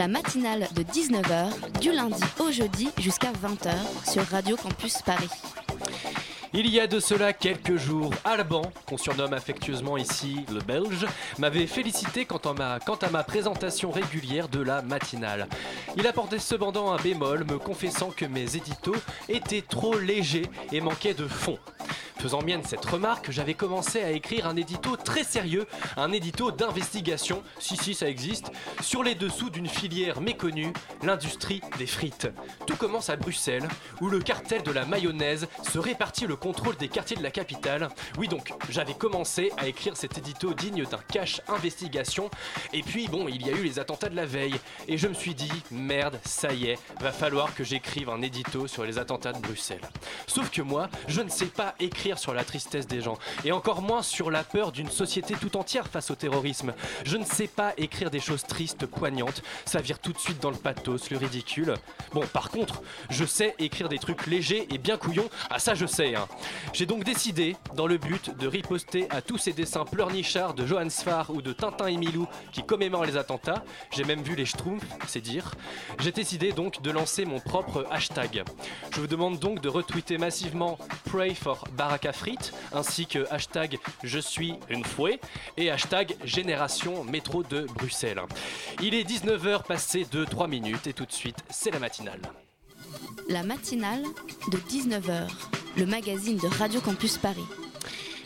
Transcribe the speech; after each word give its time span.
La 0.00 0.08
matinale 0.08 0.66
de 0.74 0.82
19h, 0.82 1.78
du 1.78 1.92
lundi 1.92 2.22
au 2.38 2.50
jeudi 2.50 2.88
jusqu'à 2.96 3.32
20h 3.32 3.70
sur 4.10 4.22
Radio 4.28 4.56
Campus 4.56 5.02
Paris. 5.02 5.28
Il 6.54 6.70
y 6.70 6.80
a 6.80 6.86
de 6.86 6.98
cela 6.98 7.34
quelques 7.34 7.76
jours, 7.76 8.10
Alban, 8.24 8.62
qu'on 8.86 8.96
surnomme 8.96 9.34
affectueusement 9.34 9.98
ici 9.98 10.46
le 10.50 10.60
Belge, 10.60 11.06
m'avait 11.38 11.66
félicité 11.66 12.24
quant 12.24 12.38
à, 12.38 13.10
ma, 13.10 13.24
présentation 13.24 13.90
régulière 13.90 14.48
de 14.48 14.62
la 14.62 14.80
matinale. 14.80 15.46
Il 15.98 16.06
apportait 16.06 16.38
cependant 16.38 16.92
un 16.92 16.96
bémol, 16.96 17.44
me 17.44 17.58
confessant 17.58 18.08
que 18.08 18.24
mes 18.24 18.56
éditos 18.56 18.96
étaient 19.28 19.60
trop 19.60 19.98
légers 19.98 20.48
et 20.72 20.80
manquaient 20.80 21.12
de 21.12 21.28
fond. 21.28 21.58
Faisant 22.20 22.42
mienne 22.42 22.60
cette 22.66 22.84
remarque, 22.84 23.30
j'avais 23.30 23.54
commencé 23.54 24.02
à 24.02 24.10
écrire 24.10 24.46
un 24.46 24.54
édito 24.54 24.94
très 24.94 25.24
sérieux, 25.24 25.66
un 25.96 26.12
édito 26.12 26.50
d'investigation, 26.50 27.42
si 27.58 27.78
si 27.78 27.94
ça 27.94 28.10
existe, 28.10 28.52
sur 28.82 29.02
les 29.02 29.14
dessous 29.14 29.48
d'une 29.48 29.66
filière 29.66 30.20
méconnue, 30.20 30.74
l'industrie 31.02 31.62
des 31.78 31.86
frites. 31.86 32.28
Tout 32.66 32.76
commence 32.76 33.08
à 33.08 33.16
Bruxelles, 33.16 33.66
où 34.02 34.10
le 34.10 34.20
cartel 34.20 34.62
de 34.62 34.70
la 34.70 34.84
mayonnaise 34.84 35.48
se 35.62 35.78
répartit 35.78 36.26
le 36.26 36.36
contrôle 36.36 36.76
des 36.76 36.88
quartiers 36.88 37.16
de 37.16 37.22
la 37.22 37.30
capitale. 37.30 37.88
Oui 38.18 38.28
donc, 38.28 38.52
j'avais 38.68 38.92
commencé 38.92 39.50
à 39.56 39.66
écrire 39.66 39.96
cet 39.96 40.18
édito 40.18 40.52
digne 40.52 40.84
d'un 40.84 41.00
cache 41.10 41.40
investigation, 41.48 42.30
et 42.74 42.82
puis 42.82 43.08
bon, 43.08 43.28
il 43.28 43.46
y 43.46 43.48
a 43.48 43.54
eu 43.54 43.62
les 43.62 43.78
attentats 43.78 44.10
de 44.10 44.16
la 44.16 44.26
veille, 44.26 44.60
et 44.88 44.98
je 44.98 45.08
me 45.08 45.14
suis 45.14 45.34
dit, 45.34 45.50
merde, 45.70 46.20
ça 46.26 46.52
y 46.52 46.66
est, 46.66 46.78
va 47.00 47.12
falloir 47.12 47.54
que 47.54 47.64
j'écrive 47.64 48.10
un 48.10 48.20
édito 48.20 48.66
sur 48.66 48.84
les 48.84 48.98
attentats 48.98 49.32
de 49.32 49.40
Bruxelles. 49.40 49.88
Sauf 50.26 50.50
que 50.50 50.60
moi, 50.60 50.90
je 51.08 51.22
ne 51.22 51.30
sais 51.30 51.46
pas 51.46 51.74
écrire 51.80 52.09
sur 52.18 52.34
la 52.34 52.44
tristesse 52.44 52.86
des 52.86 53.00
gens, 53.00 53.18
et 53.44 53.52
encore 53.52 53.82
moins 53.82 54.02
sur 54.02 54.30
la 54.30 54.44
peur 54.44 54.72
d'une 54.72 54.90
société 54.90 55.34
tout 55.34 55.56
entière 55.56 55.88
face 55.88 56.10
au 56.10 56.14
terrorisme. 56.14 56.72
Je 57.04 57.16
ne 57.16 57.24
sais 57.24 57.46
pas 57.46 57.72
écrire 57.76 58.10
des 58.10 58.20
choses 58.20 58.42
tristes, 58.42 58.86
poignantes, 58.86 59.42
ça 59.64 59.80
vire 59.80 59.98
tout 59.98 60.12
de 60.12 60.18
suite 60.18 60.40
dans 60.40 60.50
le 60.50 60.56
pathos, 60.56 61.10
le 61.10 61.16
ridicule. 61.16 61.74
Bon, 62.12 62.26
par 62.32 62.50
contre, 62.50 62.82
je 63.08 63.24
sais 63.24 63.54
écrire 63.58 63.88
des 63.88 63.98
trucs 63.98 64.26
légers 64.26 64.66
et 64.70 64.78
bien 64.78 64.96
couillons, 64.96 65.28
ah 65.50 65.58
ça 65.58 65.74
je 65.74 65.86
sais, 65.86 66.14
hein. 66.14 66.28
J'ai 66.72 66.86
donc 66.86 67.04
décidé, 67.04 67.56
dans 67.74 67.86
le 67.86 67.98
but 67.98 68.36
de 68.36 68.46
riposter 68.46 69.06
à 69.10 69.22
tous 69.22 69.38
ces 69.38 69.52
dessins 69.52 69.84
pleurnichards 69.84 70.54
de 70.54 70.66
Johann 70.66 70.90
Sfar 70.90 71.30
ou 71.30 71.42
de 71.42 71.52
Tintin 71.52 71.86
et 71.86 71.96
Milou 71.96 72.26
qui 72.52 72.62
commémorent 72.62 73.04
les 73.04 73.16
attentats, 73.16 73.64
j'ai 73.90 74.04
même 74.04 74.22
vu 74.22 74.34
les 74.34 74.46
Schtroumpfs, 74.46 74.86
c'est 75.06 75.20
dire, 75.20 75.54
j'ai 75.98 76.12
décidé 76.12 76.52
donc 76.52 76.82
de 76.82 76.90
lancer 76.90 77.24
mon 77.24 77.40
propre 77.40 77.86
hashtag. 77.90 78.44
Je 78.94 79.00
vous 79.00 79.06
demande 79.06 79.38
donc 79.38 79.60
de 79.60 79.68
retweeter 79.68 80.18
massivement 80.18 80.78
Pray 81.10 81.34
for 81.34 81.64
Ainsi 82.72 83.06
que 83.06 83.26
hashtag 83.30 83.78
Je 84.02 84.18
suis 84.18 84.54
une 84.68 84.84
fouet 84.84 85.20
et 85.56 85.70
hashtag 85.70 86.16
Génération 86.24 87.04
Métro 87.04 87.42
de 87.42 87.62
Bruxelles. 87.74 88.20
Il 88.82 88.94
est 88.94 89.08
19h 89.08 89.64
passé 89.66 90.06
de 90.10 90.24
3 90.24 90.48
minutes 90.48 90.86
et 90.86 90.92
tout 90.92 91.06
de 91.06 91.12
suite, 91.12 91.38
c'est 91.50 91.70
la 91.70 91.78
matinale. 91.78 92.20
La 93.28 93.42
matinale 93.42 94.02
de 94.50 94.56
19h, 94.56 95.28
le 95.76 95.86
magazine 95.86 96.38
de 96.38 96.46
Radio 96.46 96.80
Campus 96.80 97.18
Paris. 97.18 97.46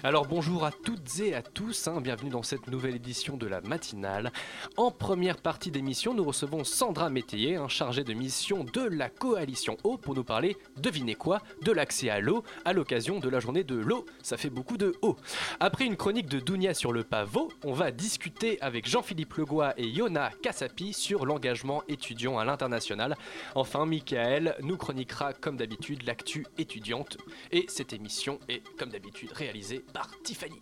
Alors 0.07 0.27
bonjour 0.27 0.67
à 0.67 0.71
toutes 0.71 1.19
et 1.21 1.35
à 1.35 1.41
tous, 1.41 1.89
hein, 1.89 2.03
bienvenue 2.03 2.29
dans 2.29 2.43
cette 2.43 2.67
nouvelle 2.67 2.95
édition 2.95 3.39
de 3.39 3.47
la 3.47 3.63
matinale. 3.63 4.33
En 4.77 4.91
première 4.91 5.39
partie 5.39 5.71
d'émission, 5.71 6.13
nous 6.13 6.25
recevons 6.25 6.63
Sandra 6.63 7.09
Métayer, 7.09 7.57
un 7.57 7.69
chargée 7.69 8.05
de 8.05 8.13
mission 8.13 8.65
de 8.65 8.83
la 8.83 9.09
coalition 9.09 9.79
eau, 9.83 9.97
pour 9.97 10.15
nous 10.15 10.23
parler, 10.23 10.59
devinez 10.77 11.15
quoi, 11.15 11.41
de 11.63 11.73
l'accès 11.73 12.11
à 12.11 12.21
l'eau 12.21 12.45
à 12.67 12.75
l'occasion 12.75 13.19
de 13.19 13.31
la 13.31 13.41
journée 13.41 13.65
de 13.65 13.77
l'eau. 13.77 14.05
Ça 14.21 14.37
fait 14.37 14.51
beaucoup 14.51 14.77
de 14.77 14.95
eau. 15.01 15.17
Après 15.59 15.87
une 15.87 15.97
chronique 15.97 16.29
de 16.29 16.39
Dounia 16.39 16.75
sur 16.75 16.93
le 16.93 17.03
pavot, 17.03 17.51
on 17.65 17.73
va 17.73 17.91
discuter 17.91 18.61
avec 18.61 18.87
Jean-Philippe 18.87 19.33
Legois 19.33 19.73
et 19.79 19.89
Yona 19.89 20.33
Kassapi 20.43 20.93
sur 20.93 21.25
l'engagement 21.25 21.83
étudiant 21.89 22.39
à 22.39 22.45
l'international. 22.45 23.17
Enfin, 23.55 23.87
Michael 23.87 24.55
nous 24.61 24.77
chroniquera 24.77 25.33
comme 25.33 25.57
d'habitude 25.57 26.03
l'actu 26.07 26.47
étudiante. 26.59 27.17
Et 27.53 27.65
cette 27.69 27.95
émission 27.95 28.39
est 28.51 28.63
comme 28.77 28.91
d'habitude 28.91 29.33
réalisée 29.33 29.83
Tiffany. 30.23 30.59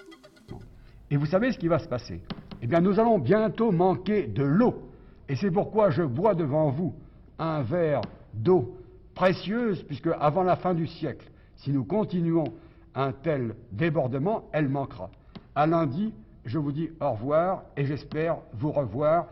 Et 1.11 1.17
vous 1.17 1.27
savez 1.27 1.53
ce 1.53 1.59
qui 1.59 1.69
va 1.69 1.79
se 1.79 1.89
passer? 1.89 2.23
Eh 2.61 2.67
bien, 2.67 2.81
nous 2.81 2.99
allons 2.99 3.19
bientôt 3.19 3.71
manquer 3.71 4.27
de 4.27 4.43
l'eau. 4.43 4.91
Et 5.29 5.37
c'est 5.37 5.51
pourquoi 5.51 5.91
je 5.91 6.03
bois 6.03 6.35
devant 6.35 6.71
vous 6.71 6.95
un 7.39 7.63
verre 7.63 8.03
d'eau 8.35 8.77
précieuse, 9.15 9.83
puisque 9.83 10.09
avant 10.19 10.43
la 10.43 10.57
fin 10.57 10.75
du 10.75 10.87
siècle, 10.87 11.31
si 11.57 11.71
nous 11.71 11.85
continuons 11.85 12.45
un 12.95 13.13
tel 13.13 13.55
débordement, 13.71 14.49
elle 14.53 14.69
manquera. 14.69 15.11
À 15.55 15.67
lundi, 15.67 16.15
je 16.45 16.59
vous 16.59 16.73
dis 16.73 16.91
au 17.01 17.13
revoir 17.13 17.65
et 17.77 17.85
j'espère 17.85 18.39
vous 18.55 18.73
revoir 18.73 19.27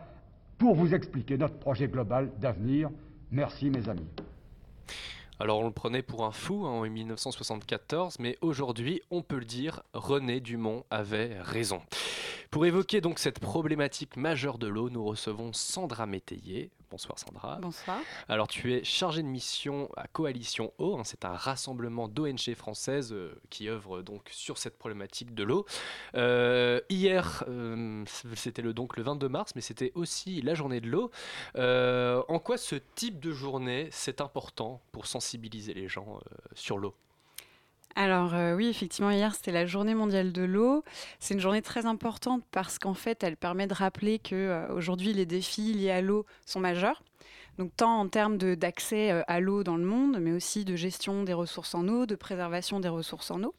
pour 0.57 0.75
vous 0.75 0.93
expliquer 0.93 1.37
notre 1.37 1.57
projet 1.57 1.87
global 1.87 2.31
d'avenir. 2.39 2.89
Merci 3.31 3.69
mes 3.69 3.89
amis. 3.89 4.07
Alors 5.41 5.61
on 5.61 5.65
le 5.65 5.73
prenait 5.73 6.03
pour 6.03 6.23
un 6.23 6.31
fou 6.31 6.67
hein, 6.67 6.69
en 6.69 6.87
1974, 6.87 8.19
mais 8.19 8.37
aujourd'hui, 8.41 9.01
on 9.09 9.23
peut 9.23 9.39
le 9.39 9.45
dire, 9.45 9.81
René 9.91 10.39
Dumont 10.39 10.85
avait 10.91 11.35
raison. 11.41 11.81
Pour 12.51 12.67
évoquer 12.67 13.01
donc 13.01 13.17
cette 13.17 13.39
problématique 13.39 14.17
majeure 14.17 14.59
de 14.59 14.67
l'eau, 14.67 14.91
nous 14.91 15.03
recevons 15.03 15.51
Sandra 15.51 16.05
Métayer. 16.05 16.69
Bonsoir 16.91 17.17
Sandra. 17.17 17.57
Bonsoir. 17.61 18.01
Alors 18.27 18.49
tu 18.49 18.73
es 18.73 18.83
chargée 18.83 19.23
de 19.23 19.27
mission 19.27 19.89
à 19.95 20.07
Coalition 20.07 20.73
Eau, 20.77 20.97
hein, 20.97 21.03
c'est 21.05 21.23
un 21.23 21.33
rassemblement 21.33 22.09
d'ONG 22.09 22.53
françaises 22.53 23.13
euh, 23.13 23.33
qui 23.49 23.69
œuvrent 23.69 24.03
donc 24.03 24.27
sur 24.29 24.57
cette 24.57 24.77
problématique 24.77 25.33
de 25.33 25.43
l'eau. 25.43 25.65
Euh, 26.15 26.81
hier, 26.89 27.45
euh, 27.47 28.03
c'était 28.35 28.61
le, 28.61 28.73
donc 28.73 28.97
le 28.97 29.03
22 29.03 29.29
mars, 29.29 29.53
mais 29.55 29.61
c'était 29.61 29.93
aussi 29.95 30.41
la 30.41 30.53
journée 30.53 30.81
de 30.81 30.89
l'eau. 30.89 31.11
En 31.55 32.39
quoi 32.39 32.57
ce 32.57 32.75
type 32.75 33.21
de 33.21 33.31
journée 33.31 33.87
c'est 33.91 34.19
important 34.19 34.81
pour 34.91 35.07
sensibiliser 35.07 35.73
les 35.73 35.87
gens 35.87 36.19
sur 36.55 36.77
l'eau? 36.77 36.93
Alors 37.95 38.33
euh, 38.33 38.55
oui, 38.55 38.67
effectivement, 38.67 39.11
hier 39.11 39.35
c'était 39.35 39.51
la 39.51 39.65
journée 39.65 39.95
mondiale 39.95 40.31
de 40.31 40.43
l'eau. 40.43 40.83
C'est 41.19 41.33
une 41.33 41.39
journée 41.39 41.61
très 41.61 41.85
importante 41.85 42.43
parce 42.51 42.79
qu'en 42.79 42.93
fait, 42.93 43.23
elle 43.23 43.37
permet 43.37 43.67
de 43.67 43.73
rappeler 43.73 44.19
que 44.19 44.35
euh, 44.35 44.73
aujourd'hui 44.73 45.13
les 45.13 45.25
défis 45.25 45.73
liés 45.73 45.91
à 45.91 46.01
l'eau 46.01 46.25
sont 46.45 46.59
majeurs. 46.59 47.03
Donc 47.57 47.75
tant 47.75 47.99
en 47.99 48.07
termes 48.07 48.37
d'accès 48.37 49.11
euh, 49.11 49.23
à 49.27 49.39
l'eau 49.39 49.63
dans 49.63 49.75
le 49.75 49.83
monde, 49.83 50.19
mais 50.21 50.31
aussi 50.31 50.63
de 50.63 50.75
gestion 50.75 51.23
des 51.23 51.33
ressources 51.33 51.75
en 51.75 51.87
eau, 51.87 52.05
de 52.05 52.15
préservation 52.15 52.79
des 52.79 52.89
ressources 52.89 53.29
en 53.31 53.43
eau. 53.43 53.53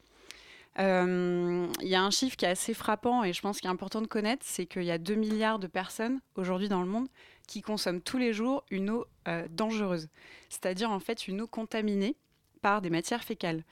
Il 0.79 1.69
y 1.83 1.95
a 1.95 2.03
un 2.03 2.11
chiffre 2.11 2.35
qui 2.35 2.47
est 2.47 2.49
assez 2.49 2.73
frappant 2.73 3.25
et 3.25 3.35
je 3.35 3.43
pense 3.43 3.61
qu'il 3.61 3.69
est 3.69 3.73
important 3.73 4.01
de 4.01 4.07
connaître, 4.07 4.43
c'est 4.47 4.65
qu'il 4.65 4.85
y 4.85 4.91
a 4.91 4.97
2 4.97 5.15
milliards 5.17 5.59
de 5.59 5.67
personnes 5.67 6.21
aujourd'hui 6.37 6.71
dans 6.71 6.81
le 6.81 6.89
monde 6.89 7.09
qui 7.47 7.61
consomment 7.61 8.01
tous 8.01 8.17
les 8.17 8.33
jours 8.33 8.65
une 8.71 8.89
eau 8.89 9.07
dangereuse, 9.51 10.09
c'est-à-dire 10.49 10.91
en 10.91 10.99
fait 10.99 11.29
une 11.29 11.43
eau 11.43 11.47
contaminée 11.47 12.17
par 12.63 12.81
des 12.81 12.91
matières 12.91 13.25
fécales. 13.25 13.63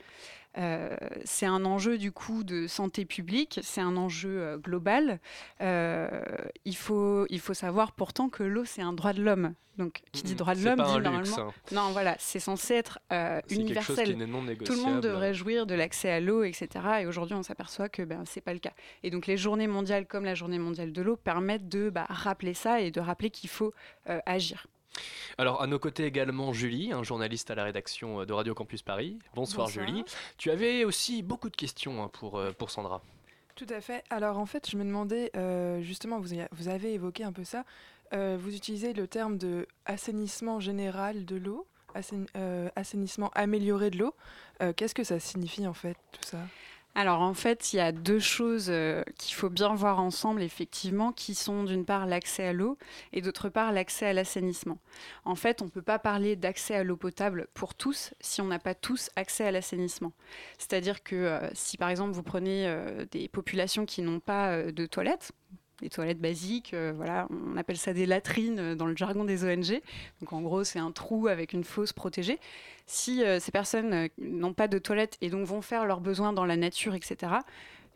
Euh, 0.57 0.95
c'est 1.23 1.45
un 1.45 1.63
enjeu 1.63 1.97
du 1.97 2.11
coup 2.11 2.43
de 2.43 2.67
santé 2.67 3.05
publique, 3.05 3.61
c'est 3.63 3.79
un 3.79 3.95
enjeu 3.95 4.41
euh, 4.41 4.57
global. 4.57 5.19
Euh, 5.61 6.09
il, 6.65 6.75
faut, 6.75 7.25
il 7.29 7.39
faut 7.39 7.53
savoir 7.53 7.93
pourtant 7.93 8.27
que 8.27 8.43
l'eau 8.43 8.65
c'est 8.65 8.81
un 8.81 8.91
droit 8.93 9.13
de 9.13 9.23
l'homme. 9.23 9.53
Donc 9.77 10.01
qui 10.11 10.23
dit 10.23 10.33
Mhm. 10.33 10.37
droit 10.37 10.53
de 10.55 10.65
l'homme 10.65 10.75
dit 10.75 10.81
un 10.91 10.99
luxe, 10.99 11.29
normalement. 11.31 11.49
hein. 11.49 11.53
Non 11.71 11.91
voilà, 11.93 12.17
c'est 12.19 12.41
censé 12.41 12.73
être 12.73 12.99
C'est 13.09 13.15
quelque 13.15 13.47
chose 13.47 13.57
universel. 13.97 14.07
qui 14.09 14.15
n'est 14.17 14.27
non 14.27 14.43
Tout 14.65 14.73
le 14.73 14.81
monde 14.81 14.99
devrait 15.01 15.33
jouir 15.33 15.65
de 15.65 15.73
l'accès 15.73 16.11
à 16.11 16.19
l'eau, 16.19 16.43
etc. 16.43 16.67
Et 16.99 17.05
aujourd'hui, 17.05 17.35
on 17.35 17.43
s'aperçoit 17.43 17.87
que 17.87 18.01
ben, 18.01 18.23
c'est 18.25 18.41
pas 18.41 18.51
le 18.53 18.59
cas. 18.59 18.73
Et 19.03 19.09
donc, 19.09 19.27
les 19.27 19.37
journées 19.37 19.67
mondiales 19.67 20.05
comme 20.05 20.25
la 20.25 20.35
journée 20.35 20.59
mondiale 20.59 20.91
de 20.91 21.01
l'eau 21.01 21.15
permettent 21.15 21.69
de 21.69 21.89
bah, 21.89 22.05
rappeler 22.09 22.53
ça 22.53 22.81
et 22.81 22.91
de 22.91 22.99
rappeler 22.99 23.29
qu'il 23.29 23.49
faut 23.49 23.73
agir. 24.25 24.67
Alors 25.37 25.61
à 25.61 25.67
nos 25.67 25.79
côtés 25.79 26.05
également 26.05 26.53
Julie, 26.53 26.91
un 26.91 27.03
journaliste 27.03 27.49
à 27.51 27.55
la 27.55 27.63
rédaction 27.63 28.21
euh, 28.21 28.25
de 28.25 28.33
Radio 28.33 28.53
Campus 28.53 28.81
Paris. 28.81 29.17
Bonsoir, 29.33 29.67
Bonsoir. 29.67 29.87
Julie. 29.87 30.03
Tu 30.37 30.51
avais 30.51 30.83
aussi 30.85 31.23
beaucoup 31.23 31.49
de 31.49 31.55
questions 31.55 32.03
hein, 32.03 32.09
pour, 32.11 32.37
euh, 32.37 32.51
pour 32.51 32.69
Sandra. 32.71 33.01
Tout 33.55 33.67
à 33.69 33.81
fait. 33.81 34.03
Alors 34.09 34.37
en 34.39 34.45
fait, 34.45 34.69
je 34.69 34.77
me 34.77 34.83
demandais, 34.83 35.31
euh, 35.35 35.81
justement, 35.81 36.19
vous, 36.19 36.35
vous 36.51 36.67
avez 36.67 36.93
évoqué 36.93 37.23
un 37.23 37.31
peu 37.31 37.43
ça, 37.43 37.63
euh, 38.13 38.37
vous 38.39 38.55
utilisez 38.55 38.93
le 38.93 39.07
terme 39.07 39.37
de 39.37 39.67
assainissement 39.85 40.59
général 40.59 41.25
de 41.25 41.35
l'eau, 41.35 41.67
assaini- 41.95 42.27
euh, 42.35 42.69
assainissement 42.75 43.29
amélioré 43.35 43.89
de 43.89 43.97
l'eau. 43.99 44.13
Qu'est-ce 44.77 44.93
que 44.93 45.03
ça 45.03 45.19
signifie 45.19 45.65
en 45.65 45.73
fait, 45.73 45.97
tout 46.11 46.27
ça? 46.27 46.37
Alors 46.93 47.21
en 47.21 47.33
fait, 47.33 47.71
il 47.71 47.77
y 47.77 47.79
a 47.79 47.93
deux 47.93 48.19
choses 48.19 48.67
euh, 48.69 49.03
qu'il 49.17 49.33
faut 49.33 49.49
bien 49.49 49.73
voir 49.73 49.99
ensemble, 49.99 50.41
effectivement, 50.41 51.13
qui 51.13 51.35
sont 51.35 51.63
d'une 51.63 51.85
part 51.85 52.05
l'accès 52.05 52.47
à 52.47 52.53
l'eau 52.53 52.77
et 53.13 53.21
d'autre 53.21 53.47
part 53.47 53.71
l'accès 53.71 54.07
à 54.07 54.13
l'assainissement. 54.13 54.77
En 55.23 55.35
fait, 55.35 55.61
on 55.61 55.65
ne 55.65 55.69
peut 55.69 55.81
pas 55.81 55.99
parler 55.99 56.35
d'accès 56.35 56.75
à 56.75 56.83
l'eau 56.83 56.97
potable 56.97 57.47
pour 57.53 57.75
tous 57.75 58.13
si 58.19 58.41
on 58.41 58.47
n'a 58.47 58.59
pas 58.59 58.75
tous 58.75 59.09
accès 59.15 59.45
à 59.45 59.51
l'assainissement. 59.51 60.11
C'est-à-dire 60.57 61.01
que 61.01 61.15
euh, 61.15 61.49
si 61.53 61.77
par 61.77 61.89
exemple 61.89 62.11
vous 62.11 62.23
prenez 62.23 62.67
euh, 62.67 63.05
des 63.11 63.29
populations 63.29 63.85
qui 63.85 64.01
n'ont 64.01 64.19
pas 64.19 64.61
de 64.63 64.85
toilettes, 64.85 65.31
des 65.81 65.89
toilettes 65.89 66.19
basiques. 66.19 66.75
voilà, 66.95 67.27
on 67.53 67.57
appelle 67.57 67.77
ça 67.77 67.93
des 67.93 68.05
latrines 68.05 68.75
dans 68.75 68.85
le 68.85 68.95
jargon 68.95 69.25
des 69.25 69.43
ONG. 69.43 69.81
Donc 70.19 70.33
en 70.33 70.41
gros, 70.41 70.63
c'est 70.63 70.79
un 70.79 70.91
trou 70.91 71.27
avec 71.27 71.53
une 71.53 71.63
fosse 71.63 71.93
protégée. 71.93 72.39
Si 72.85 73.23
euh, 73.23 73.39
ces 73.39 73.51
personnes 73.51 73.93
euh, 73.93 74.07
n'ont 74.17 74.53
pas 74.53 74.67
de 74.67 74.77
toilettes 74.77 75.17
et 75.21 75.29
donc 75.29 75.45
vont 75.45 75.61
faire 75.61 75.85
leurs 75.85 76.01
besoins 76.01 76.33
dans 76.33 76.45
la 76.45 76.57
nature, 76.57 76.93
etc., 76.93 77.33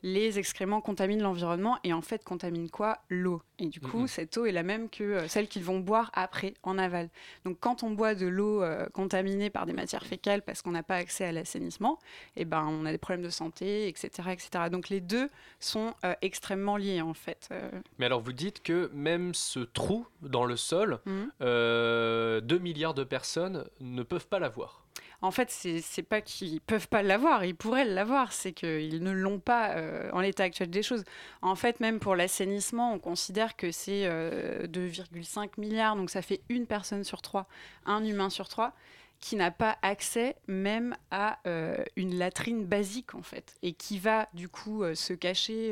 les 0.04 0.40
excréments 0.40 0.82
contaminent 0.82 1.22
l'environnement 1.22 1.78
et 1.84 1.94
en 1.94 2.02
fait 2.02 2.24
contaminent 2.24 2.70
quoi? 2.70 3.00
L'eau. 3.10 3.42
Et 3.60 3.68
du 3.68 3.80
coup, 3.80 4.08
cette 4.08 4.38
eau 4.38 4.46
est 4.46 4.52
la 4.52 4.64
même 4.64 4.90
que 4.90 5.04
euh, 5.04 5.28
celle 5.28 5.48
qu'ils 5.48 5.64
vont 5.64 5.80
boire 5.80 6.12
après, 6.14 6.54
en 6.64 6.78
aval. 6.78 7.10
Donc 7.46 7.58
quand 7.60 7.84
on 7.84 7.92
boit 7.92 8.16
de 8.16 8.28
l'eau 8.28 8.64
contaminée 8.94 9.50
par 9.50 9.66
des 9.66 9.74
matières 9.74 10.06
fécales 10.06 10.42
parce 10.42 10.62
qu'on 10.62 10.72
n'a 10.72 10.84
pas 10.84 10.96
accès 10.96 11.26
à 11.26 11.32
l'assainissement, 11.32 12.00
eh 12.36 12.46
ben, 12.46 12.66
on 12.68 12.86
a 12.86 12.92
des 12.92 12.98
problèmes 12.98 13.24
de 13.24 13.30
santé, 13.30 13.88
etc. 13.88 14.30
etc. 14.32 14.50
Donc 14.72 14.90
les 14.90 15.02
deux 15.02 15.30
sont 15.60 15.94
extrêmement 16.22 16.78
liés 16.78 17.02
en 17.02 17.14
fait. 17.14 17.50
Mais 17.98 18.06
alors 18.06 18.22
vous 18.22 18.34
dites 18.34 18.62
que 18.62 18.90
même 18.94 19.34
ce 19.34 19.60
trou 19.60 20.06
dans 20.22 20.46
le 20.46 20.58
sol, 20.58 21.00
2 21.06 21.32
mmh. 21.42 22.60
milliards 22.60 22.94
de 22.94 23.04
personnes 23.04 23.66
ne 23.80 24.04
peuvent 24.04 24.28
pas 24.28 24.40
l'avoir 24.40 24.85
en 25.26 25.32
fait, 25.32 25.50
c'est 25.50 26.04
pas 26.04 26.22
qu'ils 26.22 26.62
peuvent 26.62 26.88
pas 26.88 27.02
l'avoir, 27.02 27.46
ils 27.46 27.56
pourraient 27.56 27.84
l'avoir, 27.84 28.32
c'est 28.32 28.54
qu'ils 28.54 29.02
ne 29.02 29.12
l'ont 29.12 29.40
pas 29.40 29.72
euh, 29.72 30.10
en 30.14 30.20
l'état 30.20 30.44
actuel 30.44 30.70
des 30.70 30.84
choses. 30.84 31.04
En 31.42 31.56
fait, 31.56 31.80
même 31.80 32.00
pour 32.00 32.16
l'assainissement, 32.16 32.94
on 32.94 33.00
considère 33.00 33.56
que 33.56 33.72
c'est 33.72 34.04
2,5 34.04 34.08
euh, 34.08 35.48
milliards, 35.58 35.96
donc 35.96 36.12
ça 36.12 36.22
fait 36.22 36.42
une 36.50 36.68
personne 36.68 37.04
sur 37.04 37.24
trois, 37.24 37.48
un 37.86 38.06
humain 38.06 38.30
sur 38.30 38.48
trois, 38.48 38.74
qui 39.20 39.36
n'a 39.36 39.50
pas 39.50 39.78
accès 39.82 40.36
même 40.48 40.96
à 41.10 41.40
euh, 41.48 41.84
une 41.96 42.20
latrine 42.20 42.64
basique 42.64 43.16
en 43.16 43.24
fait, 43.24 43.56
et 43.64 43.74
qui 43.74 43.98
va 43.98 44.30
du 44.34 44.48
coup 44.48 44.84
se 44.94 45.14
cacher, 45.14 45.72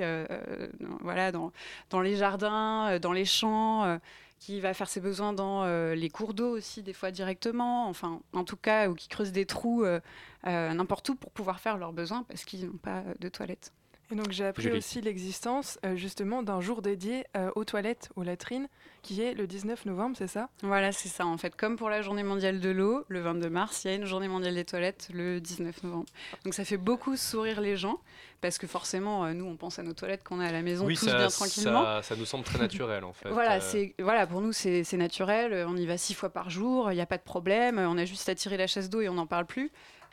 voilà, 1.02 1.32
dans, 1.32 1.52
dans 1.92 2.02
les 2.02 2.16
jardins, 2.16 2.98
dans 3.00 3.14
les 3.14 3.26
champs 3.26 4.00
qui 4.44 4.60
va 4.60 4.74
faire 4.74 4.90
ses 4.90 5.00
besoins 5.00 5.32
dans 5.32 5.64
euh, 5.64 5.96
les 5.96 6.10
cours 6.10 6.34
d'eau 6.34 6.58
aussi, 6.58 6.84
des 6.84 6.92
fois 6.92 7.12
directement, 7.12 7.88
enfin, 7.88 8.20
en 8.34 8.44
tout 8.44 8.58
cas, 8.58 8.90
ou 8.90 8.94
qui 8.94 9.08
creusent 9.08 9.32
des 9.32 9.46
trous 9.46 9.86
euh, 9.86 10.02
euh, 10.48 10.74
n'importe 10.74 11.08
où 11.08 11.16
pour 11.16 11.32
pouvoir 11.32 11.62
faire 11.62 11.78
leurs 11.78 11.94
besoins 11.94 12.24
parce 12.24 12.44
qu'ils 12.44 12.66
n'ont 12.66 12.78
pas 12.78 13.04
de 13.22 13.30
toilettes. 13.30 13.72
Et 14.14 14.16
donc 14.16 14.32
j'ai 14.32 14.46
appris 14.46 14.70
aussi 14.72 15.02
l'existence 15.02 15.80
justement 15.96 16.44
d'un 16.44 16.62
jour 16.62 16.84
dédié 16.84 17.26
aux 17.56 17.66
toilettes, 17.66 18.12
aux 18.16 18.22
latrines, 18.22 18.68
qui 19.02 19.22
est 19.22 19.34
le 19.34 19.48
19 19.48 19.86
novembre, 19.86 20.16
c'est 20.16 20.28
ça? 20.28 20.50
Voilà, 20.62 20.92
c'est 20.92 21.10
ça. 21.10 21.26
En 21.26 21.38
fait, 21.38 21.56
comme 21.56 21.78
pour 21.78 21.90
la 21.90 22.04
journée 22.04 22.22
mondiale 22.22 22.60
de 22.60 22.70
l'eau, 22.70 23.06
le 23.08 23.22
22 23.22 23.50
mars, 23.50 23.84
il 23.84 23.88
y 23.90 23.94
a 23.94 23.96
une 23.96 24.06
journée 24.06 24.28
mondiale 24.28 24.54
des 24.54 24.66
toilettes 24.66 25.10
le 25.12 25.42
19 25.42 25.84
novembre. 25.84 26.06
Donc 26.44 26.54
ça 26.54 26.64
fait 26.64 26.78
beaucoup 26.78 27.18
sourire 27.18 27.60
les 27.60 27.76
gens 27.76 28.00
parce 28.40 28.58
que 28.58 28.68
forcément, 28.68 29.26
euh, 29.26 29.34
nous, 29.34 29.46
on 29.46 29.56
pense 29.56 29.80
à 29.80 29.84
nos 29.84 29.94
toilettes 29.94 30.24
qu'on 30.24 30.40
a 30.40 30.46
à 30.46 30.52
la 30.52 30.62
maison 30.62 30.86
tous 30.86 31.06
bien 31.06 31.28
tranquillement. 31.30 31.84
Ça, 31.84 32.02
ça, 32.04 32.16
nous 32.16 32.26
semble 32.26 32.44
très 32.44 32.60
naturel 32.60 33.04
en 33.04 33.14
fait. 33.14 33.30
voilà, 33.30 33.56
euh. 33.56 33.62
c'est 33.62 33.96
voilà, 34.00 34.28
pour 34.28 34.42
nous, 34.42 34.54
c'est 34.54 34.94
naturel. 34.94 35.66
On 35.68 35.76
y 35.76 35.86
va 35.88 35.98
six 35.98 36.14
fois 36.14 36.30
par 36.30 36.50
jour, 36.50 36.92
il 36.92 36.96
n'y 36.96 37.02
a 37.02 37.06
pas 37.06 37.18
de 37.18 37.24
problème. 37.24 37.80
On 37.80 37.98
a 37.98 38.06
juste 38.06 38.30
à 38.30 38.36
tirer 38.36 38.58
la 38.58 38.68
chasse 38.68 38.90
d'eau 38.90 39.02
et 39.02 39.10
on 39.10 39.16
n'en 39.16 39.28
parle 39.28 39.46
plus. 39.46 39.72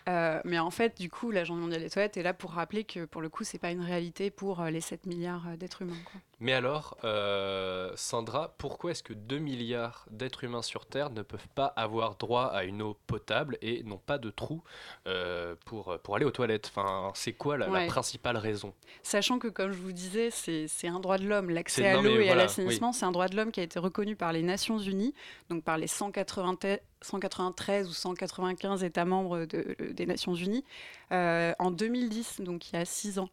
Euh, 0.08 0.40
mais 0.44 0.58
en 0.58 0.70
fait, 0.70 1.00
du 1.00 1.10
coup, 1.10 1.30
la 1.30 1.44
Journée 1.44 1.62
mondiale 1.62 1.82
des 1.82 1.90
toilettes 1.90 2.16
est 2.16 2.22
là 2.22 2.34
pour 2.34 2.52
rappeler 2.52 2.84
que 2.84 3.04
pour 3.04 3.20
le 3.20 3.28
coup, 3.28 3.44
c'est 3.44 3.58
pas 3.58 3.70
une 3.70 3.82
réalité 3.82 4.30
pour 4.30 4.62
les 4.64 4.80
7 4.80 5.06
milliards 5.06 5.56
d'êtres 5.58 5.82
humains. 5.82 5.96
Mais 6.40 6.54
alors, 6.54 6.96
euh, 7.04 7.92
Sandra, 7.96 8.54
pourquoi 8.56 8.92
est-ce 8.92 9.02
que 9.02 9.12
2 9.12 9.38
milliards 9.38 10.06
d'êtres 10.10 10.44
humains 10.44 10.62
sur 10.62 10.86
Terre 10.86 11.10
ne 11.10 11.20
peuvent 11.20 11.48
pas 11.54 11.66
avoir 11.66 12.16
droit 12.16 12.46
à 12.46 12.64
une 12.64 12.80
eau 12.80 12.96
potable 13.06 13.58
et 13.60 13.82
n'ont 13.82 13.98
pas 13.98 14.16
de 14.16 14.30
trou 14.30 14.62
euh, 15.06 15.54
pour, 15.66 15.98
pour 16.02 16.16
aller 16.16 16.24
aux 16.24 16.30
toilettes? 16.30 16.72
Enfin, 16.74 17.12
C'est 17.14 17.34
quoi 17.34 17.58
la, 17.58 17.86
principale 17.86 18.38
raison? 18.38 18.72
Sachant 19.02 19.38
que, 19.38 19.48
comme 19.48 19.72
je 19.72 19.78
vous 19.78 19.92
disais, 19.92 20.30
c'est 20.30 20.88
un 20.88 21.00
droit 21.00 21.18
de 21.18 21.26
l'homme. 21.26 21.50
L'accès 21.50 21.86
à 21.86 22.00
l'eau 22.00 22.18
et 22.18 22.30
à 22.30 22.34
l'assainissement, 22.34 22.92
c'est 22.92 23.04
un 23.04 23.12
droit 23.12 23.28
de 23.28 23.36
l'homme 23.36 23.52
qui 23.52 23.60
a 23.60 23.62
été 23.62 23.78
reconnu 23.78 24.16
par 24.16 24.32
les 24.32 24.42
Nations 24.42 24.78
Unies, 24.78 25.12
donc 25.50 25.62
par 25.62 25.76
les 25.76 25.88
193 25.88 27.88
ou 27.88 27.92
195 27.92 28.82
États 28.82 29.04
membres 29.04 29.44
des 29.44 30.06
Nations 30.06 30.34
Unies, 30.34 30.64
euh, 31.12 31.52
en 31.58 31.70
2010, 31.70 32.40
donc 32.40 32.70
il 32.70 32.76
y 32.76 32.78
a 32.78 32.84
6 32.84 33.18
ans. 33.18 33.28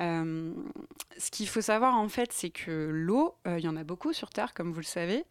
Euh, 0.00 0.52
ce 1.18 1.30
qu'il 1.30 1.48
faut 1.48 1.60
savoir 1.60 1.94
en 1.94 2.08
fait, 2.08 2.32
c'est 2.32 2.50
que 2.50 2.88
l'eau, 2.90 3.36
euh, 3.46 3.58
il 3.58 3.64
y 3.64 3.68
en 3.68 3.76
a 3.76 3.84
beaucoup 3.84 4.12
sur 4.12 4.30
Terre, 4.30 4.54
comme 4.54 4.72
vous 4.72 4.80
le 4.80 4.84
savez. 4.84 5.24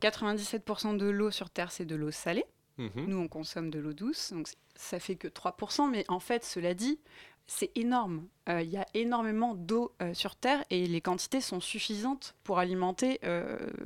97% 0.00 0.92
mhm. 0.92 0.98
de 0.98 1.06
l'eau 1.06 1.30
sur 1.30 1.50
Terre, 1.50 1.72
c'est 1.72 1.86
de 1.86 1.96
l'eau 1.96 2.10
salée. 2.10 2.44
Mhm. 2.78 3.06
Nous, 3.06 3.16
on 3.16 3.28
consomme 3.28 3.70
de 3.70 3.78
l'eau 3.78 3.92
douce, 3.92 4.32
donc 4.32 4.48
ça 4.74 4.98
fait 4.98 5.16
que 5.16 5.28
3%. 5.28 5.90
Mais 5.90 6.04
en 6.08 6.20
fait, 6.20 6.44
cela 6.44 6.74
dit, 6.74 6.98
c'est 7.46 7.70
énorme. 7.76 8.26
Euh, 8.48 8.62
il 8.62 8.70
y 8.70 8.76
a 8.76 8.86
énormément 8.94 9.54
d'eau 9.54 9.94
sur 10.12 10.34
Terre 10.36 10.64
et 10.70 10.86
les 10.86 11.00
quantités 11.00 11.40
sont 11.40 11.60
suffisantes 11.60 12.34
pour 12.42 12.58
alimenter 12.58 13.20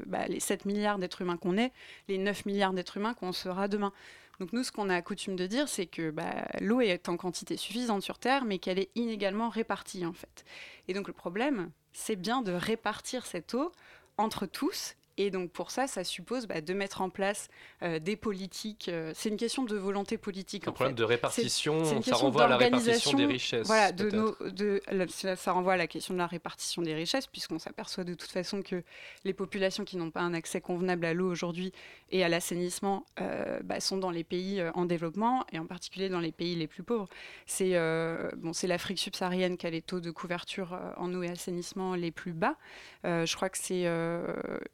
bah, 0.06 0.26
les 0.26 0.40
7 0.40 0.64
milliards 0.64 0.98
d'êtres 0.98 1.22
humains 1.22 1.36
qu'on 1.36 1.58
est, 1.58 1.72
les 2.08 2.18
9 2.18 2.46
milliards 2.46 2.72
d'êtres 2.72 2.96
humains 2.96 3.14
qu'on 3.14 3.32
sera 3.32 3.68
demain. 3.68 3.92
Donc 4.40 4.52
nous, 4.52 4.62
ce 4.62 4.70
qu'on 4.70 4.88
a 4.88 5.02
coutume 5.02 5.36
de 5.36 5.46
dire, 5.46 5.68
c'est 5.68 5.86
que 5.86 6.10
bah, 6.10 6.46
l'eau 6.60 6.80
est 6.80 7.08
en 7.08 7.16
quantité 7.16 7.56
suffisante 7.56 8.02
sur 8.02 8.18
Terre, 8.18 8.44
mais 8.44 8.58
qu'elle 8.58 8.78
est 8.78 8.90
inégalement 8.94 9.48
répartie 9.48 10.06
en 10.06 10.12
fait. 10.12 10.44
Et 10.86 10.94
donc 10.94 11.08
le 11.08 11.12
problème, 11.12 11.70
c'est 11.92 12.16
bien 12.16 12.42
de 12.42 12.52
répartir 12.52 13.26
cette 13.26 13.54
eau 13.54 13.72
entre 14.16 14.46
tous 14.46 14.94
et 15.18 15.30
donc 15.30 15.50
pour 15.50 15.72
ça, 15.72 15.88
ça 15.88 16.04
suppose 16.04 16.46
bah, 16.46 16.60
de 16.60 16.72
mettre 16.72 17.00
en 17.00 17.10
place 17.10 17.48
euh, 17.82 17.98
des 17.98 18.14
politiques. 18.14 18.88
Euh, 18.88 19.10
c'est 19.16 19.28
une 19.28 19.36
question 19.36 19.64
de 19.64 19.76
volonté 19.76 20.16
politique. 20.16 20.68
Un 20.68 20.72
problème 20.72 20.94
de 20.94 21.02
répartition, 21.02 21.84
ça 22.02 22.14
renvoie 22.14 22.44
à 22.44 22.48
la 22.48 22.56
répartition 22.56 23.12
des 23.14 23.26
richesses. 23.26 23.66
Voilà, 23.66 23.90
de 23.90 24.08
de, 24.48 24.80
ça 25.08 25.52
renvoie 25.52 25.72
à 25.72 25.76
la 25.76 25.88
question 25.88 26.14
de 26.14 26.18
la 26.18 26.28
répartition 26.28 26.82
des 26.82 26.94
richesses, 26.94 27.26
puisqu'on 27.26 27.58
s'aperçoit 27.58 28.04
de 28.04 28.14
toute 28.14 28.30
façon 28.30 28.62
que 28.62 28.84
les 29.24 29.34
populations 29.34 29.84
qui 29.84 29.96
n'ont 29.96 30.12
pas 30.12 30.20
un 30.20 30.34
accès 30.34 30.60
convenable 30.60 31.04
à 31.04 31.14
l'eau 31.14 31.28
aujourd'hui 31.28 31.72
et 32.10 32.22
à 32.22 32.28
l'assainissement 32.28 33.04
euh, 33.20 33.58
bah, 33.64 33.80
sont 33.80 33.96
dans 33.96 34.10
les 34.10 34.24
pays 34.24 34.62
en 34.74 34.84
développement, 34.84 35.44
et 35.52 35.58
en 35.58 35.66
particulier 35.66 36.08
dans 36.08 36.20
les 36.20 36.32
pays 36.32 36.54
les 36.54 36.68
plus 36.68 36.84
pauvres. 36.84 37.08
C'est 37.46 37.72
bon, 38.36 38.52
l'Afrique 38.68 39.00
subsaharienne 39.00 39.56
qui 39.56 39.66
a 39.66 39.70
les 39.70 39.82
taux 39.82 40.00
de 40.00 40.12
couverture 40.12 40.78
en 40.96 41.12
eau 41.12 41.24
et 41.24 41.30
assainissement 41.30 41.96
les 41.96 42.12
plus 42.12 42.32
bas. 42.32 42.54
je 43.02 43.34
crois 43.34 43.48
que 43.48 43.58
c'est 43.58 43.86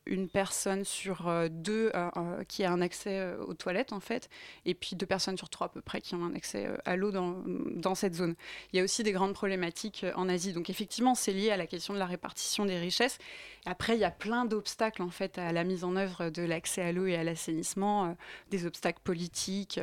une 0.05 0.29
personnes 0.35 0.85
sur 0.85 1.29
euh, 1.29 1.47
deux 1.49 1.93
euh, 1.95 2.11
euh, 2.17 2.45
qui 2.49 2.65
a 2.65 2.73
un 2.73 2.81
accès 2.81 3.35
aux 3.47 3.55
toilettes 3.55 3.93
en 3.93 4.01
fait, 4.01 4.29
et 4.67 4.75
puis 4.75 4.97
deux 4.97 5.07
personnes 5.07 5.39
sur 5.39 5.49
trois 5.49 5.69
à 5.69 5.71
peu 5.71 5.81
près 5.81 6.01
qui 6.01 6.17
ont 6.17 6.25
un 6.25 6.35
accès 6.35 6.69
à 6.85 6.97
l'eau 6.97 7.13
dans, 7.13 7.37
dans 7.47 7.95
cette 7.95 8.15
zone. 8.15 8.35
Il 8.73 8.77
y 8.77 8.81
a 8.81 8.83
aussi 8.83 9.05
des 9.05 9.13
grandes 9.13 9.33
problématiques 9.33 10.05
en 10.17 10.29
Asie. 10.29 10.53
Donc 10.53 10.71
effectivement, 10.71 11.15
c'est 11.15 11.33
lié 11.33 11.51
à 11.51 11.57
la 11.57 11.69
question 11.69 11.95
de 11.95 12.01
la 12.01 12.07
répartition 12.07 12.67
des 12.67 12.79
richesses. 12.79 13.19
Après, 13.65 13.95
il 13.95 14.01
y 14.01 14.05
a 14.05 14.11
plein 14.11 14.45
d'obstacles 14.45 15.03
en 15.03 15.11
fait 15.11 15.39
à 15.39 15.53
la 15.53 15.63
mise 15.63 15.85
en 15.85 15.95
œuvre 15.95 16.31
de 16.31 16.43
l'accès 16.43 16.83
à 16.83 16.91
l'eau 16.91 17.07
et 17.07 17.15
à 17.15 17.23
l'assainissement, 17.23 18.17
des 18.51 18.67
obstacles 18.67 19.01
politiques. 19.05 19.81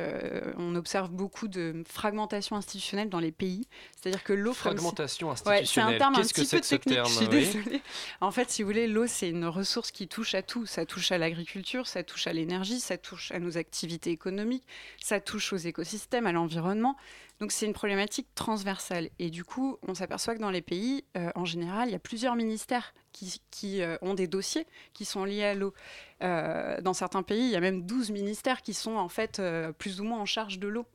on 0.58 0.74
observe 0.74 1.10
beaucoup 1.10 1.48
de 1.48 1.82
fragmentation 1.88 2.56
institutionnelle 2.56 3.08
dans 3.08 3.20
les 3.20 3.32
pays. 3.32 3.66
C'est-à-dire 3.96 4.22
que 4.22 4.34
l'eau 4.34 4.52
fragmentation 4.52 5.30
institutionnelle. 5.30 5.66
c'est 5.66 5.80
un 5.80 5.98
terme 5.98 6.14
un 6.16 6.20
petit 6.20 6.44
peu 6.44 6.60
technique. 6.60 6.98
Je 7.06 7.12
suis 7.12 7.28
désolée. 7.28 7.82
En 8.20 8.30
fait, 8.30 8.50
si 8.50 8.62
vous 8.62 8.68
voulez, 8.68 8.86
l'eau 8.86 9.06
c'est 9.06 9.30
une 9.30 9.46
ressource 9.46 9.90
qui 9.90 10.06
touche 10.08 10.34
à 10.34 10.41
tout. 10.42 10.66
Ça 10.66 10.84
touche 10.86 11.12
à 11.12 11.18
l'agriculture, 11.18 11.86
ça 11.86 12.02
touche 12.02 12.26
à 12.26 12.32
l'énergie, 12.32 12.80
ça 12.80 12.98
touche 12.98 13.30
à 13.32 13.38
nos 13.38 13.56
activités 13.56 14.10
économiques, 14.10 14.64
ça 15.00 15.20
touche 15.20 15.52
aux 15.52 15.56
écosystèmes, 15.56 16.26
à 16.26 16.32
l'environnement. 16.32 16.96
Donc 17.40 17.50
c'est 17.50 17.66
une 17.66 17.72
problématique 17.72 18.28
transversale. 18.34 19.10
Et 19.18 19.30
du 19.30 19.44
coup, 19.44 19.76
on 19.88 19.94
s'aperçoit 19.94 20.34
que 20.34 20.40
dans 20.40 20.50
les 20.50 20.62
pays, 20.62 21.04
euh, 21.16 21.30
en 21.34 21.44
général, 21.44 21.88
il 21.88 21.92
y 21.92 21.96
a 21.96 21.98
plusieurs 21.98 22.36
ministères 22.36 22.94
qui, 23.12 23.82
euh, 23.82 23.96
ont 24.00 24.14
des 24.14 24.26
dossiers 24.26 24.66
qui 24.94 25.04
sont 25.04 25.24
liés 25.24 25.44
à 25.44 25.54
l'eau. 25.54 25.74
Euh, 26.22 26.80
dans 26.80 26.94
certains 26.94 27.22
pays, 27.22 27.44
il 27.44 27.50
y 27.50 27.56
a 27.56 27.60
même 27.60 27.84
12 27.84 28.10
ministères 28.10 28.62
qui 28.62 28.74
sont 28.74 28.96
en 28.96 29.08
fait 29.08 29.42
plus 29.78 30.00
ou 30.00 30.04
moins 30.04 30.20
en 30.20 30.26
charge 30.26 30.58
de 30.58 30.68
l'eau. 30.68 30.86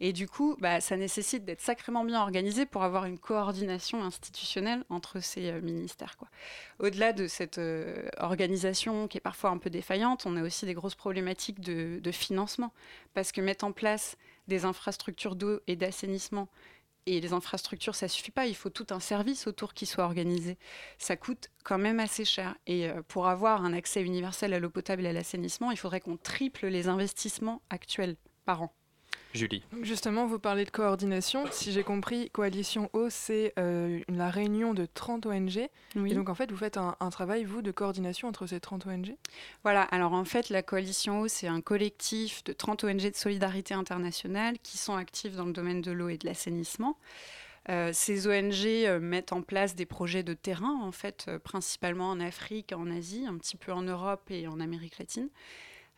Et 0.00 0.12
du 0.12 0.28
coup, 0.28 0.56
bah, 0.60 0.80
ça 0.80 0.96
nécessite 0.96 1.44
d'être 1.44 1.60
sacrément 1.60 2.04
bien 2.04 2.20
organisé 2.20 2.66
pour 2.66 2.82
avoir 2.82 3.04
une 3.04 3.18
coordination 3.18 4.02
institutionnelle 4.02 4.84
entre 4.88 5.20
ces 5.20 5.52
ministères. 5.60 6.16
Au-delà 6.78 7.12
de 7.12 7.26
cette 7.26 7.60
organisation 8.18 9.08
qui 9.08 9.18
est 9.18 9.20
parfois 9.20 9.50
un 9.50 9.58
peu 9.58 9.70
défaillante, 9.70 10.24
on 10.26 10.36
a 10.36 10.42
aussi 10.42 10.66
des 10.66 10.74
grosses 10.74 10.94
problématiques 10.94 11.60
de, 11.60 12.00
de 12.02 12.10
financement. 12.10 12.72
Parce 13.14 13.32
que 13.32 13.40
mettre 13.40 13.64
en 13.64 13.72
place 13.72 14.16
des 14.48 14.64
infrastructures 14.64 15.36
d'eau 15.36 15.60
et 15.66 15.76
d'assainissement. 15.76 16.48
Et 17.06 17.20
les 17.20 17.32
infrastructures, 17.32 17.94
ça 17.94 18.08
suffit 18.08 18.30
pas. 18.30 18.46
Il 18.46 18.54
faut 18.54 18.68
tout 18.68 18.86
un 18.90 19.00
service 19.00 19.46
autour 19.46 19.72
qui 19.72 19.86
soit 19.86 20.04
organisé. 20.04 20.58
Ça 20.98 21.16
coûte 21.16 21.48
quand 21.64 21.78
même 21.78 21.98
assez 21.98 22.26
cher. 22.26 22.56
Et 22.66 22.88
euh, 22.88 23.02
pour 23.08 23.26
avoir 23.26 23.64
un 23.64 23.72
accès 23.72 24.02
universel 24.02 24.52
à 24.52 24.60
l'eau 24.60 24.68
potable 24.70 25.06
et 25.06 25.08
à 25.08 25.12
l'assainissement, 25.12 25.70
il 25.70 25.78
faudrait 25.78 26.00
qu'on 26.00 26.18
triple 26.18 26.66
les 26.66 26.88
investissements 26.88 27.62
actuels 27.70 28.16
par 28.44 28.62
an. 28.62 28.72
Julie. 29.32 29.62
Justement, 29.82 30.26
vous 30.26 30.38
parlez 30.38 30.64
de 30.64 30.70
coordination. 30.70 31.44
Si 31.50 31.72
j'ai 31.72 31.84
compris, 31.84 32.30
Coalition 32.30 32.90
O, 32.92 33.08
c'est 33.10 33.52
euh, 33.58 34.00
la 34.08 34.28
réunion 34.30 34.74
de 34.74 34.86
30 34.86 35.26
ONG. 35.26 35.68
Oui. 35.96 36.12
Et 36.12 36.14
donc, 36.14 36.28
en 36.28 36.34
fait, 36.34 36.50
vous 36.50 36.56
faites 36.56 36.76
un, 36.76 36.96
un 36.98 37.10
travail, 37.10 37.44
vous, 37.44 37.62
de 37.62 37.70
coordination 37.70 38.28
entre 38.28 38.46
ces 38.46 38.60
30 38.60 38.86
ONG 38.86 39.14
Voilà, 39.62 39.82
alors 39.82 40.12
en 40.12 40.24
fait, 40.24 40.48
la 40.48 40.62
Coalition 40.62 41.20
Eau, 41.20 41.28
c'est 41.28 41.48
un 41.48 41.60
collectif 41.60 42.42
de 42.44 42.52
30 42.52 42.84
ONG 42.84 43.10
de 43.10 43.16
solidarité 43.16 43.74
internationale 43.74 44.58
qui 44.62 44.78
sont 44.78 44.94
actifs 44.94 45.36
dans 45.36 45.44
le 45.44 45.52
domaine 45.52 45.80
de 45.80 45.92
l'eau 45.92 46.08
et 46.08 46.18
de 46.18 46.26
l'assainissement. 46.26 46.96
Euh, 47.68 47.90
ces 47.92 48.26
ONG 48.26 48.66
euh, 48.66 49.00
mettent 49.00 49.32
en 49.32 49.42
place 49.42 49.74
des 49.74 49.86
projets 49.86 50.22
de 50.22 50.34
terrain, 50.34 50.80
en 50.82 50.92
fait, 50.92 51.26
euh, 51.28 51.38
principalement 51.38 52.10
en 52.10 52.18
Afrique, 52.18 52.72
en 52.72 52.90
Asie, 52.90 53.26
un 53.28 53.36
petit 53.36 53.56
peu 53.56 53.72
en 53.72 53.82
Europe 53.82 54.30
et 54.30 54.48
en 54.48 54.60
Amérique 54.60 54.98
latine. 54.98 55.28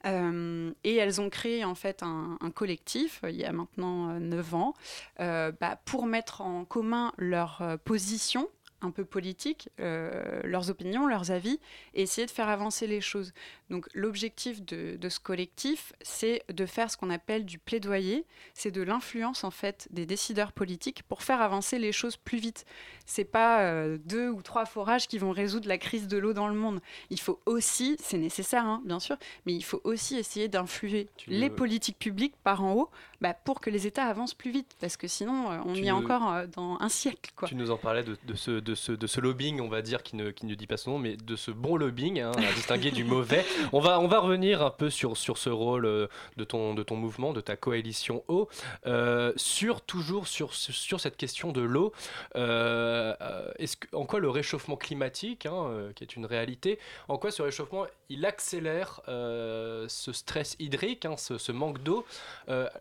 Euh, 0.04 0.72
et 0.84 0.96
elles 0.96 1.20
ont 1.20 1.30
créé 1.30 1.64
en 1.64 1.74
fait 1.74 2.02
un, 2.02 2.38
collectif 2.54 3.20
euh, 3.22 3.30
il 3.30 3.36
y 3.36 3.44
a 3.44 3.52
maintenant 3.52 4.10
euh, 4.10 4.18
9 4.18 4.54
ans 4.54 4.74
euh, 5.20 5.52
bah, 5.60 5.78
pour 5.84 6.06
mettre 6.06 6.40
en 6.40 6.64
commun 6.64 7.12
leurs 7.18 7.78
positions 7.84 8.48
un 8.84 8.90
peu 8.90 9.04
politiques, 9.04 9.68
euh, 9.80 10.40
leurs 10.44 10.70
opinions, 10.70 11.06
leurs 11.06 11.30
avis, 11.30 11.60
et 11.94 12.02
essayer 12.02 12.26
de 12.26 12.30
faire 12.30 12.48
avancer 12.48 12.86
les 12.86 13.00
choses. 13.00 13.32
Donc 13.70 13.88
l'objectif 13.94 14.62
de, 14.62 14.96
de 14.96 15.08
ce 15.08 15.20
collectif, 15.20 15.92
c'est 16.02 16.42
de 16.48 16.66
faire 16.66 16.90
ce 16.90 16.96
qu'on 16.96 17.10
appelle 17.10 17.44
du 17.44 17.58
plaidoyer, 17.58 18.26
c'est 18.54 18.70
de 18.70 18.82
l'influence 18.82 19.44
en 19.44 19.50
fait 19.50 19.88
des 19.90 20.06
décideurs 20.06 20.52
politiques 20.52 21.02
pour 21.04 21.22
faire 21.22 21.40
avancer 21.40 21.78
les 21.78 21.92
choses 21.92 22.16
plus 22.16 22.38
vite. 22.38 22.64
C'est 23.06 23.24
pas 23.24 23.62
euh, 23.62 23.98
deux 24.04 24.28
ou 24.28 24.42
trois 24.42 24.66
forages 24.66 25.08
qui 25.08 25.18
vont 25.18 25.30
résoudre 25.30 25.68
la 25.68 25.78
crise 25.78 26.08
de 26.08 26.18
l'eau 26.18 26.32
dans 26.32 26.48
le 26.48 26.54
monde. 26.54 26.80
Il 27.10 27.20
faut 27.20 27.40
aussi, 27.46 27.96
c'est 28.00 28.18
nécessaire 28.18 28.64
hein, 28.64 28.82
bien 28.84 29.00
sûr, 29.00 29.16
mais 29.46 29.54
il 29.54 29.64
faut 29.64 29.80
aussi 29.84 30.16
essayer 30.16 30.48
d'influer 30.48 31.08
les 31.26 31.50
politiques 31.50 31.98
publiques 31.98 32.36
par 32.42 32.62
en 32.62 32.74
haut 32.74 32.90
bah, 33.22 33.34
pour 33.34 33.60
que 33.60 33.70
les 33.70 33.86
États 33.86 34.04
avancent 34.04 34.34
plus 34.34 34.50
vite, 34.50 34.76
parce 34.80 34.96
que 34.96 35.06
sinon 35.06 35.50
euh, 35.50 35.58
on 35.64 35.72
Tu 35.74 35.82
y 35.82 35.86
est 35.86 35.90
encore 35.92 36.32
euh, 36.32 36.46
dans 36.46 36.76
un 36.80 36.88
siècle. 36.88 37.30
Quoi. 37.36 37.48
Tu 37.48 37.54
nous 37.54 37.70
en 37.70 37.76
parlais 37.76 38.02
de, 38.02 38.16
de 38.26 38.34
ce, 38.34 38.50
de, 38.50 38.74
ce, 38.74 38.92
de 38.92 39.06
ce 39.06 39.20
lobbying, 39.20 39.60
on 39.60 39.68
va 39.68 39.80
dire, 39.80 40.02
qui 40.02 40.16
ne, 40.16 40.30
qui 40.30 40.44
ne 40.44 40.54
dit 40.54 40.66
pas 40.66 40.76
son 40.76 40.90
nom, 40.92 40.98
mais 40.98 41.16
de 41.16 41.36
ce 41.36 41.50
bon 41.52 41.76
lobbying, 41.76 42.20
hein, 42.20 42.32
à 42.36 42.52
distinguer 42.52 42.90
du 42.90 43.04
mauvais. 43.04 43.44
On 43.72 43.80
va, 43.80 44.00
on 44.00 44.08
va 44.08 44.18
revenir 44.18 44.62
un 44.62 44.70
peu 44.70 44.90
sur, 44.90 45.16
sur 45.16 45.38
ce 45.38 45.50
rôle 45.50 45.86
euh, 45.86 46.08
de 46.36 46.44
ton, 46.44 46.74
de 46.74 46.82
ton 46.82 46.96
mouvement, 46.96 47.32
de 47.32 47.40
ta 47.40 47.56
coalition 47.56 48.24
eau, 48.28 48.48
euh, 48.86 49.32
sur, 49.36 49.80
toujours 49.82 50.26
sur, 50.26 50.52
sur, 50.54 51.00
cette 51.00 51.16
question 51.16 51.52
de 51.52 51.60
l'eau. 51.62 51.92
Euh, 52.36 53.14
que- 53.80 53.96
en 53.96 54.04
quoi 54.04 54.18
le 54.20 54.30
réchauffement 54.30 54.76
climatique, 54.76 55.46
hein, 55.46 55.90
qui 55.94 56.02
est 56.04 56.16
une 56.16 56.26
réalité, 56.26 56.78
en 57.08 57.18
quoi 57.18 57.30
ce 57.30 57.42
réchauffement, 57.42 57.86
il 58.08 58.26
accélère 58.26 59.00
euh, 59.08 59.86
ce 59.88 60.12
stress 60.12 60.56
hydrique, 60.58 61.04
hein, 61.04 61.16
ce, 61.16 61.38
ce 61.38 61.52
manque 61.52 61.82
d'eau? 61.82 62.04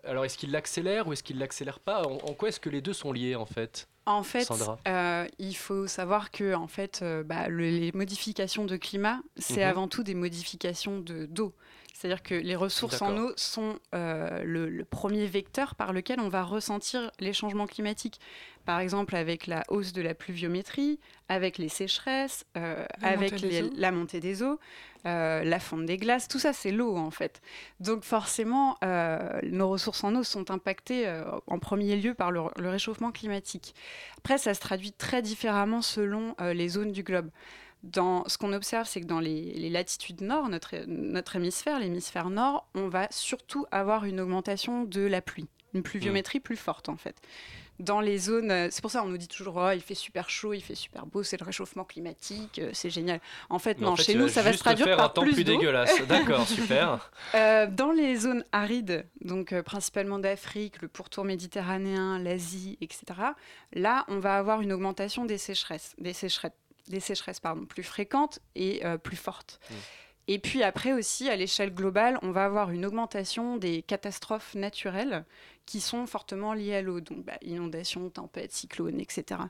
Alors, 0.03 0.25
est-ce 0.31 0.37
qu'il 0.37 0.51
l'accélère 0.51 1.07
ou 1.07 1.13
est-ce 1.13 1.23
qu'il 1.23 1.37
l'accélère 1.39 1.79
pas 1.79 2.03
en, 2.05 2.13
en 2.13 2.33
quoi 2.33 2.47
est-ce 2.49 2.59
que 2.61 2.69
les 2.69 2.81
deux 2.81 2.93
sont 2.93 3.11
liés, 3.11 3.35
en 3.35 3.45
fait 3.45 3.87
En 4.05 4.23
fait, 4.23 4.45
Sandra? 4.45 4.79
euh, 4.87 5.27
il 5.39 5.55
faut 5.55 5.87
savoir 5.87 6.31
que 6.31 6.53
en 6.53 6.67
fait, 6.67 7.01
euh, 7.01 7.21
bah, 7.23 7.49
le- 7.49 7.69
les 7.69 7.91
modifications 7.93 8.63
de 8.65 8.77
climat, 8.77 9.19
c'est 9.37 9.63
Mhm. 9.63 9.69
avant 9.69 9.87
tout 9.89 10.03
des 10.03 10.15
modifications 10.15 10.99
de 10.99 11.25
d'eau. 11.25 11.53
C'est-à-dire 11.93 12.23
que 12.23 12.33
les 12.33 12.55
ressources 12.55 13.01
en 13.01 13.15
eau 13.17 13.31
sont 13.35 13.77
euh, 13.93 14.41
le, 14.43 14.69
le 14.69 14.85
premier 14.85 15.25
vecteur 15.27 15.75
par 15.75 15.91
lequel 15.93 16.19
on 16.19 16.29
va 16.29 16.43
ressentir 16.43 17.11
les 17.19 17.33
changements 17.33 17.67
climatiques. 17.67 18.19
Par 18.65 18.79
exemple, 18.79 19.15
avec 19.15 19.47
la 19.47 19.63
hausse 19.69 19.91
de 19.93 20.01
la 20.01 20.13
pluviométrie, 20.13 20.99
avec 21.29 21.57
les 21.57 21.69
sécheresses, 21.69 22.45
euh, 22.57 22.85
La 23.01 23.07
avec 23.09 23.31
montée 23.33 23.47
les- 23.49 23.69
la 23.75 23.91
montée 23.91 24.19
des 24.19 24.43
eaux, 24.43 24.59
euh, 25.05 25.43
la 25.43 25.59
fonte 25.59 25.85
des 25.85 25.97
glaces, 25.97 26.27
tout 26.27 26.39
ça, 26.39 26.53
c'est 26.53 26.71
l'eau 26.71 26.95
en 26.95 27.09
fait. 27.11 27.41
Donc 27.79 28.03
forcément, 28.03 28.77
euh, 28.83 29.39
nos 29.43 29.69
ressources 29.69 30.03
en 30.03 30.15
eau 30.15 30.23
sont 30.23 30.51
impactées 30.51 31.07
euh, 31.07 31.23
en 31.47 31.57
premier 31.59 31.95
lieu 31.95 32.13
par 32.13 32.31
le, 32.31 32.41
le 32.59 32.69
réchauffement 32.69 33.11
climatique. 33.11 33.73
Après, 34.19 34.37
ça 34.37 34.53
se 34.53 34.59
traduit 34.59 34.91
très 34.91 35.21
différemment 35.21 35.81
selon 35.81 36.35
euh, 36.39 36.53
les 36.53 36.69
zones 36.69 36.91
du 36.91 37.03
globe. 37.03 37.29
Dans, 37.83 38.27
ce 38.29 38.37
qu'on 38.37 38.53
observe, 38.53 38.85
c'est 38.87 39.01
que 39.01 39.07
dans 39.07 39.19
les, 39.19 39.53
les 39.53 39.71
latitudes 39.71 40.21
nord, 40.21 40.49
notre, 40.49 40.75
notre 40.85 41.35
hémisphère, 41.37 41.79
l'hémisphère 41.79 42.29
nord, 42.29 42.67
on 42.75 42.89
va 42.89 43.07
surtout 43.09 43.65
avoir 43.71 44.05
une 44.05 44.19
augmentation 44.19 44.83
de 44.83 45.01
la 45.01 45.19
pluie, 45.19 45.47
une 45.73 45.81
pluviométrie 45.81 46.39
plus 46.39 46.57
forte 46.57 46.89
en 46.89 46.97
fait. 46.97 47.15
Dans 47.81 47.99
les 47.99 48.17
zones, 48.17 48.51
euh, 48.51 48.67
c'est 48.71 48.81
pour 48.81 48.91
ça 48.91 49.01
qu'on 49.01 49.09
nous 49.09 49.17
dit 49.17 49.27
toujours, 49.27 49.57
oh, 49.57 49.71
il 49.71 49.81
fait 49.81 49.95
super 49.95 50.29
chaud, 50.29 50.53
il 50.53 50.61
fait 50.61 50.75
super 50.75 51.05
beau, 51.05 51.23
c'est 51.23 51.39
le 51.39 51.45
réchauffement 51.45 51.83
climatique, 51.83 52.59
euh, 52.59 52.69
c'est 52.73 52.89
génial. 52.89 53.19
En 53.49 53.59
fait, 53.59 53.79
Mais 53.79 53.85
non, 53.85 53.93
en 53.93 53.95
fait, 53.95 54.03
chez 54.03 54.15
nous, 54.15 54.27
ça 54.27 54.41
va 54.41 54.53
se 54.53 54.59
traduire 54.59 54.87
faire 54.87 54.97
par 54.97 55.05
un 55.07 55.09
temps 55.09 55.21
plus, 55.23 55.33
plus 55.33 55.43
dégueulasse. 55.43 56.01
D'accord, 56.07 56.47
super. 56.47 57.11
Euh, 57.35 57.67
dans 57.67 57.91
les 57.91 58.15
zones 58.15 58.45
arides, 58.51 59.05
donc 59.23 59.53
euh, 59.53 59.63
principalement 59.63 60.19
d'Afrique, 60.19 60.81
le 60.81 60.87
pourtour 60.87 61.25
méditerranéen, 61.25 62.19
l'Asie, 62.19 62.77
etc., 62.81 63.03
là, 63.73 64.05
on 64.07 64.19
va 64.19 64.37
avoir 64.37 64.61
une 64.61 64.73
augmentation 64.73 65.25
des 65.25 65.37
sécheresses, 65.37 65.95
des 65.97 66.13
sécheresses, 66.13 66.51
des 66.87 66.99
sécheresses 66.99 67.39
pardon, 67.39 67.65
plus 67.65 67.83
fréquentes 67.83 68.39
et 68.55 68.85
euh, 68.85 68.97
plus 68.97 69.17
fortes. 69.17 69.59
Mm. 69.69 69.73
Et 70.31 70.39
puis 70.39 70.63
après 70.63 70.93
aussi, 70.93 71.27
à 71.27 71.35
l'échelle 71.35 71.73
globale, 71.73 72.17
on 72.21 72.31
va 72.31 72.45
avoir 72.45 72.71
une 72.71 72.85
augmentation 72.85 73.57
des 73.57 73.81
catastrophes 73.81 74.55
naturelles 74.55 75.25
qui 75.65 75.81
sont 75.81 76.07
fortement 76.07 76.53
liées 76.53 76.75
à 76.75 76.81
l'eau, 76.81 77.01
donc 77.01 77.25
bah, 77.25 77.33
inondations, 77.41 78.09
tempêtes, 78.09 78.53
cyclones, 78.53 79.01
etc. 79.01 79.41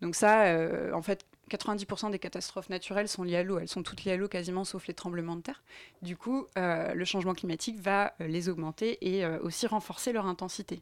Donc 0.00 0.14
ça, 0.14 0.44
euh, 0.44 0.90
en 0.94 1.02
fait, 1.02 1.26
90% 1.50 2.12
des 2.12 2.18
catastrophes 2.18 2.70
naturelles 2.70 3.08
sont 3.08 3.24
liées 3.24 3.36
à 3.36 3.42
l'eau. 3.42 3.58
Elles 3.58 3.68
sont 3.68 3.82
toutes 3.82 4.04
liées 4.04 4.12
à 4.12 4.16
l'eau 4.16 4.26
quasiment 4.26 4.64
sauf 4.64 4.86
les 4.86 4.94
tremblements 4.94 5.36
de 5.36 5.42
terre. 5.42 5.62
Du 6.00 6.16
coup, 6.16 6.46
euh, 6.56 6.94
le 6.94 7.04
changement 7.04 7.34
climatique 7.34 7.78
va 7.78 8.14
euh, 8.22 8.26
les 8.26 8.48
augmenter 8.48 9.06
et 9.06 9.26
aussi 9.26 9.66
renforcer 9.66 10.14
leur 10.14 10.24
intensité. 10.24 10.80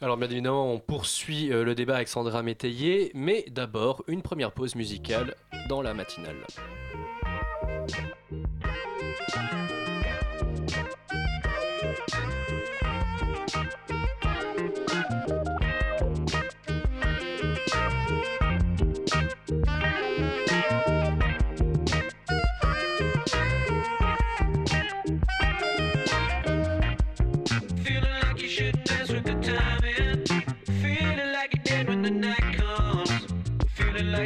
Alors 0.00 0.16
bien 0.18 0.30
évidemment, 0.30 0.72
on 0.72 0.78
poursuit 0.78 1.48
le 1.48 1.74
débat 1.74 1.96
avec 1.96 2.06
Sandra 2.06 2.44
Métayer, 2.44 3.10
mais 3.12 3.44
d'abord 3.48 4.04
une 4.06 4.22
première 4.22 4.52
pause 4.52 4.76
musicale 4.76 5.34
dans 5.68 5.82
la 5.82 5.94
matinale. 5.94 6.36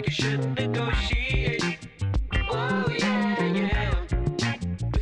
Like 0.01 0.07
you 0.07 0.31
should 0.31 0.59
negotiate. 0.59 1.79
Oh 2.33 2.87
yeah, 2.99 3.45
yeah. 3.45 3.95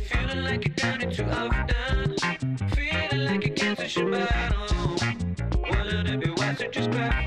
Feeling 0.09 0.43
like 0.43 0.65
you're 0.65 0.75
it 1.03 1.15
too 1.15 1.23
often. 1.23 2.15
Feeling 2.75 3.25
like 3.25 3.45
you 3.45 3.53
your 6.61 6.71
just 6.71 6.91
cry 6.91 7.25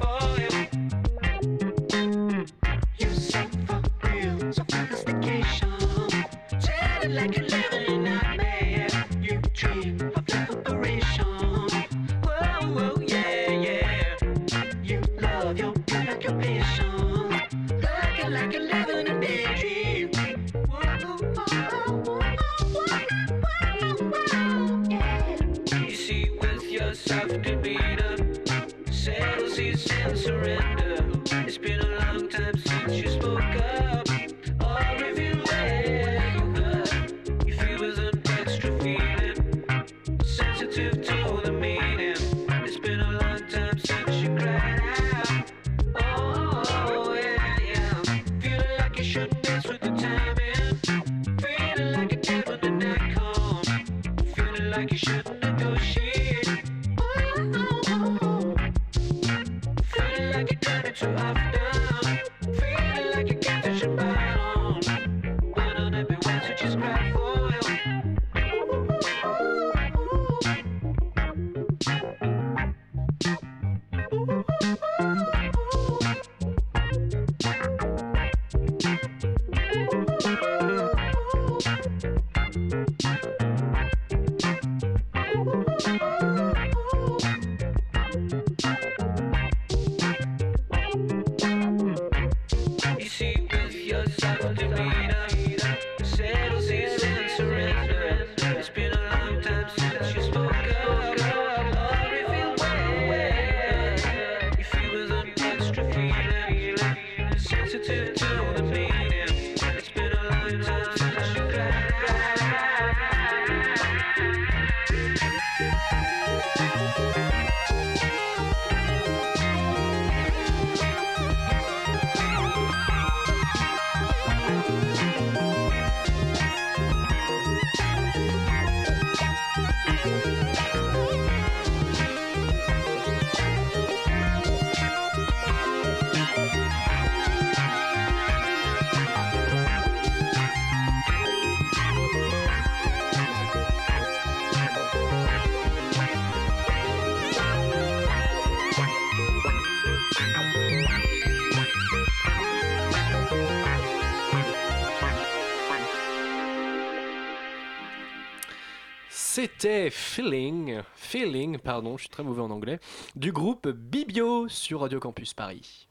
C'était 159.35 159.89
Feeling, 159.89 160.83
Feeling, 160.95 161.57
pardon, 161.57 161.97
je 161.97 162.03
suis 162.03 162.11
très 162.11 162.23
mauvais 162.23 162.43
en 162.43 162.51
anglais, 162.51 162.79
du 163.17 163.33
groupe 163.33 163.67
Bibio 163.67 164.47
sur 164.51 164.81
Radio 164.81 165.01
Campus 165.01 165.33
Paris. 165.33 165.89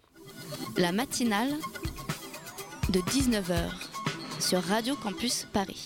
La 0.78 0.92
matinale 0.92 1.50
de 2.90 3.00
19h 3.00 3.72
sur 4.40 4.62
Radio 4.62 4.96
Campus 4.96 5.48
Paris. 5.52 5.86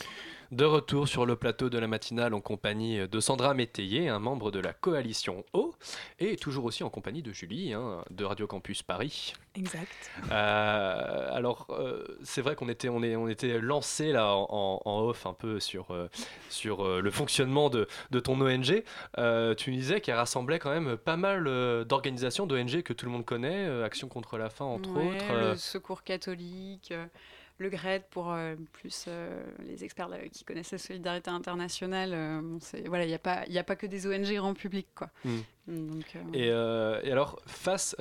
De 0.52 0.64
retour 0.64 1.08
sur 1.08 1.26
le 1.26 1.36
plateau 1.36 1.70
de 1.70 1.78
la 1.78 1.88
matinale 1.88 2.34
en 2.34 2.42
compagnie 2.42 3.08
de 3.08 3.20
Sandra 3.20 3.54
Métayer, 3.54 4.10
un 4.10 4.20
membre 4.20 4.52
de 4.52 4.60
la 4.60 4.74
coalition 4.74 5.44
O, 5.54 5.74
et 6.20 6.36
toujours 6.36 6.66
aussi 6.66 6.84
en 6.84 6.90
compagnie 6.90 7.22
de 7.24 7.32
Julie, 7.34 7.74
hein, 7.74 8.04
de 8.12 8.24
Radio 8.24 8.46
Campus 8.46 8.84
Paris. 8.84 9.34
Exact. 9.56 9.88
Euh, 10.32 11.30
alors, 11.36 11.68
euh, 11.72 12.04
c'est 12.24 12.42
vrai 12.42 12.56
qu'on 12.56 12.70
était, 12.70 12.90
on 12.90 13.02
est, 13.04 13.16
on 13.16 13.28
était 13.28 13.60
lancé 13.60 14.12
là 14.12 14.36
en, 14.36 14.82
en 14.86 15.00
off 15.02 15.26
un 15.26 15.34
peu 15.34 15.60
sur, 15.60 15.92
euh, 15.92 16.10
sur 16.50 17.02
le 17.02 17.12
fonctionnement 17.12 17.70
de, 17.70 17.88
de 18.12 18.20
ton 18.20 18.40
ONG. 18.40 18.84
Tu 19.58 19.72
nous 19.72 19.78
disais 19.78 20.02
qu'elle 20.02 20.16
rassemblait 20.16 20.60
quand 20.60 20.72
même 20.72 20.96
pas 20.98 21.18
mal 21.18 21.46
d'organisations 21.86 22.46
d'ONG 22.46 22.82
que 22.84 22.94
tout 22.94 23.06
le 23.06 23.12
monde 23.12 23.26
connaît, 23.26 23.66
Action 23.84 24.08
contre 24.08 24.38
la 24.38 24.50
faim 24.50 24.66
entre 24.66 24.90
Ouais, 24.92 25.08
autres. 25.08 25.50
Le 25.52 25.56
Secours 25.56 26.04
catholique, 26.04 26.94
le 27.58 27.70
GRED 27.70 28.04
pour 28.10 28.32
euh, 28.34 28.56
plus 28.74 29.06
euh, 29.08 29.44
les 29.66 29.84
experts 29.86 30.10
là, 30.10 30.18
qui 30.32 30.44
connaissent 30.44 30.72
la 30.72 30.78
solidarité 30.78 31.30
internationale. 31.30 32.12
euh, 32.14 32.42
bon, 32.42 32.60
voilà, 32.88 33.06
il 33.06 33.08
n'y 33.08 33.14
a, 33.14 33.20
pas- 33.20 33.46
y 33.48 33.58
a 33.58 33.64
pas 33.64 33.76
que 33.78 33.86
des 33.86 34.08
ONG 34.08 34.34
grand 34.36 34.54
public. 34.54 34.88
Quoi. 34.94 35.10
Mm. 35.24 35.38
Donc, 35.68 36.06
euh, 36.16 37.02
Et, 37.02 37.08
et 37.08 37.12
alors, 37.12 37.40
face, 37.48 37.96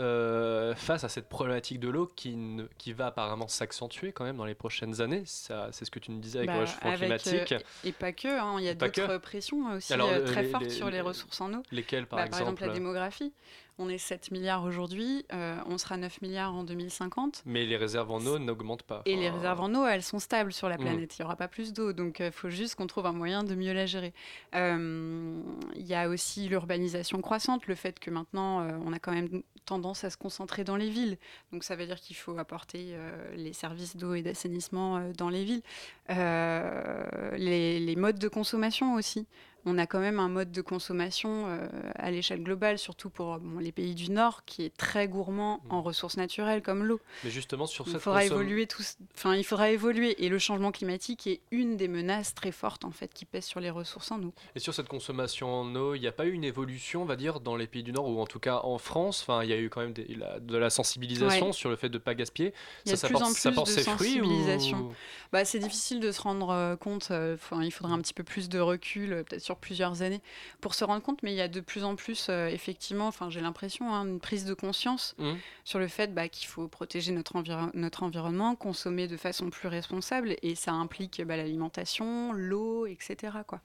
face 0.76 1.04
à 1.04 1.08
cette 1.08 1.28
problématique 1.28 1.80
de 1.80 1.88
l'eau 1.88 2.06
qui, 2.14 2.36
ne- 2.36 2.66
qui 2.78 2.92
va 2.92 3.06
apparemment 3.06 3.48
s'accentuer 3.48 4.12
quand 4.12 4.24
même 4.24 4.36
dans 4.36 4.44
les 4.44 4.54
prochaines 4.54 5.00
années, 5.00 5.22
c'est 5.24 5.84
ce 5.84 5.90
que 5.90 5.98
tu 5.98 6.10
nous 6.10 6.18
disais 6.20 6.38
avec 6.40 6.48
bah, 6.48 6.54
le 6.56 6.60
réchauffement 6.60 6.92
climatique. 6.96 7.52
euh, 7.52 7.58
et 7.84 7.92
pas 7.92 8.12
que, 8.12 8.28
hein, 8.28 8.56
il 8.58 8.64
y 8.64 8.68
a 8.68 8.74
d'autres 8.74 9.16
pressions 9.18 9.72
aussi 9.74 9.92
Alors, 9.94 10.10
très 10.26 10.42
les- 10.42 10.48
fortes 10.48 10.64
les- 10.64 10.70
sur 10.70 10.90
les 10.90 11.00
ressources 11.00 11.40
en 11.40 11.54
eau. 11.54 11.62
Lesquelles, 11.70 12.06
par 12.06 12.18
Bah, 12.18 12.26
exemple 12.26 12.66
la 12.66 12.72
démographie. 12.72 13.32
On 13.76 13.88
est 13.88 13.98
7 13.98 14.30
milliards 14.30 14.62
aujourd'hui, 14.62 15.26
euh, 15.32 15.56
on 15.66 15.78
sera 15.78 15.96
9 15.96 16.22
milliards 16.22 16.54
en 16.54 16.62
2050. 16.62 17.42
Mais 17.44 17.66
les 17.66 17.76
réserves 17.76 18.10
en 18.12 18.24
eau 18.24 18.38
n'augmentent 18.38 18.84
pas. 18.84 19.02
Et 19.04 19.16
les 19.16 19.28
réserves 19.30 19.60
en 19.60 19.74
eau, 19.74 19.84
elles 19.84 20.04
sont 20.04 20.20
stables 20.20 20.52
sur 20.52 20.68
la 20.68 20.76
Mm. 20.76 20.80
planète. 20.80 21.18
Il 21.18 21.22
n'y 21.22 21.24
aura 21.24 21.34
pas 21.34 21.48
plus 21.48 21.72
d'eau. 21.72 21.92
Donc, 21.92 22.20
il 22.20 22.30
faut 22.30 22.50
juste 22.50 22.76
qu'on 22.76 22.86
trouve 22.86 23.06
un 23.06 23.12
moyen 23.12 23.42
de 23.42 23.54
mieux 23.56 23.72
la 23.72 23.86
gérer. 23.86 24.14
Euh, 24.54 25.40
Il 25.74 25.86
y 25.86 25.94
a 25.94 26.08
aussi 26.08 26.48
l'urbanisation 26.48 27.20
croissante, 27.20 27.66
le 27.66 27.74
fait 27.74 27.98
que 27.98 28.10
maintenant, 28.10 28.60
euh, 28.60 28.78
on 28.86 28.92
a 28.92 28.98
quand 29.00 29.12
même 29.12 29.42
tendance 29.66 30.04
à 30.04 30.10
se 30.10 30.16
concentrer 30.16 30.62
dans 30.62 30.76
les 30.76 30.88
villes. 30.90 31.18
Donc, 31.52 31.64
ça 31.64 31.74
veut 31.74 31.86
dire 31.86 31.98
qu'il 31.98 32.14
faut 32.16 32.38
apporter 32.38 32.90
euh, 32.92 33.34
les 33.34 33.52
services 33.52 33.96
d'eau 33.96 34.14
et 34.14 34.22
d'assainissement 34.22 34.98
euh, 34.98 35.12
dans 35.16 35.30
les 35.30 35.42
villes. 35.42 35.62
Euh, 36.10 37.30
les, 37.36 37.80
les 37.80 37.96
modes 37.96 38.18
de 38.18 38.28
consommation 38.28 38.94
aussi. 38.94 39.26
On 39.66 39.78
a 39.78 39.86
quand 39.86 40.00
même 40.00 40.20
un 40.20 40.28
mode 40.28 40.52
de 40.52 40.60
consommation 40.60 41.46
euh, 41.46 41.66
à 41.94 42.10
l'échelle 42.10 42.42
globale, 42.42 42.78
surtout 42.78 43.08
pour 43.08 43.38
bon, 43.38 43.58
les 43.60 43.72
pays 43.72 43.94
du 43.94 44.10
Nord, 44.10 44.44
qui 44.44 44.62
est 44.64 44.76
très 44.76 45.08
gourmand 45.08 45.60
en 45.70 45.80
ressources 45.80 46.16
naturelles 46.18 46.60
comme 46.62 46.84
l'eau. 46.84 47.00
Mais 47.24 47.30
justement, 47.30 47.66
sur 47.66 47.86
Il 47.86 47.92
cette 47.92 48.00
faudra 48.02 48.20
consomm- 48.20 48.26
évoluer 48.26 48.66
tout, 48.66 48.82
enfin, 49.14 49.34
il 49.36 49.44
faudra 49.44 49.70
évoluer. 49.70 50.22
Et 50.24 50.28
le 50.28 50.38
changement 50.38 50.70
climatique 50.70 51.26
est 51.26 51.40
une 51.50 51.76
des 51.78 51.88
menaces 51.88 52.34
très 52.34 52.52
fortes 52.52 52.84
en 52.84 52.90
fait 52.90 53.12
qui 53.14 53.24
pèsent 53.24 53.46
sur 53.46 53.60
les 53.60 53.70
ressources 53.70 54.10
en 54.12 54.22
eau. 54.22 54.34
Et 54.54 54.58
sur 54.60 54.74
cette 54.74 54.88
consommation 54.88 55.52
en 55.52 55.74
eau, 55.74 55.94
il 55.94 56.00
n'y 56.00 56.06
a 56.06 56.12
pas 56.12 56.26
eu 56.26 56.32
une 56.32 56.44
évolution, 56.44 57.02
on 57.02 57.06
va 57.06 57.16
dire, 57.16 57.40
dans 57.40 57.56
les 57.56 57.66
pays 57.66 57.82
du 57.82 57.92
Nord, 57.92 58.06
ou 58.08 58.20
en 58.20 58.26
tout 58.26 58.40
cas 58.40 58.60
en 58.64 58.78
France? 58.78 59.22
Enfin, 59.22 59.42
il 59.44 59.50
y 59.50 59.52
a 59.54 59.58
eu 59.58 59.70
quand 59.70 59.80
même 59.80 59.92
des- 59.94 60.14
la- 60.14 60.40
de 60.40 60.56
la 60.58 60.68
sensibilisation 60.68 61.46
Ouais. 61.46 61.52
sur 61.52 61.70
le 61.70 61.76
fait 61.76 61.88
de 61.88 61.94
ne 61.94 62.02
pas 62.02 62.14
gaspiller. 62.14 62.52
Il 62.84 62.90
y 62.90 62.92
a 62.92 62.96
ça, 62.96 63.08
de 63.08 63.12
ça 63.12 63.16
plus 63.16 63.16
en 63.16 63.28
porte, 63.28 63.32
ça 63.38 63.48
plus 63.50 63.54
porte 63.54 63.68
de 63.68 63.72
ses 63.72 63.82
fruits 63.82 64.20
ou- 64.20 64.24
sensibilisation. 64.24 64.92
Bah, 65.32 65.44
c'est 65.44 65.58
difficile 65.58 66.00
de 66.00 66.12
se 66.12 66.20
rendre 66.20 66.50
euh, 66.50 66.76
compte. 66.76 67.08
euh, 67.10 67.34
Enfin, 67.34 67.62
il 67.62 67.70
faudrait 67.70 67.92
un 67.94 68.00
petit 68.00 68.14
peu 68.14 68.22
plus 68.24 68.48
de 68.48 68.58
recul, 68.60 69.12
euh, 69.12 69.22
peut-être 69.24 69.42
sur 69.42 69.53
plusieurs 69.56 70.02
années, 70.02 70.20
pour 70.60 70.74
se 70.74 70.84
rendre 70.84 71.02
compte. 71.02 71.22
Mais 71.22 71.32
il 71.32 71.36
y 71.36 71.40
a 71.40 71.48
de 71.48 71.60
plus 71.60 71.84
en 71.84 71.96
plus, 71.96 72.28
euh, 72.30 72.48
effectivement, 72.48 73.06
enfin, 73.06 73.30
j'ai 73.30 73.40
l'impression, 73.40 73.94
hein, 73.94 74.06
une 74.06 74.20
prise 74.20 74.44
de 74.44 74.54
conscience 74.54 75.14
Mhm. 75.18 75.36
sur 75.64 75.78
le 75.78 75.88
fait 75.88 76.14
bah, 76.14 76.28
qu'il 76.28 76.46
faut 76.48 76.68
protéger 76.68 77.12
notre, 77.12 77.36
enviro- 77.36 77.70
notre 77.74 78.02
environnement, 78.02 78.54
consommer 78.56 79.06
de 79.08 79.16
façon 79.16 79.50
plus 79.50 79.68
responsable, 79.68 80.36
et 80.42 80.54
ça 80.54 80.72
implique 80.72 81.22
bah, 81.24 81.36
l'alimentation, 81.36 82.32
l'eau, 82.32 82.86
etc. 82.86 83.38
Quoi. 83.46 83.60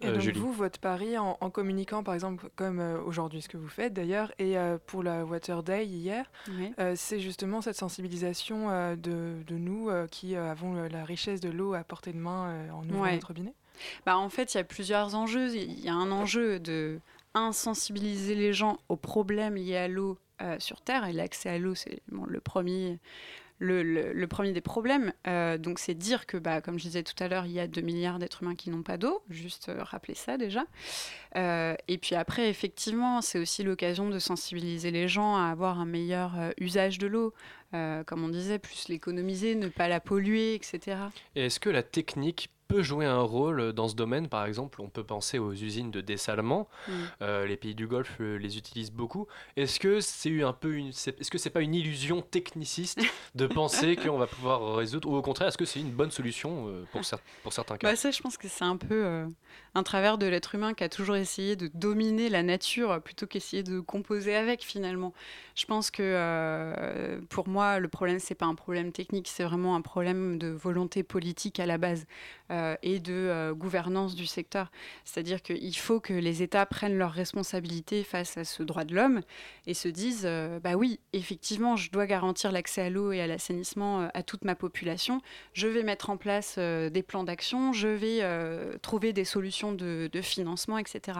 Et 0.00 0.06
Euh, 0.08 0.12
donc 0.14 0.22
Julie. 0.22 0.40
vous, 0.40 0.52
votre 0.52 0.80
pari 0.80 1.16
en, 1.16 1.38
en 1.40 1.50
communiquant, 1.50 2.02
par 2.02 2.14
exemple, 2.14 2.50
comme 2.56 2.80
euh, 2.80 3.00
aujourd'hui, 3.02 3.40
ce 3.40 3.48
que 3.48 3.56
vous 3.56 3.68
faites 3.68 3.92
d'ailleurs, 3.94 4.32
et 4.40 4.58
euh, 4.58 4.76
pour 4.84 5.04
la 5.04 5.24
Water 5.24 5.62
Day 5.62 5.86
hier, 5.86 6.28
euh, 6.80 6.94
c'est 6.96 7.20
justement 7.20 7.60
cette 7.62 7.76
sensibilisation 7.76 8.68
euh, 8.70 8.96
de, 8.96 9.44
de 9.46 9.54
nous 9.56 9.90
euh, 9.90 10.08
qui 10.08 10.34
euh, 10.34 10.50
avons 10.50 10.74
le- 10.74 10.88
la 10.88 11.04
richesse 11.04 11.38
de 11.40 11.50
l'eau 11.50 11.74
à 11.74 11.84
portée 11.84 12.12
de 12.12 12.18
main 12.18 12.48
euh, 12.48 12.70
en 12.72 12.82
ouvrant 12.88 13.02
Ouais. 13.02 13.14
notre 13.14 13.28
robinet? 13.28 13.54
Bah, 14.06 14.16
en 14.18 14.28
fait, 14.28 14.54
il 14.54 14.58
y 14.58 14.60
a 14.60 14.64
plusieurs 14.64 15.14
enjeux. 15.14 15.54
Il 15.54 15.80
y 15.80 15.88
a 15.88 15.94
un 15.94 16.10
enjeu 16.10 16.58
de 16.58 17.00
insensibiliser 17.34 18.34
les 18.34 18.52
gens 18.52 18.78
aux 18.88 18.96
problèmes 18.96 19.56
liés 19.56 19.76
à 19.76 19.88
l'eau 19.88 20.18
euh, 20.40 20.56
sur 20.58 20.80
Terre. 20.80 21.06
Et 21.06 21.12
l'accès 21.12 21.48
à 21.48 21.58
l'eau, 21.58 21.74
c'est 21.74 22.00
le, 22.10 22.40
premier, 22.40 22.98
le, 23.58 24.24
premier 24.26 24.52
des 24.52 24.60
problèmes. 24.60 25.12
Euh, 25.26 25.56
donc, 25.56 25.78
c'est 25.78 25.94
dire 25.94 26.26
que, 26.26 26.36
bah, 26.36 26.60
comme 26.60 26.78
je 26.78 26.84
disais 26.84 27.02
tout 27.02 27.20
à 27.22 27.28
l'heure, 27.28 27.46
il 27.46 27.52
y 27.52 27.60
a 27.60 27.66
2 27.66 27.80
milliards 27.80 28.18
d'êtres 28.18 28.42
humains 28.42 28.54
qui 28.54 28.70
n'ont 28.70 28.82
pas 28.82 28.98
d'eau. 28.98 29.22
Juste 29.30 29.68
euh, 29.68 29.82
rappeler 29.82 30.14
ça 30.14 30.36
déjà. 30.36 30.64
Et 31.34 31.98
puis 31.98 32.14
après, 32.14 32.48
effectivement, 32.50 33.22
c'est 33.22 33.38
aussi 33.38 33.62
l'occasion 33.62 34.10
de 34.10 34.18
sensibiliser 34.18 34.90
les 34.90 35.08
gens 35.08 35.36
à 35.36 35.50
avoir 35.50 35.80
un 35.80 35.86
meilleur 35.86 36.32
usage 36.58 36.98
de 36.98 37.06
l'eau. 37.06 37.32
Comme 37.72 38.22
on 38.24 38.28
disait, 38.28 38.58
plus 38.58 38.88
l'économiser, 38.88 39.54
ne 39.54 39.68
pas 39.68 39.88
la 39.88 40.00
polluer, 40.00 40.54
etc. 40.54 40.98
Et 41.36 41.46
est-ce 41.46 41.58
que 41.58 41.70
la 41.70 41.82
technique 41.82 42.50
peut 42.72 42.82
jouer 42.82 43.06
un 43.06 43.20
rôle 43.20 43.72
dans 43.72 43.88
ce 43.88 43.94
domaine 43.94 44.28
Par 44.28 44.44
exemple, 44.46 44.80
on 44.80 44.88
peut 44.88 45.04
penser 45.04 45.38
aux 45.38 45.52
usines 45.52 45.90
de 45.90 46.00
dessalement. 46.00 46.68
Mm. 46.88 46.92
Euh, 47.22 47.46
les 47.46 47.56
pays 47.56 47.74
du 47.74 47.86
Golfe 47.86 48.16
euh, 48.20 48.36
les 48.36 48.58
utilisent 48.58 48.92
beaucoup. 48.92 49.26
Est-ce 49.56 49.78
que 49.78 50.00
c'est 50.00 50.42
un 50.42 50.52
peu 50.52 50.74
une, 50.74 50.88
est-ce 50.88 51.30
que 51.30 51.38
c'est 51.38 51.50
pas 51.50 51.60
une 51.60 51.74
illusion 51.74 52.22
techniciste 52.22 53.00
de 53.34 53.46
penser 53.46 53.96
qu'on 53.96 54.18
va 54.18 54.26
pouvoir 54.26 54.74
résoudre, 54.76 55.08
ou 55.08 55.16
au 55.16 55.22
contraire, 55.22 55.48
est-ce 55.48 55.58
que 55.58 55.64
c'est 55.64 55.80
une 55.80 55.90
bonne 55.90 56.10
solution 56.10 56.68
euh, 56.68 56.84
pour, 56.92 57.02
cer- 57.02 57.18
pour 57.42 57.52
certains 57.52 57.76
cas? 57.76 57.88
Bah 57.90 57.96
ça, 57.96 58.10
je 58.10 58.20
pense 58.20 58.36
que 58.36 58.48
c'est 58.48 58.64
un 58.64 58.76
peu 58.76 59.04
euh, 59.04 59.26
un 59.74 59.82
travers 59.82 60.18
de 60.18 60.26
l'être 60.26 60.54
humain 60.54 60.74
qui 60.74 60.84
a 60.84 60.88
toujours 60.88 61.16
essayé 61.16 61.56
de 61.56 61.70
dominer 61.74 62.28
la 62.28 62.42
nature 62.42 63.00
plutôt 63.02 63.26
qu'essayer 63.26 63.62
de 63.62 63.80
composer 63.80 64.34
avec 64.34 64.62
finalement. 64.62 65.12
Je 65.54 65.66
pense 65.66 65.90
que 65.90 66.02
euh, 66.02 67.20
pour 67.28 67.48
moi, 67.48 67.78
le 67.78 67.88
problème, 67.88 68.18
c'est 68.18 68.34
pas 68.34 68.46
un 68.46 68.54
problème 68.54 68.92
technique, 68.92 69.28
c'est 69.28 69.44
vraiment 69.44 69.76
un 69.76 69.80
problème 69.82 70.38
de 70.38 70.48
volonté 70.48 71.02
politique 71.02 71.60
à 71.60 71.66
la 71.66 71.78
base 71.78 72.06
euh, 72.50 72.61
et 72.82 73.00
de 73.00 73.12
euh, 73.12 73.54
gouvernance 73.54 74.14
du 74.14 74.26
secteur. 74.26 74.70
C'est-à-dire 75.04 75.42
qu'il 75.42 75.76
faut 75.76 76.00
que 76.00 76.12
les 76.12 76.42
États 76.42 76.66
prennent 76.66 76.96
leurs 76.96 77.12
responsabilités 77.12 78.02
face 78.04 78.36
à 78.36 78.44
ce 78.44 78.62
droit 78.62 78.84
de 78.84 78.94
l'homme 78.94 79.20
et 79.66 79.74
se 79.74 79.88
disent 79.88 80.24
euh, 80.24 80.58
bah 80.60 80.74
oui, 80.74 81.00
effectivement, 81.12 81.76
je 81.76 81.90
dois 81.90 82.06
garantir 82.06 82.52
l'accès 82.52 82.82
à 82.82 82.90
l'eau 82.90 83.12
et 83.12 83.20
à 83.20 83.26
l'assainissement 83.26 84.02
euh, 84.02 84.08
à 84.14 84.22
toute 84.22 84.44
ma 84.44 84.54
population. 84.54 85.20
Je 85.52 85.66
vais 85.68 85.82
mettre 85.82 86.10
en 86.10 86.16
place 86.16 86.56
euh, 86.58 86.90
des 86.90 87.02
plans 87.02 87.24
d'action, 87.24 87.72
je 87.72 87.88
vais 87.88 88.18
euh, 88.22 88.76
trouver 88.82 89.12
des 89.12 89.24
solutions 89.24 89.72
de, 89.72 90.08
financement, 90.22 90.78
etc. 90.78 91.18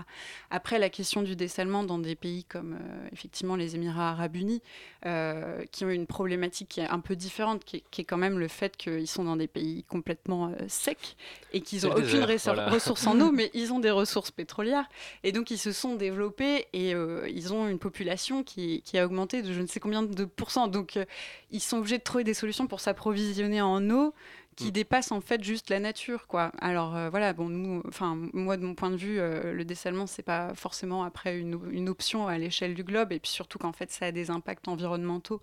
Après, 0.50 0.78
la 0.78 0.88
question 0.88 1.22
du 1.22 1.34
dessalement 1.34 1.82
dans 1.82 1.98
des 1.98 2.14
pays 2.14 2.44
comme 2.44 2.74
euh, 2.74 3.08
effectivement 3.12 3.56
les 3.56 3.74
Émirats 3.74 4.10
arabes 4.10 4.36
unis, 4.36 4.62
euh, 5.06 5.64
qui 5.72 5.84
ont 5.84 5.90
une 5.90 6.06
problématique 6.06 6.80
un 6.88 7.00
peu 7.00 7.16
différente, 7.16 7.64
qui 7.64 7.76
est, 7.76 8.04
quand 8.04 8.16
même 8.16 8.38
le 8.38 8.48
fait 8.48 8.76
qu'ils 8.76 9.08
sont 9.08 9.24
dans 9.24 9.36
des 9.36 9.48
pays 9.48 9.84
complètement 9.84 10.48
euh, 10.48 10.64
secs 10.68 11.16
et 11.52 11.60
qu'ils 11.60 11.84
n'ont 11.86 11.94
aucune 11.94 12.26
désert, 12.26 12.54
voilà. 12.54 12.70
ressource 12.70 13.06
en 13.06 13.20
eau, 13.20 13.30
mais 13.32 13.50
ils 13.54 13.72
ont 13.72 13.78
des 13.78 13.90
ressources 13.90 14.30
pétrolières. 14.30 14.88
Et 15.22 15.32
donc, 15.32 15.50
ils 15.50 15.58
se 15.58 15.72
sont 15.72 15.94
développés 15.94 16.66
et 16.72 16.94
euh, 16.94 17.28
ils 17.28 17.52
ont 17.52 17.68
une 17.68 17.78
population 17.78 18.42
qui, 18.42 18.82
qui 18.82 18.98
a 18.98 19.04
augmenté 19.04 19.42
de 19.42 19.52
je 19.52 19.60
ne 19.60 19.66
sais 19.66 19.80
combien 19.80 20.02
de 20.02 20.24
pourcents. 20.24 20.68
Donc, 20.68 20.96
euh, 20.96 21.04
ils 21.50 21.60
sont 21.60 21.78
obligés 21.78 21.98
de 21.98 22.02
trouver 22.02 22.24
des 22.24 22.34
solutions 22.34 22.66
pour 22.66 22.80
s'approvisionner 22.80 23.60
en 23.60 23.88
eau 23.90 24.14
qui 24.54 24.66
Mm. 24.66 24.72
dépassent 24.72 25.12
en 25.12 25.22
fait 25.22 25.42
juste 25.42 25.70
la 25.70 25.80
nature 25.80 26.26
quoi. 26.26 26.52
Alors 26.60 26.94
euh, 26.94 27.08
voilà, 27.08 27.32
bon 27.32 27.48
nous 27.48 27.82
enfin 27.88 28.18
moi 28.34 28.58
de 28.58 28.62
mon 28.62 28.74
point 28.74 28.90
de 28.90 28.96
vue 28.96 29.16
le 29.16 29.64
dessalement 29.64 30.06
c'est 30.06 30.22
pas 30.22 30.54
forcément 30.54 31.04
après 31.04 31.38
une, 31.38 31.58
une 31.70 31.88
option 31.88 32.28
à 32.28 32.36
l'échelle 32.36 32.74
du 32.74 32.84
globe 32.84 33.12
et 33.12 33.18
puis 33.18 33.30
surtout 33.30 33.56
qu'en 33.56 33.72
fait 33.72 33.90
ça 33.90 34.04
a 34.04 34.12
des 34.12 34.30
impacts 34.30 34.68
environnementaux 34.68 35.40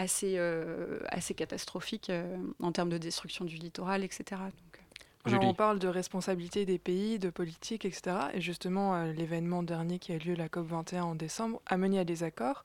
assez 0.00 0.38
euh, 0.38 0.98
euh, 2.10 2.36
en 2.60 2.72
termes 2.72 2.88
de 2.88 2.98
destruction 2.98 3.44
du 3.44 3.56
littoral 3.56 4.02
etc. 4.02 4.40
Alors, 5.24 5.44
on 5.44 5.54
parle 5.54 5.78
de 5.78 5.88
responsabilité 5.88 6.64
des 6.64 6.78
pays, 6.78 7.18
de 7.18 7.30
politique, 7.30 7.84
etc. 7.84 8.16
Et 8.34 8.40
justement, 8.40 8.94
euh, 8.94 9.12
l'événement 9.12 9.62
dernier 9.62 9.98
qui 9.98 10.12
a 10.12 10.16
eu 10.16 10.18
lieu, 10.18 10.34
la 10.34 10.48
COP21 10.48 11.02
en 11.02 11.14
décembre, 11.14 11.60
a 11.66 11.76
mené 11.76 11.98
à 11.98 12.04
des 12.04 12.22
accords. 12.22 12.62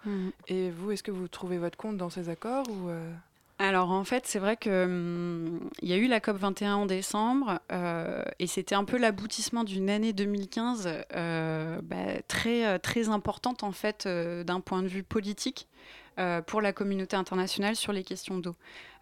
Et 0.47 0.69
vous, 0.69 0.91
est-ce 0.91 1.03
que 1.03 1.11
vous 1.11 1.27
trouvez 1.27 1.57
votre 1.57 1.77
compte 1.77 1.97
dans 1.97 2.09
ces 2.09 2.29
accords 2.29 2.65
ou 2.69 2.89
euh, 2.89 3.11
Alors 3.57 3.91
en 3.91 4.03
fait, 4.03 4.25
c'est 4.25 4.39
vrai 4.39 4.57
que 4.57 4.85
hum, 4.85 5.69
il 5.81 5.87
y 5.89 5.93
a 5.93 5.97
eu 5.97 6.07
la 6.07 6.19
COP 6.19 6.37
21 6.37 6.75
en 6.75 6.85
décembre 6.85 7.59
euh, 7.71 8.23
et 8.39 8.47
c'était 8.47 8.75
un 8.75 8.83
peu 8.83 8.97
l'aboutissement 8.97 9.63
d'une 9.63 9.89
année 9.89 10.11
2015 10.11 10.89
euh, 11.15 11.79
bah, 11.81 12.21
très 12.27 12.79
très 12.79 13.07
importante 13.07 13.63
en 13.63 13.71
fait 13.71 14.05
euh, 14.05 14.43
d'un 14.43 14.59
point 14.59 14.81
de 14.81 14.87
vue 14.87 15.03
politique. 15.03 15.67
Euh, 16.19 16.41
pour 16.41 16.61
la 16.61 16.73
communauté 16.73 17.15
internationale 17.15 17.75
sur 17.75 17.91
les 17.93 18.03
questions 18.03 18.37
d'eau. 18.37 18.55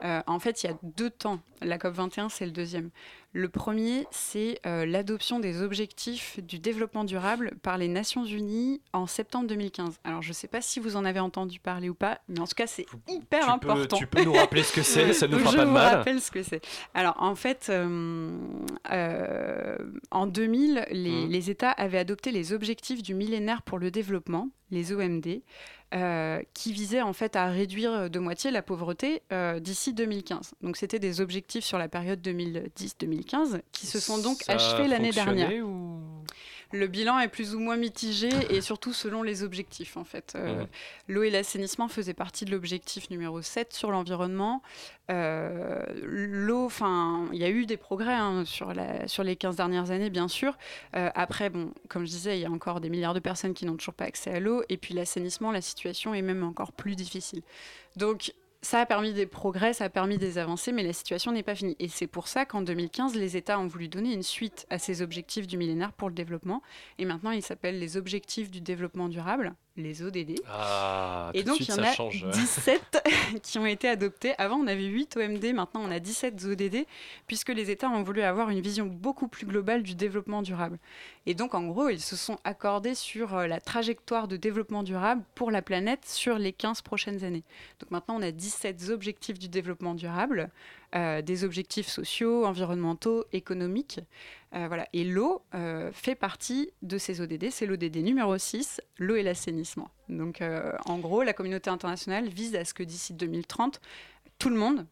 Euh, 0.03 0.21
en 0.27 0.39
fait, 0.39 0.63
il 0.63 0.67
y 0.67 0.69
a 0.69 0.75
deux 0.83 1.09
temps. 1.09 1.39
La 1.61 1.77
COP 1.77 1.93
21, 1.93 2.27
c'est 2.29 2.45
le 2.45 2.51
deuxième. 2.51 2.89
Le 3.31 3.47
premier, 3.49 4.05
c'est 4.11 4.59
euh, 4.65 4.85
l'adoption 4.85 5.39
des 5.39 5.61
objectifs 5.61 6.39
du 6.43 6.59
développement 6.59 7.03
durable 7.05 7.53
par 7.63 7.77
les 7.77 7.87
Nations 7.87 8.25
Unies 8.25 8.81
en 8.91 9.07
septembre 9.07 9.47
2015. 9.47 9.99
Alors, 10.03 10.21
je 10.21 10.29
ne 10.29 10.33
sais 10.33 10.47
pas 10.49 10.59
si 10.61 10.79
vous 10.79 10.97
en 10.97 11.05
avez 11.05 11.19
entendu 11.21 11.59
parler 11.59 11.87
ou 11.89 11.93
pas, 11.95 12.19
mais 12.27 12.39
en 12.39 12.45
tout 12.47 12.53
cas, 12.55 12.67
c'est 12.67 12.85
hyper 13.07 13.39
tu 13.41 13.45
peux- 13.45 13.51
important. 13.71 13.97
tu 13.97 14.07
peux 14.07 14.23
nous 14.23 14.33
rappeler 14.33 14.63
ce 14.63 14.73
que 14.73 14.83
c'est, 14.83 15.13
ça 15.13 15.27
nous 15.27 15.39
fera 15.39 15.51
Je 15.51 15.57
pas 15.57 15.63
de 15.63 15.67
vous 15.69 15.73
mal. 15.73 15.95
rappelle 15.97 16.19
ce 16.21 16.31
que 16.31 16.43
c'est. 16.43 16.61
Alors, 16.93 17.15
en 17.19 17.35
fait, 17.35 17.71
en 20.11 20.27
2000, 20.27 20.85
les, 20.91 21.09
Mhm. 21.25 21.29
les 21.31 21.49
États 21.49 21.71
avaient 21.71 21.97
adopté 21.99 22.31
les 22.31 22.53
objectifs 22.53 23.01
du 23.01 23.13
millénaire 23.13 23.61
pour 23.61 23.79
le 23.79 23.91
développement, 23.91 24.49
les 24.71 24.91
OMD, 24.91 25.41
euh, 25.93 26.41
qui 26.53 26.73
visaient 26.73 27.01
en 27.01 27.13
fait 27.13 27.35
à 27.35 27.47
réduire 27.47 28.09
de 28.09 28.19
moitié 28.19 28.49
la 28.51 28.61
pauvreté 28.61 29.21
euh, 29.31 29.59
d'ici 29.59 29.93
2015. 29.93 30.53
Donc, 30.61 30.77
c'était 30.77 30.99
des 30.99 31.21
objectifs 31.21 31.63
sur 31.63 31.77
la 31.77 31.87
période 31.87 32.19
2010-2015 32.27 33.61
qui 33.71 33.85
se 33.87 33.99
sont 33.99 34.17
donc 34.17 34.41
Ça 34.43 34.53
achevés 34.53 34.87
l'année 34.87 35.11
dernière. 35.11 35.51
ou- 35.65 35.99
Le 36.73 36.87
bilan 36.87 37.19
est 37.19 37.27
plus 37.27 37.53
ou 37.55 37.59
moins 37.59 37.77
mitigé 37.77 38.29
et 38.49 38.59
surtout 38.59 38.93
selon 38.93 39.21
les 39.23 39.43
objectifs 39.43 39.95
en 39.95 40.03
fait. 40.03 40.33
Euh, 40.35 40.61
Mhm. 40.61 40.67
L'eau 41.07 41.23
et 41.23 41.29
l'assainissement 41.29 41.87
faisaient 41.87 42.13
partie 42.13 42.45
de 42.45 42.51
l'objectif 42.51 43.09
numéro 43.09 43.41
7 43.41 43.73
sur 43.73 43.91
l'environnement. 43.91 44.61
Euh, 45.11 45.85
L'eau, 46.03 46.65
enfin, 46.65 47.27
il 47.31 47.39
y 47.39 47.43
a 47.43 47.49
eu 47.49 47.65
des 47.65 47.77
progrès 47.77 48.13
hein, 48.13 48.43
sur, 48.45 48.73
la, 48.73 49.07
sur 49.07 49.23
les 49.23 49.35
15 49.35 49.55
dernières 49.55 49.91
années 49.91 50.09
bien 50.09 50.27
sûr. 50.27 50.57
Euh, 50.95 51.09
après, 51.15 51.49
bon, 51.49 51.71
comme 51.89 52.05
je 52.05 52.11
disais, 52.11 52.37
il 52.37 52.41
y 52.41 52.45
a 52.45 52.51
encore 52.51 52.81
des 52.81 52.89
milliards 52.89 53.13
de 53.13 53.19
personnes 53.19 53.53
qui 53.53 53.65
n'ont 53.65 53.75
toujours 53.77 53.93
pas 53.93 54.05
accès 54.05 54.31
à 54.31 54.39
l'eau 54.39 54.63
et 54.69 54.77
puis 54.77 54.93
l'assainissement, 54.93 55.51
la 55.51 55.61
situation 55.61 56.13
est 56.13 56.21
même 56.21 56.43
encore 56.43 56.71
plus 56.71 56.95
difficile. 56.95 57.41
Donc 57.97 58.33
ça 58.63 58.79
a 58.79 58.85
permis 58.85 59.13
des 59.13 59.25
progrès, 59.25 59.73
ça 59.73 59.85
a 59.85 59.89
permis 59.89 60.17
des 60.17 60.37
avancées, 60.37 60.71
mais 60.71 60.83
la 60.83 60.93
situation 60.93 61.33
n'est 61.33 61.43
pas 61.43 61.53
finie. 61.53 61.75
Et 61.79 61.89
c'est 61.89 62.07
pour 62.07 62.29
ça 62.29 62.45
qu'en 62.45 62.61
2015, 62.61 63.13
les 63.13 63.35
États 63.35 63.59
ont 63.59 63.67
voulu 63.67 63.89
donner 63.89 64.13
une 64.13 64.23
suite 64.23 64.65
à 64.69 64.79
ces 64.79 65.01
objectifs 65.01 65.47
du 65.47 65.57
millénaire 65.57 65.91
pour 65.91 66.07
le 66.07 66.15
développement. 66.15 66.63
Et 66.97 67.03
maintenant, 67.03 67.31
ils 67.31 67.43
s'appellent 67.43 67.77
les 67.77 67.97
objectifs 67.97 68.49
du 68.49 68.61
développement 68.61 69.09
durable, 69.09 69.53
les 69.75 70.03
ODD. 70.03 70.35
Ah, 70.47 71.31
Et 71.33 71.39
tout 71.39 71.43
de 71.43 71.47
donc, 71.49 71.55
suite, 71.55 71.69
il 71.69 71.77
y 71.77 71.79
en 71.79 71.83
a 71.83 71.93
change. 71.93 72.25
17 72.31 73.03
qui 73.43 73.57
ont 73.57 73.65
été 73.65 73.87
adoptés. 73.87 74.33
Avant, 74.37 74.57
on 74.57 74.67
avait 74.67 74.85
8 74.85 75.17
OMD, 75.17 75.53
maintenant 75.53 75.81
on 75.83 75.91
a 75.91 75.99
17 75.99 76.45
ODD, 76.45 76.85
puisque 77.27 77.49
les 77.49 77.71
États 77.71 77.89
ont 77.89 78.03
voulu 78.03 78.21
avoir 78.21 78.49
une 78.49 78.61
vision 78.61 78.85
beaucoup 78.85 79.27
plus 79.27 79.45
globale 79.45 79.83
du 79.83 79.95
développement 79.95 80.41
durable. 80.41 80.77
Et 81.25 81.33
donc, 81.33 81.55
en 81.55 81.63
gros, 81.63 81.89
ils 81.89 82.01
se 82.01 82.15
sont 82.15 82.37
accordés 82.43 82.95
sur 82.95 83.35
euh, 83.35 83.47
la 83.47 83.59
trajectoire 83.59 84.27
de 84.27 84.37
développement 84.37 84.83
durable 84.83 85.23
pour 85.35 85.51
la 85.51 85.61
planète 85.61 86.05
sur 86.05 86.37
les 86.37 86.53
15 86.53 86.81
prochaines 86.81 87.23
années. 87.23 87.43
Donc 87.79 87.91
maintenant, 87.91 88.17
on 88.17 88.21
a 88.21 88.31
17 88.31 88.89
objectifs 88.89 89.39
du 89.39 89.47
développement 89.47 89.95
durable, 89.95 90.49
des 90.93 91.43
objectifs 91.43 91.87
sociaux, 91.87 92.45
environnementaux, 92.45 93.25
économiques. 93.31 93.99
Euh, 94.55 94.67
voilà. 94.67 94.87
Et 94.93 95.03
l'eau 95.03 95.41
euh, 95.55 95.91
fait 95.91 96.15
partie 96.15 96.71
de 96.81 96.97
ces 96.97 97.21
ODD. 97.21 97.49
C'est 97.49 97.65
l'ODD 97.65 97.97
numéro 97.97 98.37
6, 98.37 98.81
l'eau 98.97 99.15
et 99.15 99.23
l'assainissement. 99.23 99.89
Donc, 100.09 100.41
euh, 100.41 100.71
en 100.85 100.99
gros, 100.99 101.23
la 101.23 101.33
communauté 101.33 101.69
internationale 101.69 102.27
vise 102.29 102.55
à 102.55 102.63
ce 102.65 102.73
que 102.73 102.83
d'ici 102.83 103.13
2030, 103.13 103.81
tout 104.37 104.49
le 104.49 104.55
monde, 104.55 104.85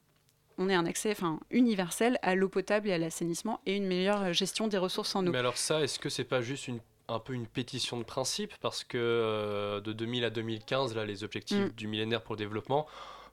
on 0.57 0.69
ait 0.69 0.75
un 0.75 0.85
accès 0.85 1.11
enfin, 1.11 1.39
universel 1.51 2.17
à 2.21 2.35
l'eau 2.35 2.49
potable 2.49 2.89
et 2.89 2.93
à 2.93 2.97
l'assainissement 2.97 3.61
et 3.65 3.75
une 3.75 3.85
meilleure 3.85 4.33
gestion 4.33 4.67
des 4.67 4.77
ressources 4.77 5.15
en 5.15 5.25
eau. 5.25 5.31
Mais 5.31 5.37
alors 5.37 5.57
ça, 5.57 5.81
est-ce 5.81 5.99
que 5.99 6.09
c'est 6.09 6.23
pas 6.23 6.41
juste 6.41 6.67
une 6.67 6.79
un 7.07 7.19
peu 7.19 7.33
une 7.33 7.47
pétition 7.47 7.97
de 7.97 8.03
principe? 8.03 8.53
Parce 8.61 8.83
que 8.83 8.97
euh, 8.97 9.81
de 9.81 9.91
2000 9.91 10.23
à 10.23 10.29
2015 10.29 10.95
là 10.95 11.05
les 11.05 11.23
objectifs 11.23 11.57
Mm. 11.57 11.69
du 11.75 11.87
millénaire 11.87 12.21
pour 12.21 12.35
le 12.35 12.39
développement 12.39 12.87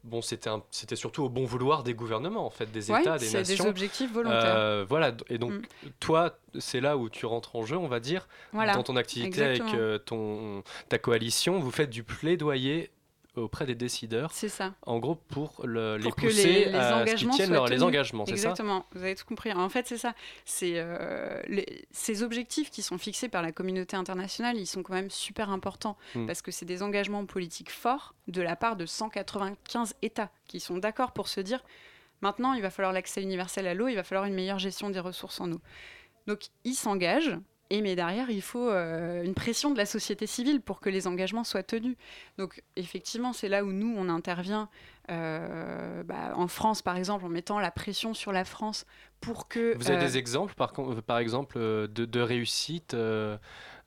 bon 0.05 0.23
c'était 0.23 0.49
c'était 0.71 0.97
surtout 0.97 1.25
au 1.25 1.29
bon 1.29 1.45
vouloir 1.45 1.83
des 1.83 1.93
gouvernements 1.95 2.47
en 2.47 2.51
fait 2.51 2.71
des 2.71 2.91
Ouais, 2.91 3.01
États 3.01 3.19
des 3.19 3.27
c'est 3.27 3.43
des 3.43 3.51
nations 3.55 3.67
objectifs 3.69 4.13
volontaires. 4.13 4.55
Euh, 4.57 4.85
voilà 4.89 5.13
et 5.29 5.39
donc 5.39 5.53
Mm. 5.53 5.63
toi 6.01 6.39
c'est 6.59 6.81
là 6.81 6.97
où 6.97 7.09
tu 7.11 7.27
rentres 7.27 7.57
en 7.57 7.65
jeu 7.67 7.77
on 7.77 7.89
va 7.89 8.01
dire 8.01 8.29
Voilà, 8.53 8.75
dans 8.75 8.83
ton 8.85 8.97
activité 8.97 9.43
avec 9.43 9.63
euh, 9.75 9.99
ton 9.99 10.63
ta 10.89 10.99
coalition 10.99 11.59
vous 11.59 11.71
faites 11.71 11.91
du 11.91 12.05
plaidoyer 12.05 12.91
auprès 13.39 13.67
des 13.67 13.75
décideurs 13.75 14.31
C'est 14.33 14.49
ça. 14.49 14.75
en 14.83 14.99
gros 14.99 15.15
pour 15.15 15.63
le- 15.65 15.97
les 15.97 16.03
pour 16.05 16.15
pousser 16.17 16.45
les, 16.53 16.65
les 16.67 16.75
à 16.75 16.83
ce 16.83 16.89
qu'ils 16.89 16.95
engagements 17.29 17.35
tiennent 17.35 17.53
leur- 17.53 17.67
les 17.69 17.83
engagements 17.83 18.25
c'est 18.27 18.33
ça 18.37 18.51
Exactement, 18.51 18.87
vous 18.93 19.03
avez 19.03 19.15
tout 19.15 19.25
compris. 19.25 19.53
En 19.53 19.69
fait, 19.69 19.87
c'est 19.87 19.99
ça. 19.99 20.15
C'est 20.45 20.75
euh, 20.77 21.41
ces 21.91 22.23
objectifs 22.23 22.71
qui 22.71 22.83
sont 22.83 22.99
fixés 22.99 23.29
par 23.29 23.43
la 23.43 23.53
communauté 23.53 23.97
internationale, 23.97 24.57
ils 24.59 24.67
sont 24.67 24.83
quand 24.83 24.95
même 24.95 25.11
super 25.11 25.51
importants 25.51 25.97
Mm. 26.15 26.27
parce 26.27 26.43
que 26.43 26.51
c'est 26.51 26.67
des 26.67 26.83
engagements 26.83 27.25
politiques 27.27 27.71
forts 27.71 28.15
de 28.29 28.43
la 28.43 28.57
part 28.57 28.77
de 28.77 28.87
195 28.87 29.95
États 30.03 30.31
qui 30.47 30.61
sont 30.61 30.79
d'accord 30.79 31.13
pour 31.13 31.29
se 31.29 31.41
dire 31.41 31.63
maintenant, 32.21 32.53
il 32.55 32.63
va 32.63 32.71
falloir 32.71 32.93
l'accès 32.93 33.23
universel 33.23 33.67
à 33.67 33.75
l'eau, 33.75 33.89
il 33.89 33.95
va 33.95 34.03
falloir 34.03 34.25
une 34.27 34.35
meilleure 34.35 34.59
gestion 34.59 34.91
des 34.91 35.01
ressources 35.01 35.41
en 35.41 35.53
eau. 35.53 35.61
Donc, 36.27 36.41
ils 36.65 36.75
s'engagent. 36.75 37.37
Et 37.71 37.83
mais 37.83 37.97
derrière, 37.97 38.31
il 38.31 38.41
faut 38.41 38.71
euh, 38.71 39.23
une 39.23 39.35
pression 39.35 39.71
de 39.71 39.77
la 39.77 39.85
société 39.85 40.27
civile 40.27 40.63
pour 40.63 40.81
que 40.81 40.89
les 40.89 41.07
engagements 41.07 41.45
soient 41.45 41.63
tenus. 41.63 41.97
Donc 42.39 42.63
effectivement, 42.77 43.35
c'est 43.35 43.49
là 43.49 43.63
où 43.63 43.73
nous, 43.73 43.95
on 43.97 44.09
intervient 44.09 44.71
euh, 45.11 46.03
bah, 46.03 46.33
en 46.35 46.49
France, 46.49 46.81
par 46.81 46.97
exemple, 46.97 47.27
en 47.27 47.29
mettant 47.29 47.59
la 47.59 47.71
pression 47.71 48.15
sur 48.15 48.33
la 48.33 48.45
France 48.45 48.87
pour 49.21 49.49
que... 49.49 49.77
Vous 49.77 49.91
avez 49.91 49.99
euh, 50.03 50.07
des 50.07 50.17
exemples, 50.17 50.55
par, 50.55 51.19
exemple, 51.19 51.59
de, 51.59 51.87
de 51.89 52.21
réussite 52.21 52.97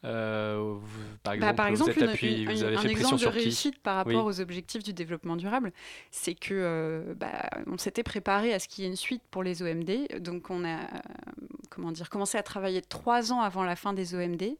euh, 0.04 0.76
vous- 0.80 1.02
Par 1.24 1.34
exemple, 1.34 1.52
Bah, 1.52 1.56
par 1.56 1.66
vous 1.68 1.72
exemple, 1.74 1.92
êtes 1.92 1.98
une- 1.98 2.10
appuyé- 2.10 2.44
une- 2.44 2.52
vous 2.52 2.64
avez 2.64 2.76
un 2.78 2.82
fait 2.82 2.92
exemple 2.92 3.22
de 3.22 3.28
réussite 3.28 3.80
par 3.80 3.96
rapport 3.98 4.26
Oui. 4.26 4.36
aux 4.38 4.42
objectifs 4.42 4.84
du 4.84 4.94
développement 4.94 5.36
durable, 5.36 5.72
c'est 6.10 6.34
que 6.34 6.54
euh, 6.54 7.14
bah, 7.16 7.50
on 7.68 7.78
s'était 7.78 8.04
préparé 8.04 8.54
à 8.54 8.60
ce 8.60 8.68
qu'il 8.68 8.84
y 8.84 8.88
ait 8.88 8.90
une 8.90 8.96
suite 8.96 9.22
pour 9.32 9.44
les 9.44 9.62
OMD. 9.62 10.08
Donc 10.20 10.50
on 10.50 10.66
a 10.66 10.80
comment 11.70 11.92
dire, 11.92 12.10
commencé 12.10 12.38
à 12.38 12.44
travailler 12.44 12.82
trois 12.82 13.32
ans 13.32 13.42
avant 13.42 13.64
la 13.64 13.76
fin 13.76 13.94
des 13.94 14.16
OMD 14.16 14.58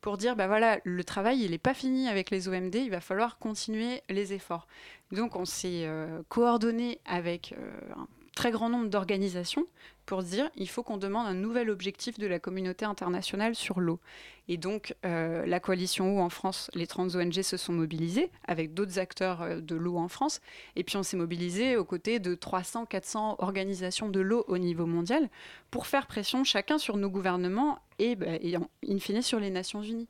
pour 0.00 0.16
dire 0.16 0.36
bah 0.36 0.46
voilà 0.46 0.78
le 0.84 1.04
travail 1.04 1.40
il 1.42 1.50
n'est 1.50 1.58
pas 1.58 1.74
fini 1.74 2.08
avec 2.08 2.30
les 2.30 2.48
OMD, 2.48 2.74
il 2.76 2.90
va 2.90 3.00
falloir 3.00 3.38
continuer 3.38 4.00
les 4.08 4.32
efforts. 4.32 4.66
Donc 5.12 5.36
on 5.36 5.44
s'est 5.44 5.84
euh, 5.86 6.22
coordonné 6.28 7.00
avec 7.04 7.54
un 7.96 8.06
très 8.38 8.52
grand 8.52 8.68
nombre 8.68 8.88
d'organisations 8.88 9.66
pour 10.06 10.22
dire 10.22 10.48
il 10.54 10.68
faut 10.68 10.84
qu'on 10.84 10.96
demande 10.96 11.26
un 11.26 11.34
nouvel 11.34 11.70
objectif 11.70 12.18
de 12.20 12.26
la 12.28 12.38
communauté 12.38 12.84
internationale 12.84 13.56
sur 13.56 13.80
l'eau. 13.80 13.98
Et 14.46 14.56
donc, 14.56 14.94
euh, 15.04 15.44
la 15.44 15.58
coalition 15.58 16.16
eau 16.16 16.20
en 16.20 16.30
France, 16.30 16.70
les 16.72 16.86
30 16.86 17.16
ONG 17.16 17.42
se 17.42 17.56
sont 17.56 17.72
mobilisées 17.72 18.30
avec 18.46 18.74
d'autres 18.74 19.00
acteurs 19.00 19.42
euh, 19.42 19.60
de 19.60 19.74
l'eau 19.74 19.96
en 19.98 20.06
France. 20.06 20.40
Et 20.76 20.84
puis, 20.84 20.96
on 20.96 21.02
s'est 21.02 21.16
mobilisé 21.16 21.76
aux 21.76 21.84
côtés 21.84 22.20
de 22.20 22.36
300, 22.36 22.86
400 22.86 23.36
organisations 23.40 24.08
de 24.08 24.20
l'eau 24.20 24.44
au 24.46 24.56
niveau 24.58 24.86
mondial 24.86 25.28
pour 25.72 25.88
faire 25.88 26.06
pression 26.06 26.44
chacun 26.44 26.78
sur 26.78 26.96
nos 26.96 27.10
gouvernements 27.10 27.80
et, 27.98 28.14
bah, 28.14 28.26
et 28.40 28.56
en- 28.56 28.70
in 28.88 28.98
fine 29.00 29.20
sur 29.20 29.40
les 29.40 29.50
Nations 29.50 29.82
Unies. 29.82 30.08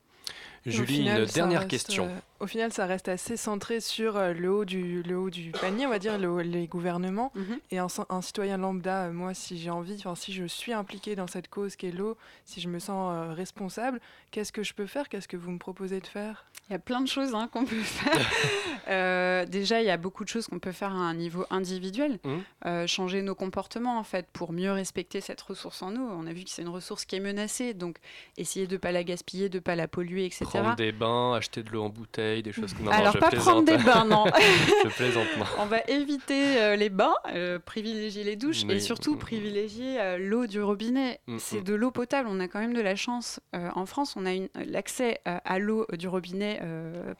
Julie, 0.67 0.97
final, 0.99 1.23
une 1.23 1.27
dernière 1.29 1.61
reste, 1.61 1.71
question. 1.71 2.07
euh, 2.07 2.19
au 2.41 2.47
final, 2.47 2.73
ça 2.73 2.87
reste 2.87 3.09
assez 3.09 3.37
centré 3.37 3.81
sur 3.81 4.17
euh, 4.17 4.33
le, 4.33 4.51
haut 4.53 4.65
du, 4.65 5.03
le 5.03 5.19
haut 5.19 5.31
du 5.31 5.51
panier, 5.53 5.87
on 5.87 5.91
va 5.91 5.99
dire, 5.99 6.19
le 6.19 6.41
les 6.43 6.67
gouvernements. 6.67 7.33
Mhm. 7.35 7.59
Et 7.71 7.79
un, 7.79 7.89
ci- 7.89 8.01
un 8.11 8.21
citoyen 8.23 8.59
lambda, 8.59 9.05
euh, 9.07 9.13
moi, 9.13 9.35
si 9.35 9.59
j'ai 9.59 9.71
envie, 9.71 9.95
enfin, 9.99 10.15
si 10.15 10.33
je 10.33 10.45
suis 10.45 10.73
impliqué 10.73 11.17
dans 11.17 11.27
cette 11.27 11.49
cause 11.49 11.75
qu'est 11.77 11.91
l'eau, 11.91 12.17
si 12.45 12.61
je 12.61 12.69
me 12.69 12.79
sens 12.79 13.13
euh, 13.15 13.33
responsable, 13.33 14.01
qu'est-ce 14.31 14.53
que 14.53 14.63
je 14.63 14.75
peux 14.75 14.87
faire? 14.87 15.09
Qu'est-ce 15.09 15.29
que 15.29 15.37
vous 15.37 15.51
me 15.51 15.59
proposez 15.59 16.01
de 16.01 16.07
faire? 16.07 16.45
Il 16.69 16.73
y 16.73 16.77
a 16.77 16.79
plein 16.79 17.01
de 17.01 17.09
choses 17.09 17.35
hein, 17.35 17.49
qu'on 17.53 17.65
peut 17.65 17.77
faire. 17.83 18.31
Euh, 18.89 19.45
déjà, 19.45 19.83
il 19.83 19.87
y 19.87 19.91
a 19.91 19.99
beaucoup 19.99 20.25
de 20.25 20.31
choses 20.31 20.47
qu'on 20.47 20.59
peut 20.61 20.73
faire 20.73 20.93
à 20.93 20.95
un 20.99 21.13
niveau 21.13 21.45
individuel. 21.51 22.19
Mhm. 22.25 22.43
Euh, 22.65 22.87
changer 22.87 23.21
nos 23.21 23.35
comportements, 23.35 23.99
en 23.99 24.03
fait, 24.05 24.27
pour 24.33 24.53
mieux 24.53 24.73
respecter 24.73 25.21
cette 25.21 25.43
ressource 25.43 25.83
en 25.83 25.95
eau. 25.95 26.09
On 26.11 26.27
a 26.27 26.33
vu 26.33 26.45
que 26.45 26.49
c'est 26.51 26.63
une 26.63 26.71
ressource 26.71 27.05
qui 27.05 27.17
est 27.17 27.21
menacée, 27.21 27.75
donc 27.75 27.99
essayer 28.39 28.67
de 28.67 28.73
ne 28.73 28.79
pas 28.79 28.91
la 28.93 29.05
gaspiller, 29.05 29.51
de 29.51 29.59
ne 29.59 29.61
pas 29.63 29.77
la 29.77 29.89
polluer, 29.89 30.25
etc. 30.25 30.47
Prendre 30.49 30.77
des 30.77 30.93
bains, 30.93 31.35
acheter 31.35 31.63
de 31.63 31.71
l'eau 31.71 31.83
en 31.83 31.89
bouteille, 31.89 32.43
des 32.43 32.53
choses 32.53 32.73
comme 32.75 32.87
non, 32.87 32.93
Alors, 32.93 33.13
je 33.13 33.19
pas 33.19 33.31
prendre 33.31 33.63
des 33.63 33.77
bains, 33.79 34.05
non. 34.05 34.25
je 34.85 34.89
plaisante, 34.89 35.27
non. 35.39 35.45
On 35.59 35.67
va 35.67 35.81
éviter 35.89 36.59
euh, 36.59 36.77
les 36.77 36.89
bains, 36.91 37.15
euh, 37.35 37.59
privilégier 37.59 38.25
les 38.25 38.37
douches 38.37 38.63
Oui. 38.69 38.75
et 38.75 38.81
surtout 38.81 39.15
Mm. 39.15 39.19
privilégier 39.19 40.01
euh, 40.01 40.19
l'eau 40.19 40.47
du 40.47 40.61
robinet. 40.61 41.21
Mm, 41.27 41.37
C'est 41.39 41.61
mm. 41.61 41.65
de 41.65 41.75
l'eau 41.75 41.91
potable. 41.91 42.29
On 42.31 42.41
a 42.41 42.49
quand 42.49 42.61
même 42.61 42.75
de 42.75 42.81
la 42.81 42.97
chance. 42.97 43.41
En 43.75 43.87
France, 43.87 44.15
on 44.17 44.27
a 44.27 44.33
l'accès 44.67 45.21
à 45.25 45.59
l'eau 45.59 45.87
du 45.97 46.09
robinet 46.09 46.61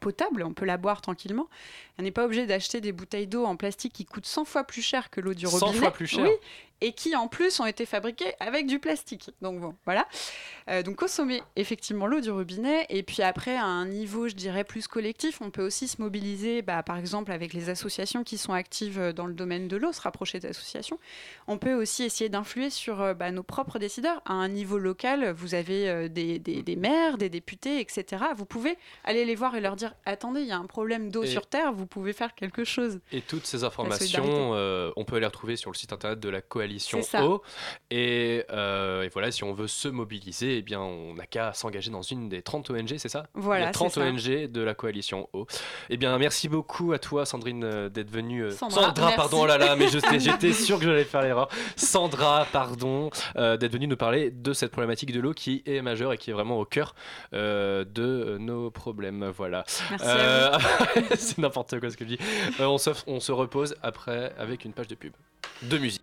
potable. 0.01 0.43
On 0.45 0.53
peut 0.55 0.65
la 0.65 0.77
boire 0.77 1.01
tranquillement. 1.01 1.49
On 1.99 2.03
n'est 2.03 2.11
pas 2.11 2.25
obligé 2.25 2.47
d'acheter 2.47 2.81
des 2.81 2.93
bouteilles 2.93 3.27
d'eau 3.27 3.45
en 3.45 3.57
plastique 3.57 3.93
qui 3.93 4.05
coûtent 4.05 4.27
100 4.27 4.45
fois 4.45 4.65
plus 4.65 4.83
cher 4.83 5.11
que 5.11 5.21
l'eau 5.21 5.35
du 5.35 5.47
100 5.47 5.59
robinet. 5.67 5.79
fois 5.81 5.91
plus 5.91 6.07
cher 6.07 6.25
Oui. 6.25 6.31
Et 6.81 6.93
qui 6.93 7.17
en 7.17 7.29
plus 7.29 7.59
ont 7.61 7.67
été 7.67 7.87
fabriqués 7.87 8.33
avec 8.41 8.67
du 8.67 8.79
plastique. 8.79 9.31
Donc 9.43 9.61
bon, 9.61 9.75
voilà. 9.85 10.07
Euh, 10.71 10.83
donc 10.83 10.97
consommer 10.97 11.43
effectivement 11.57 12.07
l'eau 12.07 12.21
du 12.21 12.31
robinet 12.31 12.87
et 12.91 13.03
puis 13.03 13.23
après 13.23 13.57
à 13.57 13.65
un 13.65 13.87
niveau, 13.87 14.29
je 14.29 14.35
dirais, 14.35 14.65
plus 14.65 14.87
collectif, 14.87 15.41
on 15.41 15.51
peut 15.51 15.65
aussi 15.65 15.89
se 15.89 16.01
mobiliser, 16.01 16.63
bah, 16.63 16.83
par 16.83 16.99
exemple 16.99 17.33
avec 17.33 17.53
les 17.55 17.69
associations 17.71 18.23
qui 18.23 18.39
sont 18.39 18.53
actives 18.53 18.99
euh, 19.01 19.13
dans 19.13 19.27
le 19.27 19.33
domaine 19.35 19.67
de 19.67 19.77
l'eau, 19.77 19.93
se 19.93 20.01
rapprocher 20.01 20.39
d'associations. 20.41 20.99
On 21.47 21.59
peut 21.59 21.73
aussi 21.75 22.05
essayer 22.05 22.29
d'influer 22.29 22.71
sur 22.71 23.01
euh, 23.01 23.15
bah, 23.15 23.31
nos 23.31 23.43
propres 23.43 23.79
décideurs. 23.79 24.21
À 24.27 24.35
un 24.35 24.49
niveau 24.49 24.79
local, 24.79 25.31
vous 25.33 25.55
avez 25.55 26.09
des, 26.09 26.39
des- 26.39 26.63
des 26.63 26.77
maires, 26.77 27.19
des 27.19 27.29
députés, 27.31 27.81
etc. 27.81 28.23
Vous 28.37 28.45
pouvez 28.45 28.77
aller 29.05 29.25
les 29.25 29.35
voir 29.35 29.57
et 29.57 29.61
leur 29.61 29.75
dire, 29.77 29.95
attendez, 30.05 30.43
il 30.43 30.47
y 30.49 30.53
a 30.53 30.59
un 30.59 30.67
problème 30.67 31.11
d'eau 31.11 31.25
sur 31.25 31.47
Terre, 31.47 31.73
vous 31.73 31.87
pouvez 31.87 32.13
faire 32.13 32.35
quelque 32.35 32.65
chose. 32.65 33.01
Et 33.13 33.21
toutes 33.23 33.47
ces 33.47 33.65
informations, 33.65 34.51
euh, 34.55 34.91
on 34.97 35.05
peut 35.05 35.19
les 35.19 35.27
retrouver 35.27 35.57
sur 35.57 35.71
le 35.71 35.77
site 35.77 35.93
internet 35.93 36.21
de 36.21 36.29
la 36.29 36.41
coalition 36.43 36.68
Eau. 37.25 37.43
Et, 37.91 38.45
euh, 38.51 39.03
et 39.03 39.09
voilà, 39.09 39.31
si 39.31 39.45
on 39.45 39.53
veut 39.53 39.67
se 39.67 39.89
mobiliser, 39.89 40.59
eh 40.59 40.63
bien, 40.63 40.81
on 40.81 41.15
n'a 41.15 41.27
qu'à 41.27 41.53
s'engager 41.53 41.91
dans 41.91 42.03
une 42.03 42.29
des 42.29 42.43
30 42.43 42.71
ONG, 42.71 42.95
c'est 42.99 43.09
ça? 43.09 43.27
Voilà, 43.35 43.63
Il 43.63 43.67
y 43.67 43.69
a 43.69 43.73
30 43.73 43.93
c'est 43.93 44.01
ça. 44.01 44.07
ONG 44.07 44.47
de 44.51 44.61
la 44.61 44.75
coalition 44.75 45.29
eau. 45.33 45.47
Eh 45.91 45.97
bien, 45.97 46.17
merci 46.19 46.49
beaucoup 46.49 46.93
à 46.93 46.99
toi, 46.99 47.25
Sandrine, 47.27 47.65
euh, 47.65 47.89
d'être 47.89 48.11
venue. 48.11 48.45
euh, 48.45 48.51
Sandra, 48.51 48.93
pardon, 49.13 49.43
oh 49.43 49.47
là 49.47 49.59
là, 49.59 49.77
mais 49.77 49.87
j'étais 50.19 50.53
sûr 50.53 50.79
que 50.79 50.85
j'allais 50.85 51.05
faire 51.05 51.23
l'erreur. 51.23 51.49
Sandra, 51.77 52.47
pardon, 52.53 53.11
euh, 53.37 53.57
d'être 53.57 53.73
venue 53.73 53.87
nous 53.87 53.97
parler 53.97 54.31
de 54.31 54.53
cette 54.53 54.71
problématique 54.71 55.13
de 55.13 55.21
l'eau 55.21 55.33
qui 55.33 55.63
est 55.67 55.81
majeure 55.83 56.13
et 56.13 56.19
qui 56.19 56.31
est 56.31 56.35
vraiment 56.35 56.59
au 56.59 56.65
cœur 56.65 56.95
de 57.33 58.37
nos 58.39 58.71
problèmes. 58.71 59.27
Voilà. 59.37 59.65
C'est 61.17 61.39
n'importe 61.39 61.79
quoi 61.81 61.91
ce 61.91 61.97
que 61.97 62.05
je 62.05 62.11
dis. 62.17 62.19
On, 62.61 62.79
se, 62.79 62.91
on 63.07 63.21
se 63.21 63.33
repose 63.33 63.75
après 63.83 64.33
avec 64.39 64.65
une 64.65 64.73
page 64.73 64.89
de 64.89 64.95
pub. 64.95 65.13
De 65.63 65.79
musique. 65.79 66.03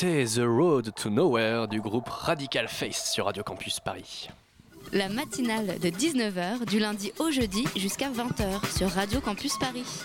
The 0.00 0.42
Road 0.44 0.94
to 0.94 1.10
Nowhere 1.10 1.66
du 1.66 1.80
groupe 1.80 2.08
Radical 2.08 2.68
Face 2.68 3.10
sur 3.10 3.24
Radio 3.24 3.42
Campus 3.42 3.80
Paris. 3.80 4.28
La 4.92 5.08
matinale 5.08 5.80
de 5.80 5.88
19h 5.88 6.66
du 6.66 6.78
lundi 6.78 7.10
au 7.18 7.32
jeudi 7.32 7.64
jusqu'à 7.74 8.08
20h 8.08 8.78
sur 8.78 8.90
Radio 8.90 9.20
Campus 9.20 9.58
Paris. 9.58 10.04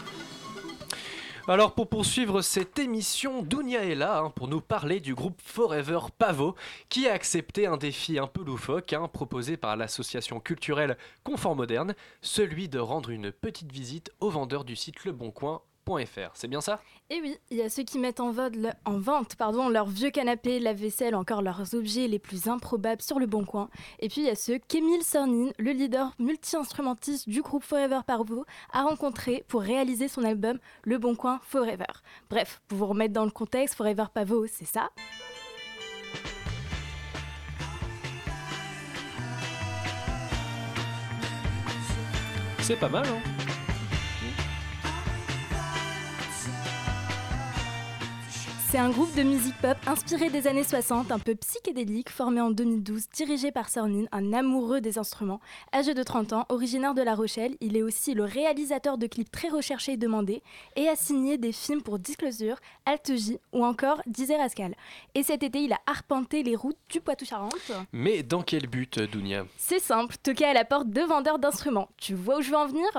Alors 1.48 1.76
pour 1.76 1.90
poursuivre 1.90 2.42
cette 2.42 2.80
émission, 2.80 3.44
Dounia 3.44 3.86
est 3.86 3.94
là 3.94 4.18
hein, 4.18 4.30
pour 4.32 4.48
nous 4.48 4.62
parler 4.62 5.00
du 5.00 5.14
groupe 5.14 5.40
Forever 5.44 6.00
Pavot 6.18 6.56
qui 6.90 7.08
a 7.08 7.14
accepté 7.14 7.68
un 7.68 7.78
défi 7.78 8.18
un 8.18 8.26
peu 8.26 8.44
loufoque 8.44 8.94
hein, 8.94 9.08
proposé 9.08 9.58
par 9.58 9.78
l'association 9.78 10.40
culturelle 10.40 10.98
Confort 11.24 11.56
Moderne, 11.56 11.94
celui 12.24 12.68
de 12.68 12.80
rendre 12.80 13.12
une 13.12 13.32
petite 13.32 13.72
visite 13.72 14.10
aux 14.22 14.32
vendeurs 14.32 14.64
du 14.64 14.76
site 14.76 15.06
leboncoin.fr. 15.06 15.73
C'est 16.34 16.48
bien 16.48 16.62
ça 16.62 16.80
Et 17.10 17.20
oui, 17.22 17.38
il 17.52 17.58
y 17.58 17.62
a 17.62 17.70
ceux 17.70 17.84
qui 17.84 18.00
mettent 18.00 18.20
en, 18.20 18.34
en 18.86 19.00
vente 19.00 19.36
pardon, 19.36 19.70
leurs 19.70 19.88
vieux 19.88 20.12
canapés, 20.12 20.60
lave-vaisselle, 20.60 21.14
encore 21.14 21.42
leurs 21.42 21.74
objets 21.74 22.08
les 22.08 22.20
plus 22.20 22.48
improbables 22.48 23.02
sur 23.02 23.20
le 23.20 23.26
bon 23.26 23.44
coin. 23.44 23.70
Et 24.00 24.08
puis 24.08 24.22
il 24.22 24.28
y 24.28 24.30
a 24.30 24.36
ceux 24.36 24.60
qu'Emile 24.60 25.04
Sornin, 25.04 25.50
le 25.58 25.72
leader 25.72 26.14
multi-instrumentiste 26.20 27.28
du 27.28 27.42
groupe 27.42 27.64
Forever 27.64 28.00
Pavot, 28.08 28.46
a 28.72 28.84
rencontré 28.84 29.44
pour 29.48 29.62
réaliser 29.62 30.08
son 30.08 30.24
album 30.24 30.58
Le 30.84 30.98
Bon 30.98 31.16
Coin 31.16 31.40
Forever. 31.44 31.86
Bref, 32.30 32.62
pour 32.68 32.78
vous 32.78 32.88
remettre 32.88 33.14
dans 33.14 33.26
le 33.26 33.32
contexte, 33.32 33.76
Forever 33.76 34.06
Pavot, 34.14 34.48
c'est 34.48 34.66
ça. 34.66 34.90
C'est 42.62 42.80
pas 42.80 42.88
mal, 42.88 43.06
hein 43.06 43.43
C'est 48.74 48.80
un 48.80 48.90
groupe 48.90 49.14
de 49.14 49.22
musique 49.22 49.56
pop 49.62 49.78
inspiré 49.86 50.32
des 50.32 50.48
années 50.48 50.64
60, 50.64 51.12
un 51.12 51.20
peu 51.20 51.36
psychédélique, 51.36 52.10
formé 52.10 52.42
en 52.42 52.50
2012, 52.50 53.08
dirigé 53.14 53.52
par 53.52 53.70
Sornin, 53.70 54.06
un 54.12 54.34
amoureux 54.34 54.82
des 54.82 54.98
instruments. 54.98 55.40
Âgé 55.72 55.94
de 55.94 56.02
30 56.02 56.34
ans, 56.34 56.46
originaire 56.50 56.96
de 56.96 57.04
La 57.04 57.14
Rochelle, 57.14 57.56
il 57.62 57.78
est 57.78 57.84
aussi 57.84 58.16
le 58.16 58.24
réalisateur 58.24 58.98
de 58.98 59.06
clips 59.06 59.30
très 59.30 59.50
recherchés 59.50 59.92
et 59.92 59.98
demandés 59.98 60.42
et 60.76 60.90
a 60.90 60.96
signé 60.96 61.38
des 61.38 61.52
films 61.52 61.84
pour 61.84 62.00
Disclosure, 62.00 62.58
Alte 62.88 63.16
J 63.16 63.38
ou 63.52 63.64
encore 63.64 64.02
Dizzy 64.08 64.36
Rascal. 64.36 64.74
Et 65.14 65.22
cet 65.22 65.44
été, 65.44 65.60
il 65.60 65.74
a 65.74 65.80
arpenté 65.86 66.42
les 66.42 66.56
routes 66.56 66.80
du 66.90 67.00
Poitou-Charentes. 67.00 67.74
Mais 67.92 68.24
dans 68.24 68.42
quel 68.42 68.66
but, 68.66 69.00
Dounia? 69.00 69.46
C'est 69.56 69.78
simple, 69.78 70.16
toquer 70.24 70.46
à 70.46 70.54
la 70.54 70.66
porte 70.66 70.90
de 70.90 71.02
vendeurs 71.02 71.38
d'instruments. 71.38 71.90
Tu 71.98 72.16
vois 72.16 72.40
où 72.40 72.42
je 72.42 72.50
veux 72.50 72.58
en 72.58 72.66
venir? 72.66 72.90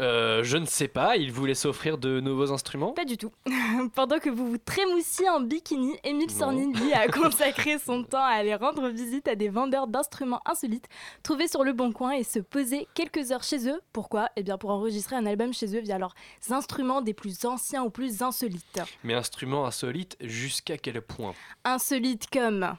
Euh, 0.00 0.42
Je 0.42 0.56
ne 0.56 0.66
sais 0.66 0.88
pas, 0.88 1.16
il 1.16 1.32
voulait 1.32 1.54
s'offrir 1.54 1.98
de 1.98 2.20
nouveaux 2.20 2.52
instruments? 2.52 2.92
Pas 2.92 3.04
du 3.04 3.16
tout. 3.16 3.32
Pendant 3.94 4.18
que 4.18 4.30
vous 4.30 4.50
vous 4.50 4.58
trémoussiez 4.58 5.28
en 5.28 5.40
bikini, 5.40 5.96
Émile. 6.04 6.30
Sornin, 6.30 6.72
lui, 6.72 6.92
a 6.92 7.08
consacré 7.08 7.78
son 7.78 8.02
temps 8.04 8.22
à 8.22 8.34
aller 8.34 8.54
rendre 8.54 8.88
visite 8.88 9.28
à 9.28 9.34
des 9.34 9.48
vendeurs 9.48 9.86
d'instruments 9.86 10.42
insolites 10.44 10.88
trouvés 11.22 11.48
sur 11.48 11.64
le 11.64 11.72
Bon 11.72 11.92
Coin 11.92 12.12
et 12.12 12.24
se 12.24 12.38
poser 12.38 12.88
quelques 12.94 13.32
heures 13.32 13.42
chez 13.42 13.68
eux. 13.68 13.80
Pourquoi? 13.92 14.28
Eh 14.36 14.42
bien 14.42 14.58
pour 14.58 14.70
enregistrer 14.70 15.16
un 15.16 15.26
album 15.26 15.52
chez 15.52 15.76
eux 15.76 15.80
via 15.80 15.98
leurs 15.98 16.14
instruments 16.50 17.02
des 17.02 17.14
plus 17.14 17.44
anciens 17.44 17.82
aux 17.82 17.90
plus 17.90 18.22
insolites. 18.22 18.80
Mais 19.04 19.14
instrument 19.14 19.66
insolite, 19.66 20.16
jusqu'à 20.20 20.78
quel 20.78 21.00
point? 21.00 21.34
Insolites 21.64 22.28
comme... 22.30 22.76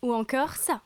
Ou 0.00 0.14
encore 0.14 0.54
ça. 0.54 0.80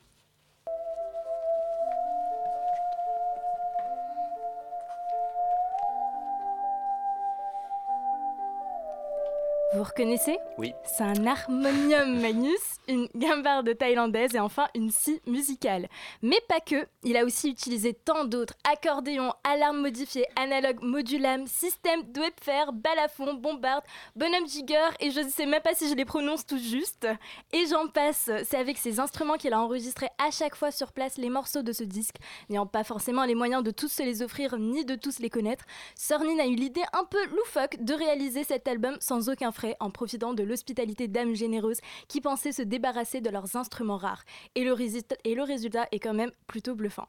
Vous 9.74 9.84
reconnaissez 9.84 10.36
Oui. 10.58 10.74
C'est 10.84 11.02
un 11.02 11.24
harmonium 11.24 12.18
magnus, 12.20 12.60
une 12.88 13.08
gambarde 13.14 13.74
thaïlandaise 13.78 14.34
et 14.34 14.38
enfin 14.38 14.66
une 14.74 14.90
scie 14.90 15.22
musicale. 15.26 15.88
Mais 16.20 16.36
pas 16.46 16.60
que, 16.60 16.86
il 17.04 17.16
a 17.16 17.24
aussi 17.24 17.48
utilisé 17.48 17.94
tant 17.94 18.26
d'autres 18.26 18.52
accordéon, 18.70 19.32
alarme 19.44 19.80
modifiée, 19.80 20.26
analogue 20.36 20.82
modulable, 20.82 21.48
système 21.48 22.02
de 22.12 22.20
Webfer, 22.20 22.70
balafon, 22.74 23.32
bombarde, 23.32 23.82
bonhomme 24.14 24.46
jigger 24.46 24.90
et 25.00 25.10
je 25.10 25.20
ne 25.20 25.30
sais 25.30 25.46
même 25.46 25.62
pas 25.62 25.74
si 25.74 25.88
je 25.88 25.94
les 25.94 26.04
prononce 26.04 26.44
tous 26.44 26.60
juste. 26.62 27.08
Et 27.54 27.64
j'en 27.70 27.88
passe, 27.88 28.30
c'est 28.44 28.58
avec 28.58 28.76
ces 28.76 29.00
instruments 29.00 29.38
qu'il 29.38 29.54
a 29.54 29.60
enregistré 29.60 30.08
à 30.18 30.30
chaque 30.30 30.54
fois 30.54 30.70
sur 30.70 30.92
place 30.92 31.16
les 31.16 31.30
morceaux 31.30 31.62
de 31.62 31.72
ce 31.72 31.84
disque, 31.84 32.16
n'ayant 32.50 32.66
pas 32.66 32.84
forcément 32.84 33.24
les 33.24 33.34
moyens 33.34 33.62
de 33.62 33.70
tous 33.70 33.88
se 33.88 34.02
les 34.02 34.20
offrir 34.20 34.58
ni 34.58 34.84
de 34.84 34.96
tous 34.96 35.18
les 35.18 35.30
connaître. 35.30 35.64
Sornin 35.94 36.38
a 36.40 36.46
eu 36.46 36.56
l'idée 36.56 36.84
un 36.92 37.04
peu 37.04 37.24
loufoque 37.28 37.82
de 37.82 37.94
réaliser 37.94 38.44
cet 38.44 38.68
album 38.68 38.98
sans 39.00 39.30
aucun 39.30 39.50
frais 39.50 39.61
en 39.80 39.90
profitant 39.90 40.34
de 40.34 40.42
l'hospitalité 40.42 41.08
d'âmes 41.08 41.34
généreuses 41.34 41.80
qui 42.08 42.20
pensaient 42.20 42.52
se 42.52 42.62
débarrasser 42.62 43.20
de 43.20 43.30
leurs 43.30 43.56
instruments 43.56 43.96
rares. 43.96 44.24
Et 44.54 44.64
le, 44.64 44.72
résultat, 44.72 45.86
est 45.92 45.98
quand 45.98 46.14
même 46.14 46.32
plutôt 46.46 46.74
bluffant. 46.74 47.08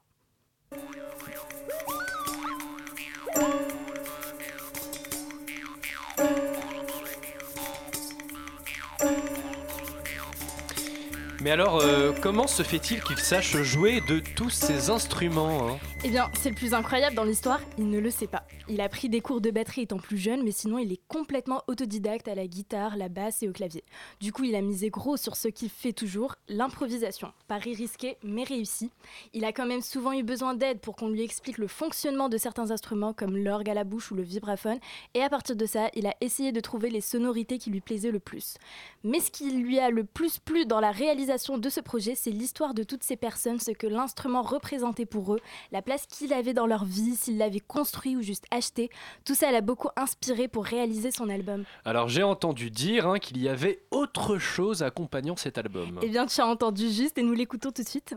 Mais 11.44 11.52
alors, 11.52 11.82
euh, 11.82 12.14
comment 12.22 12.48
se 12.48 12.64
fait-il 12.64 13.04
qu'il 13.04 13.18
sache 13.18 13.58
jouer 13.64 14.00
de 14.08 14.22
tous 14.38 14.50
ces 14.50 14.90
instruments 14.90 15.68
hein 15.68 15.78
Eh 16.06 16.10
bien, 16.10 16.32
c'est 16.40 16.48
le 16.48 16.56
plus 16.56 16.74
incroyable 16.74 17.18
dans 17.18 17.26
l'histoire, 17.26 17.60
il 17.78 17.90
ne 17.90 18.00
le 18.00 18.12
sait 18.12 18.28
pas. 18.28 18.44
Il 18.70 18.80
a 18.80 18.88
pris 18.88 19.10
des 19.10 19.20
cours 19.20 19.42
de 19.42 19.52
batterie 19.52 19.82
étant 19.82 19.98
plus 19.98 20.18
jeune, 20.18 20.42
mais 20.42 20.52
sinon 20.52 20.78
il 20.78 20.94
est 20.94 21.02
complètement 21.10 21.62
autodidacte 21.68 22.30
à 22.30 22.36
la 22.36 22.48
guitare, 22.48 22.96
la 22.96 23.10
basse 23.10 23.44
et 23.44 23.50
au 23.50 23.52
clavier. 23.52 23.84
Du 24.22 24.32
coup, 24.32 24.46
il 24.46 24.56
a 24.56 24.62
misé 24.62 24.90
gros 24.90 25.18
sur 25.18 25.36
ce 25.36 25.50
qu'il 25.50 25.70
fait 25.70 25.92
toujours, 25.92 26.36
l'improvisation. 26.48 27.34
Pari 27.50 27.76
risqué, 27.76 28.16
mais 28.24 28.46
réussi. 28.46 28.90
Il 29.34 29.44
a 29.44 29.52
quand 29.52 29.66
même 29.66 29.82
souvent 29.82 30.14
eu 30.14 30.24
besoin 30.24 30.54
d'aide 30.54 30.80
pour 30.80 30.96
qu'on 30.96 31.10
lui 31.10 31.24
explique 31.24 31.58
le 31.58 31.68
fonctionnement 31.68 32.30
de 32.30 32.38
certains 32.38 32.72
instruments 32.72 33.12
comme 33.12 33.36
l'orgue 33.36 33.70
à 33.70 33.74
la 33.74 33.84
bouche 33.84 34.12
ou 34.12 34.16
le 34.16 34.24
vibraphone, 34.24 34.80
et 35.14 35.22
à 35.22 35.30
partir 35.30 35.58
de 35.58 35.66
ça, 35.66 35.90
il 35.94 36.08
a 36.08 36.16
essayé 36.22 36.54
de 36.54 36.62
trouver 36.62 36.90
les 36.90 37.02
sonorités 37.02 37.58
qui 37.58 37.70
lui 37.70 37.82
plaisaient 37.82 38.12
le 38.12 38.20
plus. 38.20 38.56
Mais 39.04 39.20
ce 39.20 39.30
qui 39.30 39.52
lui 39.52 39.78
a 39.78 39.90
le 39.90 40.06
plus 40.06 40.40
plu 40.40 40.66
dans 40.66 40.80
la 40.80 40.92
réalisation 40.92 41.33
de 41.34 41.70
ce 41.70 41.82
projet, 41.82 42.14
c'est 42.16 42.30
l'histoire 42.30 42.74
de 42.76 42.84
toutes 42.84 43.02
ces 43.04 43.16
personnes, 43.16 43.60
ce 43.60 43.72
que 43.72 43.88
l'instrument 43.88 44.44
représentait 44.44 45.08
pour 45.08 45.34
eux, 45.34 45.40
la 45.72 45.82
place 45.82 46.06
qu'il 46.06 46.32
avait 46.32 46.54
dans 46.54 46.68
leur 46.68 46.86
vie, 46.86 47.16
s'ils 47.16 47.40
l'avaient 47.40 47.60
construit 47.60 48.16
ou 48.16 48.22
juste 48.22 48.46
acheté. 48.52 48.92
Tout 49.26 49.34
ça 49.34 49.52
l'a 49.52 49.62
beaucoup 49.62 49.90
inspiré 49.96 50.48
pour 50.48 50.64
réaliser 50.64 51.10
son 51.10 51.30
album. 51.30 51.64
Alors 51.86 52.08
j'ai 52.08 52.22
entendu 52.22 52.70
dire 52.70 53.08
hein, 53.08 53.18
qu'il 53.18 53.42
y 53.42 53.50
avait 53.50 53.80
autre 53.90 54.38
chose 54.38 54.84
accompagnant 54.84 55.36
cet 55.36 55.58
album. 55.58 56.00
Eh 56.04 56.10
bien, 56.10 56.28
tu 56.28 56.40
as 56.40 56.46
entendu 56.46 56.90
juste 56.90 57.18
et 57.18 57.24
nous 57.24 57.34
l'écoutons 57.34 57.72
tout 57.72 57.82
de 57.82 57.88
suite. 57.88 58.16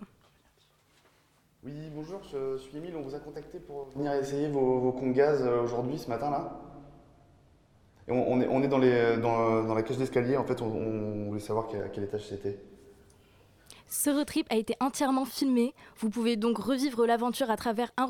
Oui, 1.64 1.73
bonjour, 1.95 2.21
je 2.31 2.59
suis 2.59 2.77
Emile, 2.77 2.95
on 2.97 3.03
vous 3.03 3.14
a 3.14 3.19
contacté 3.19 3.59
pour 3.59 3.89
venir 3.97 4.12
essayer 4.12 4.49
vos, 4.49 4.79
vos 4.79 4.93
congas 4.93 5.41
euh, 5.41 5.62
aujourd'hui, 5.64 5.99
ce 5.99 6.09
matin 6.09 6.31
là. 6.31 6.61
Et 8.09 8.12
on, 8.12 8.33
on 8.33 8.41
est, 8.41 8.47
on 8.49 8.62
est 8.62 8.69
dans, 8.69 8.79
les, 8.79 9.17
dans, 9.17 9.64
dans 9.64 9.75
la 9.75 9.83
cage 9.83 9.97
d'escalier, 9.97 10.37
en 10.37 10.45
fait, 10.45 10.62
on, 10.62 10.67
on 10.67 11.25
voulait 11.27 11.41
savoir 11.41 11.67
quel, 11.67 11.83
à 11.83 11.89
quel 11.89 12.05
étage 12.05 12.29
c'était. 12.29 12.61
Ce 13.89 14.11
road 14.11 14.26
trip 14.26 14.47
a 14.51 14.57
été 14.57 14.74
entièrement 14.80 15.24
filmé. 15.24 15.72
Vous 16.01 16.11
pouvez 16.11 16.37
donc 16.37 16.59
revivre 16.59 17.07
l'aventure 17.07 17.51
à 17.51 17.57
travers 17.57 17.93
un, 17.97 18.05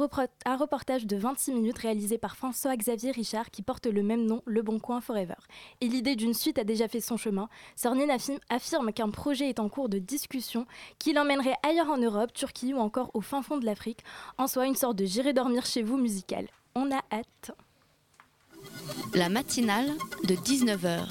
reportage 0.56 1.06
de 1.06 1.16
26 1.16 1.52
minutes 1.52 1.78
réalisé 1.78 2.16
par 2.16 2.34
François-Xavier 2.36 3.10
Richard 3.10 3.50
qui 3.50 3.60
porte 3.62 3.86
le 3.86 4.02
même 4.02 4.24
nom, 4.24 4.42
Le 4.46 4.62
Bon 4.62 4.78
Coin 4.78 5.02
Forever. 5.02 5.34
Et 5.82 5.88
l'idée 5.88 6.16
d'une 6.16 6.32
suite 6.32 6.58
a 6.58 6.64
déjà 6.64 6.88
fait 6.88 7.00
son 7.02 7.18
chemin. 7.18 7.48
Sornin 7.76 8.06
affi- 8.08 8.40
affirme 8.48 8.90
qu'un 8.92 9.10
projet 9.10 9.50
est 9.50 9.60
en 9.60 9.68
cours 9.68 9.90
de 9.90 9.98
discussion, 9.98 10.66
qui 10.98 11.12
l'emmènerait 11.12 11.56
ailleurs 11.62 11.90
en 11.90 11.98
Europe, 11.98 12.32
Turquie 12.32 12.72
ou 12.72 12.78
encore 12.78 13.10
au 13.12 13.20
fin 13.20 13.42
fond 13.42 13.58
de 13.58 13.66
l'Afrique. 13.66 14.00
En 14.38 14.46
soi, 14.46 14.66
une 14.66 14.76
sorte 14.76 14.96
de 14.96 15.04
J'irai 15.04 15.34
dormir 15.34 15.66
chez 15.66 15.82
vous 15.82 15.98
musical. 15.98 16.48
On 16.74 16.90
a 16.90 17.00
hâte. 17.12 17.50
La 19.14 19.28
matinale 19.28 19.92
de 20.24 20.34
19h. 20.34 21.06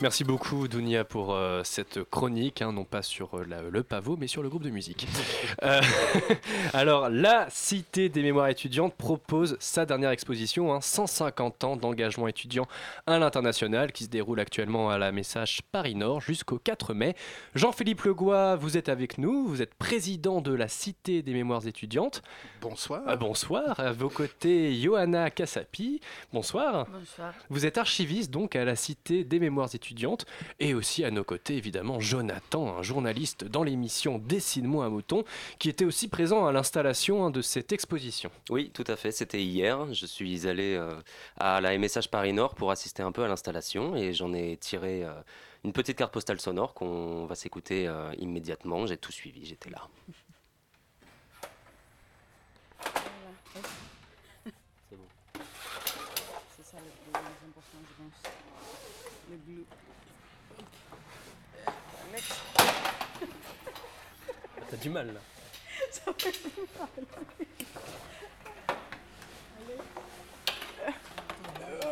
Merci 0.00 0.22
beaucoup 0.22 0.68
Dounia 0.68 1.02
pour 1.04 1.34
euh, 1.34 1.62
cette 1.64 2.04
chronique, 2.04 2.62
hein, 2.62 2.70
non 2.70 2.84
pas 2.84 3.02
sur 3.02 3.36
euh, 3.36 3.44
la- 3.48 3.62
le 3.62 3.82
pavot, 3.82 4.16
mais 4.16 4.28
sur 4.28 4.44
le 4.44 4.48
groupe 4.48 4.62
de 4.62 4.70
musique. 4.70 5.06
Euh, 5.64 5.80
alors, 6.72 7.08
la 7.08 7.48
Cité 7.50 8.08
des 8.08 8.22
mémoires 8.22 8.46
étudiantes 8.46 8.94
propose 8.94 9.56
sa 9.58 9.86
dernière 9.86 10.10
exposition, 10.10 10.72
hein, 10.72 10.80
150 10.80 11.64
ans 11.64 11.76
d'engagement 11.76 12.28
étudiant 12.28 12.68
à 13.08 13.18
l'international, 13.18 13.90
qui 13.90 14.04
se 14.04 14.08
déroule 14.08 14.38
actuellement 14.38 14.88
à 14.88 14.98
la 14.98 15.10
Message 15.10 15.62
Paris 15.72 15.96
Nord 15.96 16.20
jusqu'au 16.20 16.58
4 16.60 16.94
mai. 16.94 17.16
Jean-Philippe 17.56 18.02
Legois, 18.02 18.54
vous 18.54 18.76
êtes 18.76 18.88
avec 18.88 19.18
nous, 19.18 19.48
vous 19.48 19.60
êtes 19.60 19.74
président 19.74 20.40
de 20.40 20.52
la 20.52 20.68
Cité 20.68 21.22
des 21.22 21.32
mémoires 21.32 21.66
étudiantes. 21.66 22.22
Bonsoir. 22.60 23.02
Ah, 23.06 23.16
bonsoir, 23.16 23.80
à 23.80 23.90
vos 23.90 24.10
côtés, 24.10 24.80
Johanna 24.80 25.30
Cassapi. 25.30 26.00
Bonsoir. 26.32 26.86
Bonsoir. 26.86 27.34
Vous 27.50 27.66
êtes 27.66 27.78
archiviste 27.78 28.30
donc 28.30 28.54
à 28.54 28.64
la 28.64 28.76
Cité 28.76 29.24
des 29.24 29.40
mémoires 29.40 29.66
étudiantes 29.74 29.87
et 30.60 30.74
aussi 30.74 31.04
à 31.04 31.10
nos 31.10 31.24
côtés 31.24 31.56
évidemment 31.56 32.00
Jonathan, 32.00 32.78
un 32.78 32.82
journaliste 32.82 33.44
dans 33.44 33.62
l'émission 33.62 34.18
Dessine-moi 34.18 34.84
un 34.84 34.90
mouton 34.90 35.24
qui 35.58 35.68
était 35.68 35.84
aussi 35.84 36.08
présent 36.08 36.46
à 36.46 36.52
l'installation 36.52 37.24
hein, 37.24 37.30
de 37.30 37.42
cette 37.42 37.72
exposition. 37.72 38.30
Oui, 38.50 38.70
tout 38.72 38.84
à 38.86 38.96
fait. 38.96 39.12
C'était 39.12 39.42
hier. 39.42 39.92
Je 39.92 40.06
suis 40.06 40.46
allé 40.46 40.74
euh, 40.74 40.94
à 41.36 41.60
la 41.60 41.76
MSH 41.76 42.08
Paris 42.10 42.32
Nord 42.32 42.54
pour 42.54 42.70
assister 42.70 43.02
un 43.02 43.12
peu 43.12 43.24
à 43.24 43.28
l'installation 43.28 43.96
et 43.96 44.12
j'en 44.12 44.32
ai 44.32 44.56
tiré 44.56 45.04
euh, 45.04 45.12
une 45.64 45.72
petite 45.72 45.96
carte 45.96 46.12
postale 46.12 46.40
sonore 46.40 46.74
qu'on 46.74 47.26
va 47.26 47.34
s'écouter 47.34 47.88
euh, 47.88 48.12
immédiatement. 48.18 48.86
J'ai 48.86 48.96
tout 48.96 49.12
suivi, 49.12 49.44
j'étais 49.44 49.70
là. 49.70 49.88
C'est 56.56 56.64
ça 56.64 56.76
le 56.78 56.90
plus 56.90 57.20
important, 57.48 57.78
je 57.88 58.02
pense. 58.02 58.32
Le 59.30 59.36
bleu. 59.36 59.64
Next. 62.12 62.34
T'as 64.78 64.82
du 64.84 64.90
mal 64.90 65.08
là. 65.08 65.20
Ça 65.90 66.12
fait 66.16 66.32
mal. 66.78 66.88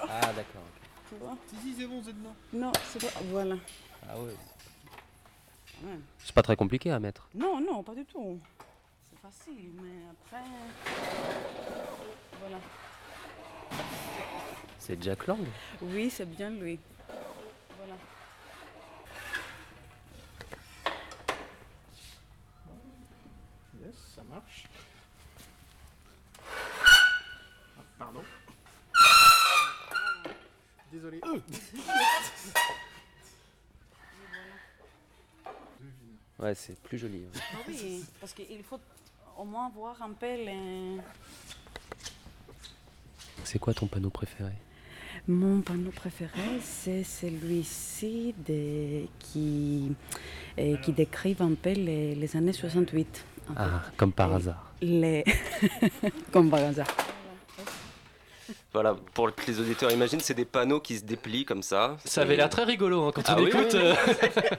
Ah 0.09 0.33
d'accord. 0.33 0.63
Tu 1.09 1.17
vois 1.17 1.37
Si, 1.49 1.57
si, 1.57 1.75
c'est 1.81 1.87
bon, 1.87 2.01
c'est 2.05 2.13
dedans. 2.13 2.35
Non, 2.53 2.73
c'est 2.85 3.03
pas. 3.03 3.21
Voilà. 3.25 3.57
Ah 4.09 4.19
ouais. 4.19 4.37
Ouais. 5.83 5.99
C'est 6.19 6.35
pas 6.35 6.43
très 6.43 6.55
compliqué 6.57 6.93
à 6.93 7.01
mettre. 7.01 7.29
Non, 7.35 7.61
non, 7.61 7.83
pas 7.83 7.95
du 7.95 8.05
tout. 8.05 8.39
C'est 9.11 9.19
facile, 9.21 9.73
mais 9.83 10.05
après. 10.11 10.45
Voilà. 12.41 12.59
C'est 14.79 15.03
Jack 15.03 15.27
Lang? 15.27 15.45
Oui, 15.83 16.09
c'est 16.09 16.27
bien 16.31 16.51
lui. 16.51 16.79
Voilà. 17.79 17.95
Yes, 23.85 23.95
ça 24.15 24.23
marche. 24.37 24.65
Ah, 27.79 27.83
pardon. 27.99 28.23
Désolé. 30.93 31.21
Ouais, 36.39 36.55
c'est 36.55 36.79
plus 36.83 36.99
joli. 36.99 37.23
Ah 37.35 37.57
oui, 37.67 38.05
parce 38.21 38.33
qu'il 38.35 38.63
faut 38.63 38.79
au 39.39 39.45
moins 39.45 39.71
voir 39.71 40.01
un 40.03 40.13
peu 40.13 40.27
les. 40.27 40.99
C'est 43.45 43.59
quoi 43.59 43.73
ton 43.75 43.87
panneau 43.87 44.11
préféré? 44.11 44.53
Mon 45.29 45.61
panneau 45.63 45.91
préféré, 45.91 46.61
c'est 46.63 47.03
celui-ci 47.03 48.35
de- 48.47 49.07
qui, 49.19 49.93
euh, 50.59 50.77
qui 50.79 50.93
décrit 50.93 51.37
un 51.41 51.55
peu 51.55 51.73
les, 51.73 52.15
les 52.15 52.37
années 52.37 52.53
68. 52.53 53.25
En 53.51 53.55
fait. 53.55 53.61
Ah, 53.61 53.83
comme 53.97 54.13
par 54.13 54.31
Et 54.33 54.35
hasard. 54.35 54.63
Les... 54.83 55.25
Comme 56.33 56.51
par 56.51 56.61
hasard. 56.61 56.87
Voilà, 58.73 58.95
pour 59.15 59.35
que 59.35 59.47
les 59.47 59.59
auditeurs 59.59 59.91
imaginent, 59.91 60.21
c'est 60.21 60.35
des 60.35 60.45
panneaux 60.45 60.81
qui 60.81 60.99
se 60.99 61.05
déplient 61.05 61.47
comme 61.47 61.63
ça. 61.63 61.97
Ça 62.05 62.21
avait 62.21 62.37
l'air 62.37 62.51
très 62.51 62.65
rigolo 62.65 63.05
hein, 63.05 63.11
quand 63.15 63.23
Ah 63.27 63.37
on 63.39 63.43
oui, 63.43 63.49
écoute. 63.49 63.71
oui, 63.73 63.81
euh. 63.83 63.95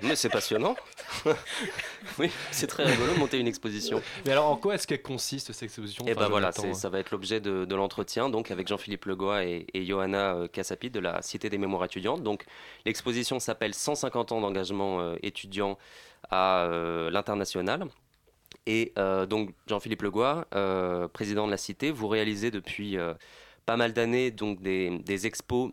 Mais 0.02 0.16
c'est 0.16 0.30
passionnant. 0.30 0.76
oui, 2.20 2.32
c'est 2.50 2.66
très 2.66 2.84
rigolo 2.86 3.14
de 3.14 3.20
monter 3.20 3.38
une 3.38 3.48
exposition. 3.48 4.02
Mais 4.26 4.32
alors 4.32 4.48
en 4.48 4.56
quoi 4.56 4.74
est-ce 4.74 4.88
qu'elle 4.88 5.04
consiste 5.04 5.52
cette 5.54 5.62
exposition 5.64 6.04
Et 6.08 6.14
Enfin, 6.14 6.22
ben 6.22 6.30
voilà, 6.30 6.52
ça 6.52 6.90
va 6.90 6.98
être 6.98 7.12
l'objet 7.12 7.40
de, 7.40 7.66
de 7.66 7.76
l'entretien 7.76 8.30
donc 8.30 8.50
avec 8.50 8.68
Jean-Philippe 8.68 9.06
Legois 9.06 9.44
et, 9.46 9.68
et 9.76 9.86
Johanna 9.86 10.34
euh, 10.34 10.48
Cassapi 10.48 10.90
de 10.90 11.00
la 11.00 11.22
Cité 11.22 11.50
des 11.52 11.60
Mémoires 11.60 11.86
étudiantes. 11.86 12.24
Donc 12.24 12.44
l'exposition 12.86 13.40
s'appelle 13.40 13.76
150 13.76 14.32
ans 14.32 14.42
d'engagement 14.42 15.00
euh, 15.00 15.16
étudiant 15.22 15.78
à 16.32 16.64
euh, 16.64 17.12
l'international. 17.12 17.86
Et 18.68 18.92
euh, 19.00 19.26
donc 19.26 19.54
Jean-Philippe 19.66 20.02
Legois, 20.02 20.46
euh, 20.54 21.08
président 21.08 21.46
de 21.46 21.52
la 21.52 21.58
Cité, 21.58 21.90
vous 21.90 22.10
réalisez 22.10 22.52
depuis 22.52 22.98
euh, 22.98 23.14
pas 23.66 23.78
mal 23.78 23.94
d'années 23.94 24.30
donc 24.30 24.62
des, 24.62 25.26
expos 25.26 25.72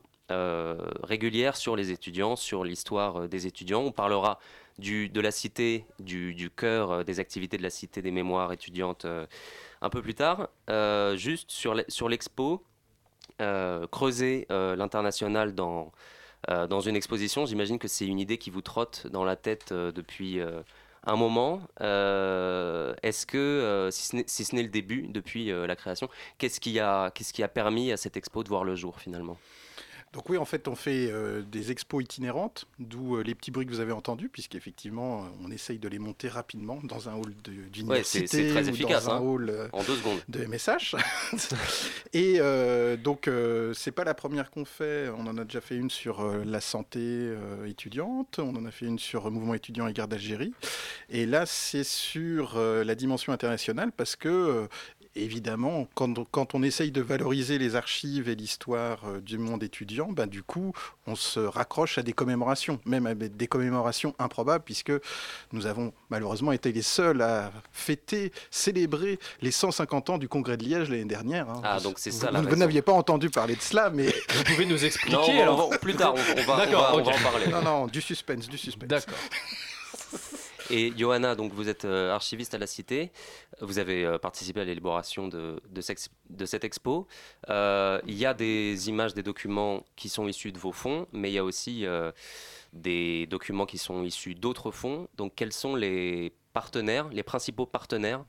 régulières 1.03 1.57
sur 1.57 1.77
les 1.77 1.91
étudiants, 1.91 2.37
sur 2.37 2.65
l'histoire 2.65 3.29
des 3.29 3.47
étudiants. 3.47 3.83
On 3.83 3.93
parlera 3.93 4.39
de 4.79 5.21
la 5.21 5.31
cité, 5.31 5.85
du, 5.99 6.51
cœur 6.57 7.05
des 7.05 7.21
activités 7.21 7.57
de 7.57 7.63
la 7.63 7.71
Cité 7.71 8.01
des 8.01 8.11
Mémoires 8.11 8.53
étudiantes 8.53 9.07
un 9.83 9.91
peu 9.91 10.01
plus 10.01 10.15
tard. 10.15 10.49
Juste 11.17 11.51
sur 11.51 11.75
l'e- 11.75 11.85
sur 11.89 12.09
l'expo, 12.09 12.65
creuser 13.39 14.47
l'international 14.51 15.55
dans, 15.55 15.93
dans 16.49 16.81
une 16.81 16.97
exposition, 16.97 17.45
j'imagine 17.47 17.79
que 17.79 17.87
c'est 17.87 18.07
une 18.07 18.19
idée 18.19 18.39
qui 18.39 18.51
vous 18.51 18.63
trotte 18.63 19.07
dans 19.09 19.25
la 19.25 19.37
tête 19.37 19.73
depuis 19.73 20.41
un 21.13 21.17
moment. 21.17 21.61
Euh, 21.81 22.95
Est-ce 23.03 23.27
que, 23.27 23.37
euh, 23.39 23.91
si 23.91 24.07
ce 24.09 24.17
n'est 24.17 24.25
ce 24.27 24.57
le 24.63 24.69
début, 24.69 25.07
depuis 25.09 25.51
euh, 25.51 25.67
la 25.67 25.77
création, 25.77 26.09
qu'est-ce 26.39 26.61
qui, 26.61 26.79
a- 26.81 27.11
qu'est-ce 27.15 27.33
qui 27.33 27.43
a 27.43 27.49
permis 27.49 27.93
à 27.93 27.97
cette 27.97 28.17
expo 28.17 28.43
de 28.43 28.49
voir 28.49 28.65
le 28.65 28.75
jour 28.77 29.01
finalement? 29.01 29.39
Donc 30.15 30.29
oui, 30.29 30.39
en 30.39 30.45
fait, 30.45 30.69
on 30.69 30.77
fait 30.77 31.11
euh, 31.11 31.43
des 31.43 31.73
expos 31.73 32.03
itinérantes, 32.03 32.67
d'où 32.79 33.17
euh, 33.17 33.23
les 33.25 33.35
petits 33.35 33.51
bruits 33.51 33.67
que 33.67 33.73
vous 33.73 33.81
avez 33.81 33.91
entendus, 33.91 34.29
puisqu'effectivement, 34.29 35.25
euh, 35.25 35.27
on 35.45 35.51
essaye 35.51 35.81
de 35.81 35.89
les 35.89 35.99
monter 35.99 36.29
rapidement 36.29 36.79
dans 36.85 37.09
un 37.09 37.15
hall 37.15 37.35
d'université 37.73 38.53
Ouais, 38.53 38.65
ou 38.65 38.69
efficace, 38.69 39.07
dans 39.07 39.11
un 39.11 39.17
hein. 39.17 39.21
hall 39.21 39.51
euh, 39.51 39.69
En 39.73 39.83
deux 39.83 39.97
secondes. 39.97 40.21
de 40.29 40.45
MSH. 40.47 40.95
Et 42.13 42.39
donc, 42.99 43.29
c'est 43.75 43.91
pas 43.91 44.05
la 44.05 44.15
première 44.15 44.51
qu'on 44.53 44.65
fait. 44.65 45.09
On 45.19 45.27
en 45.27 45.37
a 45.37 45.45
déjà 45.45 45.61
fait 45.61 45.77
une 45.77 45.91
sur 45.91 46.25
la 46.45 46.61
santé 46.61 47.35
étudiante, 47.67 48.39
on 48.39 48.55
en 48.55 48.65
a 48.67 48.71
fait 48.71 48.87
une 48.87 49.01
sur 49.01 49.29
mouvement 49.33 49.55
étudiant 49.55 49.89
et 49.89 49.93
guerre 49.93 50.07
d'Algérie. 50.07 50.53
Et 51.11 51.27
là, 51.27 51.45
c'est 51.45 51.83
sur 51.85 52.57
la 52.57 52.95
dimension 52.95 53.33
internationale 53.33 53.91
parce 53.91 54.15
que 54.15 54.69
évidemment, 55.17 55.87
quand, 55.95 56.19
on- 56.19 56.25
quand 56.25 56.55
on 56.55 56.63
essaye 56.63 56.91
de 56.91 57.01
valoriser 57.01 57.59
les 57.59 57.77
archives 57.77 58.29
et 58.29 58.35
l'histoire 58.35 59.01
euh, 59.07 59.21
du 59.21 59.39
monde 59.39 59.63
étudiant, 59.63 60.11
ben, 60.11 60.27
du 60.27 60.43
coup, 60.43 60.73
on 61.07 61.15
se 61.15 61.41
raccroche 61.41 61.99
à 61.99 62.03
des 62.03 62.13
commémorations, 62.13 62.81
même 62.85 63.07
à 63.07 63.15
des 63.15 63.47
commémorations 63.47 64.15
improbables, 64.19 64.65
puisque 64.65 64.93
nous 65.53 65.67
avons 65.67 65.93
malheureusement 66.11 66.53
été 66.53 66.73
les 66.73 66.83
seuls 66.83 67.21
à 67.23 67.53
fêter, 67.73 68.33
célébrer 68.51 69.19
les 69.43 69.51
150 69.51 70.11
ans 70.11 70.19
du 70.19 70.29
Congrès 70.29 70.57
de 70.57 70.65
Liège 70.65 70.91
l'année 70.91 71.05
dernière. 71.05 71.49
hein. 71.49 71.61
Ah, 71.65 71.79
Vous- 71.79 71.85
donc 71.85 71.99
c'est 71.99 72.11
ça, 72.11 72.31
la 72.31 72.41
Vous, 72.41 72.57
n'aviez 72.57 72.83
pas 72.83 72.93
entendu 72.93 73.31
parler 73.31 73.57
de 73.57 73.63
cela, 73.63 73.91
mais... 73.91 74.07
Vous 74.35 74.45
pouvez 74.45 74.67
nous 74.67 74.85
expliquer 74.85 75.17
Non, 75.17 75.23
on 75.29 75.37
va- 75.37 75.43
alors 75.43 75.67
on 75.67 75.71
va- 75.71 75.79
plus 75.79 75.95
tard, 75.95 76.15
on- 76.15 76.19
on 76.19 76.45
va- 76.45 76.55
on 76.55 76.57
D'accord, 76.59 76.83
va- 76.83 76.95
on 76.95 77.03
va 77.03 77.03
ok. 77.03 77.09
en 77.21 77.23
parler. 77.31 77.47
Non, 77.49 77.63
non, 77.63 77.87
du 77.87 78.01
suspense, 78.01 78.49
du 78.49 78.59
suspense. 78.59 78.89
D'accord. 78.89 79.15
Et 80.71 80.93
Johanna, 80.97 81.35
donc 81.35 81.53
vous 81.53 81.69
êtes 81.69 81.85
euh, 81.85 82.15
archiviste 82.15 82.55
à 82.55 82.59
la 82.59 82.67
Cité, 82.67 83.13
vous 83.61 83.79
avez 83.79 84.05
euh, 84.05 84.19
participé 84.19 84.61
à 84.61 84.65
l'élaboration 84.65 85.29
de, 85.29 85.61
de, 85.69 86.47
cette 86.47 86.65
expo. 86.65 87.07
Euh, 87.51 88.01
Il 88.07 88.15
y 88.15 88.25
a 88.25 88.33
des 88.33 88.89
images, 88.89 89.15
des 89.15 89.23
documents 89.23 89.85
qui 89.97 90.09
sont 90.09 90.27
issus 90.27 90.53
de 90.53 90.59
vos 90.59 90.73
fonds, 90.73 91.07
mais 91.13 91.31
il 91.31 91.35
y 91.35 91.39
a 91.39 91.45
aussi 91.45 91.85
des 92.73 93.27
documents 93.27 93.67
qui 93.67 93.79
sont 93.79 94.03
issus 94.03 94.35
d'autres 94.35 94.71
fonds. 94.71 95.09
Donc 95.17 95.35
quels 95.37 95.53
sont 95.53 95.77
les 95.77 96.33
partenaires, 96.53 97.09
les 97.09 97.23
principaux 97.23 97.67
partenaires 97.67 98.25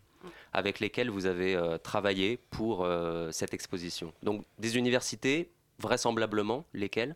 avec 0.52 0.80
lesquels 0.80 1.10
vous 1.10 1.26
avez 1.26 1.58
travaillé 1.84 2.38
pour 2.38 2.88
cette 3.32 3.54
exposition? 3.54 4.14
Donc 4.24 4.46
des 4.60 4.78
universités, 4.78 5.52
vraisemblablement, 5.80 6.66
lesquelles? 6.74 7.16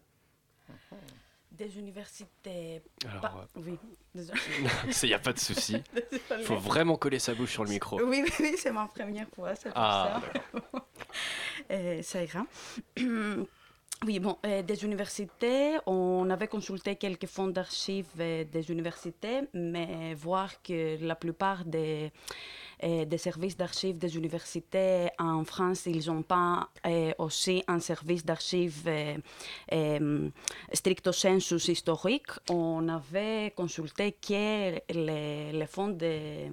Des 1.60 1.78
universités. 1.78 2.82
Alors, 3.05 3.22
pas- 3.22 3.47
Oui, 3.57 3.78
désolé. 4.16 4.39
Il 5.03 5.07
n'y 5.10 5.14
a 5.14 5.20
pas 5.20 5.34
de 5.34 5.39
souci. 5.39 5.84
Il 6.38 6.43
faut 6.45 6.55
vraiment 6.55 6.95
coller 6.95 7.20
sa 7.20 7.34
bouche 7.36 7.51
sur 7.51 7.66
le 7.66 7.70
micro. 7.70 8.01
Oui, 8.01 8.24
oui, 8.24 8.32
oui, 8.39 8.55
c'est 8.57 8.72
ma 8.72 8.88
première 8.88 9.28
fois, 9.36 9.53
c'est 9.55 9.70
pour 9.70 9.74
Ah, 9.78 10.22
ça. 10.53 10.62
Euh, 11.72 12.01
ça 12.01 12.24
ira. 12.24 12.45
Oui, 14.05 14.18
bon, 14.20 14.38
euh, 14.45 14.62
des 14.62 14.86
universités, 14.86 15.76
on 15.86 16.30
avait 16.30 16.47
consulté 16.47 16.95
quelques 16.95 17.26
fonds 17.26 17.49
d'archives 17.49 18.05
euh, 18.22 18.45
des 18.45 18.72
universités, 18.72 19.41
mais 19.53 20.14
voir 20.14 20.62
que 20.62 20.97
la 21.03 21.16
plupart 21.16 21.66
des, 21.66 22.05
euh, 22.05 22.10
des 22.82 23.18
services 23.18 23.58
d'archives 23.58 23.98
des 23.98 24.16
universités 24.18 25.10
en 25.20 25.44
France, 25.44 25.86
ils 25.86 26.08
n'ont 26.08 26.24
pas 26.24 26.70
euh, 26.86 27.12
aussi 27.18 27.64
un 27.68 27.80
service 27.80 28.26
d'archives 28.26 28.88
euh, 28.88 30.30
stricto 30.74 31.12
sensus 31.12 31.68
historique. 31.68 32.32
On 32.50 32.88
avait 32.88 33.52
consulté 33.56 34.14
que 34.14 34.80
les, 34.94 35.52
les 35.52 35.68
fonds 35.68 35.90
des 35.90 36.50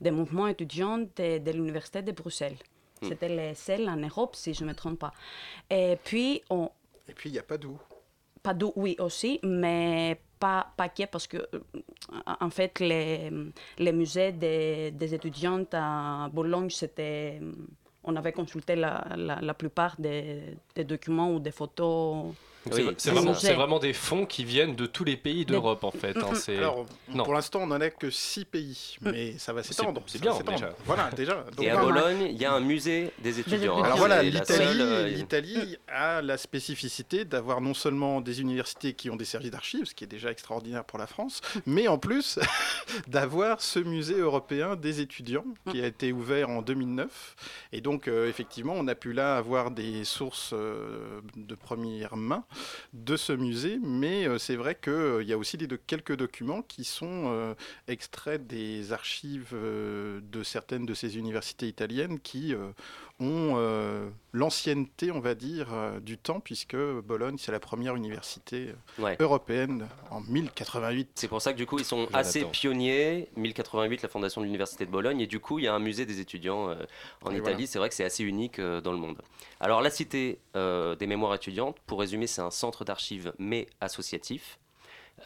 des 0.00 0.10
mouvements 0.10 0.48
étudiants 0.48 0.98
de, 0.98 1.38
de 1.38 1.50
l'Université 1.50 2.02
de 2.02 2.12
Bruxelles. 2.12 2.56
Hmm. 3.00 3.08
C'était 3.08 3.28
les 3.28 3.54
seuls 3.54 3.88
en 3.88 3.96
Europe, 3.96 4.34
si 4.36 4.54
je 4.54 4.64
ne 4.64 4.70
me 4.70 4.74
trompe 4.74 4.98
pas. 4.98 5.12
Et 5.70 5.96
puis, 6.02 6.42
on, 6.50 6.70
Et 7.08 7.14
puis, 7.14 7.30
il 7.30 7.32
n'y 7.32 7.38
a 7.38 7.42
pas 7.42 7.58
d'où. 7.58 7.78
Padoue, 8.42 8.72
oui, 8.76 8.96
aussi, 8.98 9.40
mais 9.42 10.20
pas, 10.38 10.72
que, 10.76 11.06
parce 11.06 11.26
que, 11.26 11.36
euh, 11.36 11.60
en 12.40 12.50
fait, 12.50 12.80
les, 12.80 13.30
les 13.78 13.92
musées 13.92 14.32
des, 14.32 14.90
des 14.92 15.14
étudiantes 15.14 15.74
à 15.74 16.28
Bologne, 16.32 16.70
c'était. 16.70 17.40
On 18.04 18.16
avait 18.16 18.32
consulté 18.32 18.74
la, 18.76 19.04
la, 19.16 19.40
la 19.40 19.54
plupart 19.54 19.96
des, 20.00 20.56
des 20.74 20.84
documents 20.84 21.30
ou 21.34 21.40
des 21.40 21.50
photos. 21.50 22.34
C'est- 22.70 23.52
vraiment, 23.54 23.78
des 23.78 23.92
fonds 23.92 24.26
qui 24.26 24.44
viennent 24.44 24.74
de 24.74 24.86
tous 24.86 25.04
les 25.04 25.16
pays 25.16 25.44
d'Europe 25.46 25.84
en 25.84 25.90
fait. 25.90 26.16
hein, 26.16 26.30
c'est- 26.34 26.56
Alors, 26.58 26.86
non. 27.08 27.24
pour 27.24 27.34
l'instant, 27.34 27.60
on 27.62 27.66
n'en 27.68 27.80
a 27.80 27.90
que 27.90 28.10
six 28.10 28.44
pays, 28.44 28.96
mais 29.00 29.38
ça 29.38 29.52
va 29.52 29.62
s'étendre. 29.62 30.02
c'est 30.06 30.20
bien, 30.20 30.36
déjà. 30.46 30.70
Voilà, 30.84 31.10
déjà. 31.10 31.44
Donc, 31.56 31.64
Et 31.64 31.70
à. 31.70 31.80
Bologne, 31.80 32.26
il 32.30 32.36
y 32.36 32.44
a 32.44 32.52
un 32.52 32.60
musée 32.60 33.12
des 33.20 33.40
étudiants. 33.40 33.82
Alors 33.82 33.96
voilà, 33.98 34.18
euh, 34.18 35.08
l'Italie 35.08 35.76
a 35.88 36.20
la 36.22 36.36
spécificité 36.36 37.24
d'avoir 37.24 37.60
non 37.60 37.74
seulement 37.74 38.20
des 38.20 38.40
universités 38.40 38.92
qui 38.94 39.10
ont 39.10 39.16
des 39.16 39.24
services 39.24 39.50
d'archives, 39.50 39.84
ce 39.86 39.94
qui 39.94 40.04
est 40.04 40.08
déjà 40.08 40.30
extraordinaire 40.30 40.84
pour 40.84 40.98
la 40.98 41.06
France, 41.06 41.40
mais 41.66 41.88
en 41.88 41.98
plus 41.98 42.38
d'avoir 43.08 43.60
ce 43.60 43.78
musée 43.78 44.18
européen 44.18 44.76
des 44.76 45.00
étudiants 45.00 45.44
qui 45.70 45.80
a 45.82 45.86
été 45.86 46.12
ouvert 46.12 46.50
en 46.50 46.62
2009. 46.62 47.36
Et 47.72 47.80
donc, 47.80 48.08
euh, 48.08 48.28
effectivement, 48.28 48.74
on 48.76 48.86
a 48.88 48.94
pu 48.94 49.12
là 49.12 49.36
avoir 49.36 49.70
des 49.70 50.04
sources 50.04 50.50
euh, 50.52 51.20
de 51.36 51.54
première 51.54 52.16
main 52.16 52.44
de 52.92 53.16
ce 53.16 53.32
musée, 53.32 53.78
mais 53.82 54.26
euh, 54.26 54.38
c'est 54.38 54.56
vrai 54.56 54.74
qu'il 54.74 55.26
y 55.26 55.32
a 55.32 55.38
aussi 55.38 55.56
des, 55.56 55.68
quelques 55.86 56.16
documents 56.16 56.62
qui 56.62 56.84
sont 56.84 57.24
euh, 57.26 57.54
extraits 57.86 58.46
des 58.46 58.92
archives 58.92 59.50
euh, 59.52 60.20
de 60.22 60.42
certaines 60.42 60.86
de 60.86 60.94
ces 60.94 61.18
universités 61.18 61.68
italiennes 61.68 62.20
qui 62.20 62.54
euh, 62.54 62.70
ont 63.20 63.54
euh, 63.56 64.08
l'ancienneté, 64.32 65.10
on 65.10 65.18
va 65.18 65.34
dire, 65.34 65.68
euh, 65.72 65.98
du 65.98 66.18
temps, 66.18 66.38
puisque 66.38 66.76
Bologne, 66.76 67.36
c'est 67.38 67.50
la 67.50 67.58
première 67.60 67.96
université 67.96 68.68
euh, 68.98 69.02
Ouais. 69.02 69.16
européenne 69.18 69.88
en 70.10 70.20
1088. 70.20 71.10
C'est 71.16 71.26
pour 71.28 71.42
ça 71.42 71.52
que 71.52 71.58
du 71.58 71.66
coup 71.66 71.78
ils 71.80 71.84
sont 71.84 71.96
Jonathan. 72.04 72.18
assez 72.18 72.44
pionniers. 72.44 73.28
1088, 73.36 74.02
la 74.02 74.08
fondation 74.08 74.40
de 74.40 74.46
l'université 74.46 74.86
de 74.86 74.90
Bologne, 74.90 75.20
et 75.20 75.26
du 75.26 75.40
coup 75.40 75.58
il 75.58 75.64
y 75.64 75.68
a 75.68 75.74
un 75.74 75.80
musée 75.80 76.06
des 76.06 76.20
étudiants 76.20 76.70
euh, 76.70 76.74
en 77.22 77.30
Et 77.32 77.38
Italie. 77.38 77.40
voilà. 77.54 77.66
C'est 77.66 77.78
vrai 77.80 77.88
que 77.88 77.94
c'est 77.96 78.04
assez 78.04 78.22
unique 78.22 78.58
euh, 78.60 78.80
dans 78.80 78.92
le 78.92 78.98
monde. 78.98 79.20
Alors 79.58 79.80
la 79.82 79.90
cité 79.90 80.38
euh, 80.54 80.94
des 80.94 81.08
mémoires 81.08 81.34
étudiantes, 81.34 81.76
pour 81.86 81.98
résumer, 81.98 82.28
c'est 82.28 82.42
un 82.42 82.50
centre 82.52 82.84
d'archives 82.84 83.32
mais 83.38 83.66
associatif. 83.80 84.58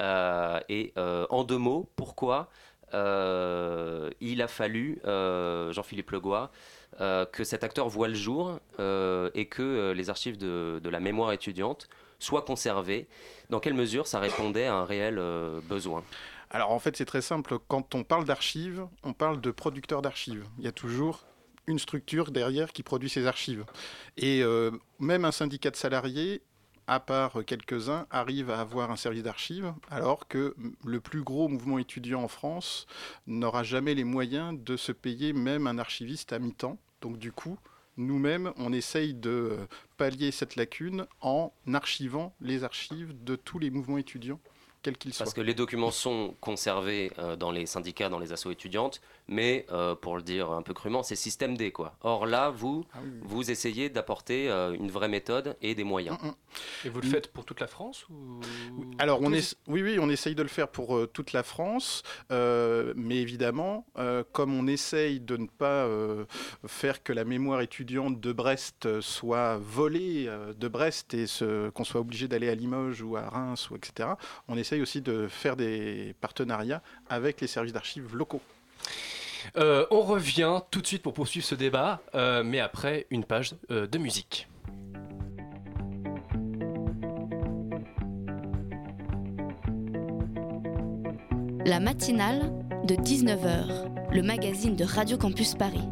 Euh, 0.00 0.58
et 0.70 0.94
euh, 0.96 1.26
en 1.28 1.44
deux 1.44 1.58
mots, 1.58 1.90
pourquoi 1.96 2.48
euh, 2.94 4.10
il 4.20 4.40
a 4.42 4.48
fallu, 4.48 4.98
euh, 5.04 5.72
Jean-Philippe 5.72 6.10
Legois, 6.10 6.50
que 6.98 7.44
cet 7.44 7.64
acteur 7.64 7.88
voit 7.88 8.08
le 8.08 8.14
jour 8.14 8.60
euh, 8.78 9.30
et 9.34 9.46
que 9.46 9.62
euh, 9.62 9.94
les 9.94 10.10
archives 10.10 10.38
de, 10.38 10.80
la 10.88 11.00
mémoire 11.00 11.32
étudiante 11.32 11.88
soient 12.18 12.42
conservées. 12.42 13.08
Dans 13.50 13.60
quelle 13.60 13.74
mesure 13.74 14.06
ça 14.06 14.20
répondait 14.20 14.66
à 14.66 14.74
un 14.74 14.84
réel 14.84 15.18
euh, 15.18 15.60
besoin? 15.68 16.04
Alors 16.50 16.70
en 16.70 16.78
fait, 16.78 16.96
c'est 16.96 17.04
très 17.04 17.22
simple. 17.22 17.58
Quand 17.68 17.94
on 17.94 18.04
parle 18.04 18.24
d'archives, 18.24 18.86
on 19.02 19.12
parle 19.12 19.40
de 19.40 19.50
producteurs 19.50 20.02
d'archives. 20.02 20.44
Il 20.58 20.64
y 20.64 20.68
a 20.68 20.72
toujours 20.72 21.24
une 21.66 21.78
structure 21.78 22.30
derrière 22.30 22.72
qui 22.72 22.82
produit 22.82 23.08
ces 23.08 23.26
archives. 23.26 23.64
Et 24.16 24.42
euh, 24.42 24.70
même 24.98 25.24
un 25.24 25.32
syndicat 25.32 25.70
de 25.70 25.76
salariés, 25.76 26.42
à 26.86 27.00
part 27.00 27.44
quelques-uns, 27.46 28.06
arrive 28.10 28.50
à 28.50 28.60
avoir 28.60 28.90
un 28.90 28.96
service 28.96 29.22
d'archives, 29.22 29.72
alors 29.90 30.28
que 30.28 30.54
le 30.84 31.00
plus 31.00 31.22
gros 31.22 31.48
mouvement 31.48 31.78
étudiant 31.78 32.22
en 32.22 32.28
France 32.28 32.86
n'aura 33.26 33.62
jamais 33.62 33.94
les 33.94 34.04
moyens 34.04 34.58
de 34.58 34.76
se 34.76 34.92
payer 34.92 35.32
même 35.32 35.66
un 35.66 35.78
archiviste 35.78 36.32
à 36.32 36.38
mi-temps. 36.38 36.78
Donc 37.00 37.18
du 37.18 37.32
coup, 37.32 37.58
nous-mêmes, 37.96 38.52
on 38.56 38.72
essaye 38.72 39.14
de 39.14 39.58
pallier 39.96 40.30
cette 40.30 40.56
lacune 40.56 41.06
en 41.20 41.52
archivant 41.72 42.34
les 42.40 42.64
archives 42.64 43.12
de 43.22 43.36
tous 43.36 43.58
les 43.58 43.70
mouvements 43.70 43.98
étudiants, 43.98 44.40
quels 44.82 44.96
qu'ils 44.96 45.12
soient. 45.12 45.24
Parce 45.24 45.34
que 45.34 45.40
les 45.40 45.54
documents 45.54 45.90
sont 45.90 46.34
conservés 46.40 47.12
euh, 47.18 47.36
dans 47.36 47.50
les 47.50 47.66
syndicats, 47.66 48.08
dans 48.08 48.18
les 48.18 48.32
assos 48.32 48.50
étudiantes, 48.50 49.00
mais 49.28 49.66
euh, 49.72 49.94
pour 49.94 50.16
le 50.16 50.22
dire 50.22 50.50
un 50.50 50.62
peu 50.62 50.74
crûment, 50.74 51.02
c'est 51.02 51.16
système 51.16 51.56
D 51.56 51.70
quoi. 51.72 51.96
Or 52.02 52.26
là, 52.26 52.50
vous, 52.50 52.84
Ah 52.94 52.98
vous 53.22 53.50
essayez 53.50 53.88
d'apporter 53.88 54.50
euh, 54.50 54.72
une 54.72 54.90
vraie 54.90 55.08
méthode 55.08 55.56
et 55.62 55.74
des 55.74 55.84
moyens. 55.84 56.18
Et 56.84 56.88
vous 56.88 57.00
le 57.00 57.06
faites 57.08 57.32
pour 57.32 57.44
toute 57.44 57.60
la 57.60 57.66
France 57.66 58.06
ou... 58.10 58.40
Alors, 58.98 59.20
on 59.22 59.30
Tous 59.30 59.36
est, 59.36 59.56
oui, 59.68 59.82
oui, 59.82 59.98
on 60.00 60.08
essaye 60.08 60.34
de 60.34 60.42
le 60.42 60.48
faire 60.48 60.68
pour 60.68 60.96
euh, 60.96 61.06
toute 61.06 61.32
la 61.32 61.42
France, 61.42 62.02
euh, 62.30 62.92
mais 62.96 63.16
évidemment, 63.16 63.86
euh, 63.98 64.22
comme 64.32 64.52
on 64.54 64.66
essaye 64.66 65.20
de 65.20 65.36
ne 65.36 65.46
pas 65.46 65.84
euh, 65.86 66.24
faire 66.66 67.02
que 67.02 67.12
la 67.12 67.24
mémoire 67.24 67.60
étudiante 67.62 68.20
de 68.20 68.32
Brest 68.32 69.00
soit 69.00 69.56
volée 69.58 70.26
euh, 70.28 70.52
de 70.52 70.68
Brest 70.68 71.14
et 71.14 71.26
se- 71.26 71.70
qu'on 71.70 71.84
soit 71.84 72.00
obligé 72.00 72.28
d'aller 72.28 72.48
à 72.48 72.54
Limoges 72.54 73.02
ou 73.02 73.16
à 73.16 73.22
Reims 73.28 73.70
ou 73.70 73.76
etc., 73.76 74.10
on 74.48 74.56
essaye 74.58 74.82
aussi 74.82 75.00
de 75.00 75.28
faire 75.28 75.56
des 75.56 76.14
partenariats 76.20 76.82
avec 77.08 77.40
les 77.40 77.46
services 77.46 77.72
d'archives 77.72 78.14
locaux. 78.14 78.40
Euh, 79.56 79.86
on 79.90 80.00
revient 80.00 80.60
tout 80.70 80.80
de 80.80 80.86
suite 80.86 81.02
pour 81.02 81.12
poursuivre 81.12 81.44
ce 81.44 81.54
débat, 81.54 82.00
euh, 82.14 82.42
mais 82.42 82.60
après 82.60 83.06
une 83.10 83.24
page 83.24 83.54
euh, 83.70 83.86
de 83.86 83.98
musique. 83.98 84.48
La 91.64 91.80
matinale 91.80 92.52
de 92.84 92.94
19h, 92.94 94.12
le 94.12 94.22
magazine 94.22 94.74
de 94.74 94.84
Radio 94.84 95.16
Campus 95.16 95.54
Paris. 95.54 95.88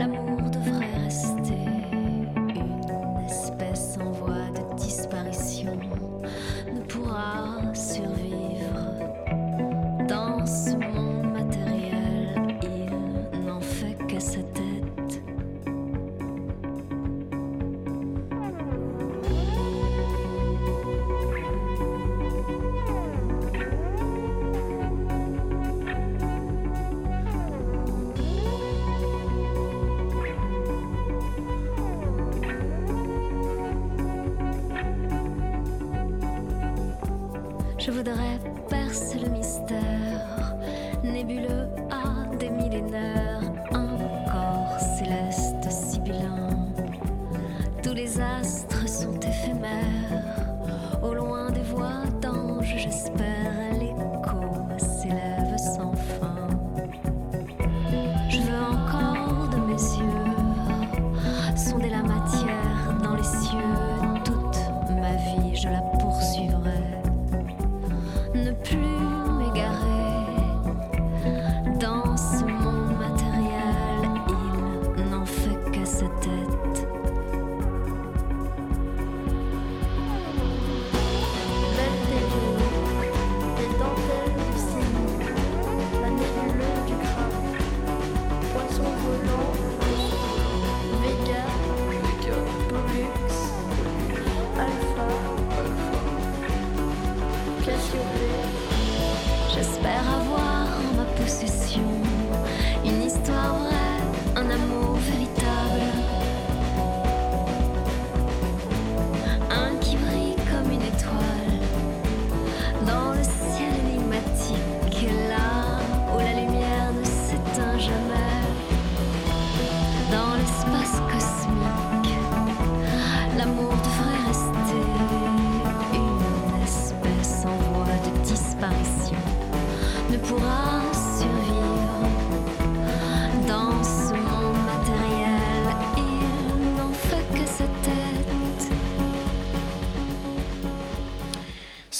L'amour 0.00 0.24
devrait 0.24 0.29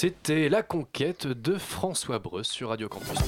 C'était 0.01 0.49
La 0.49 0.63
Conquête 0.63 1.27
de 1.27 1.59
François 1.59 2.17
Breu 2.17 2.41
sur 2.41 2.69
Radio 2.69 2.89
Campus. 2.89 3.19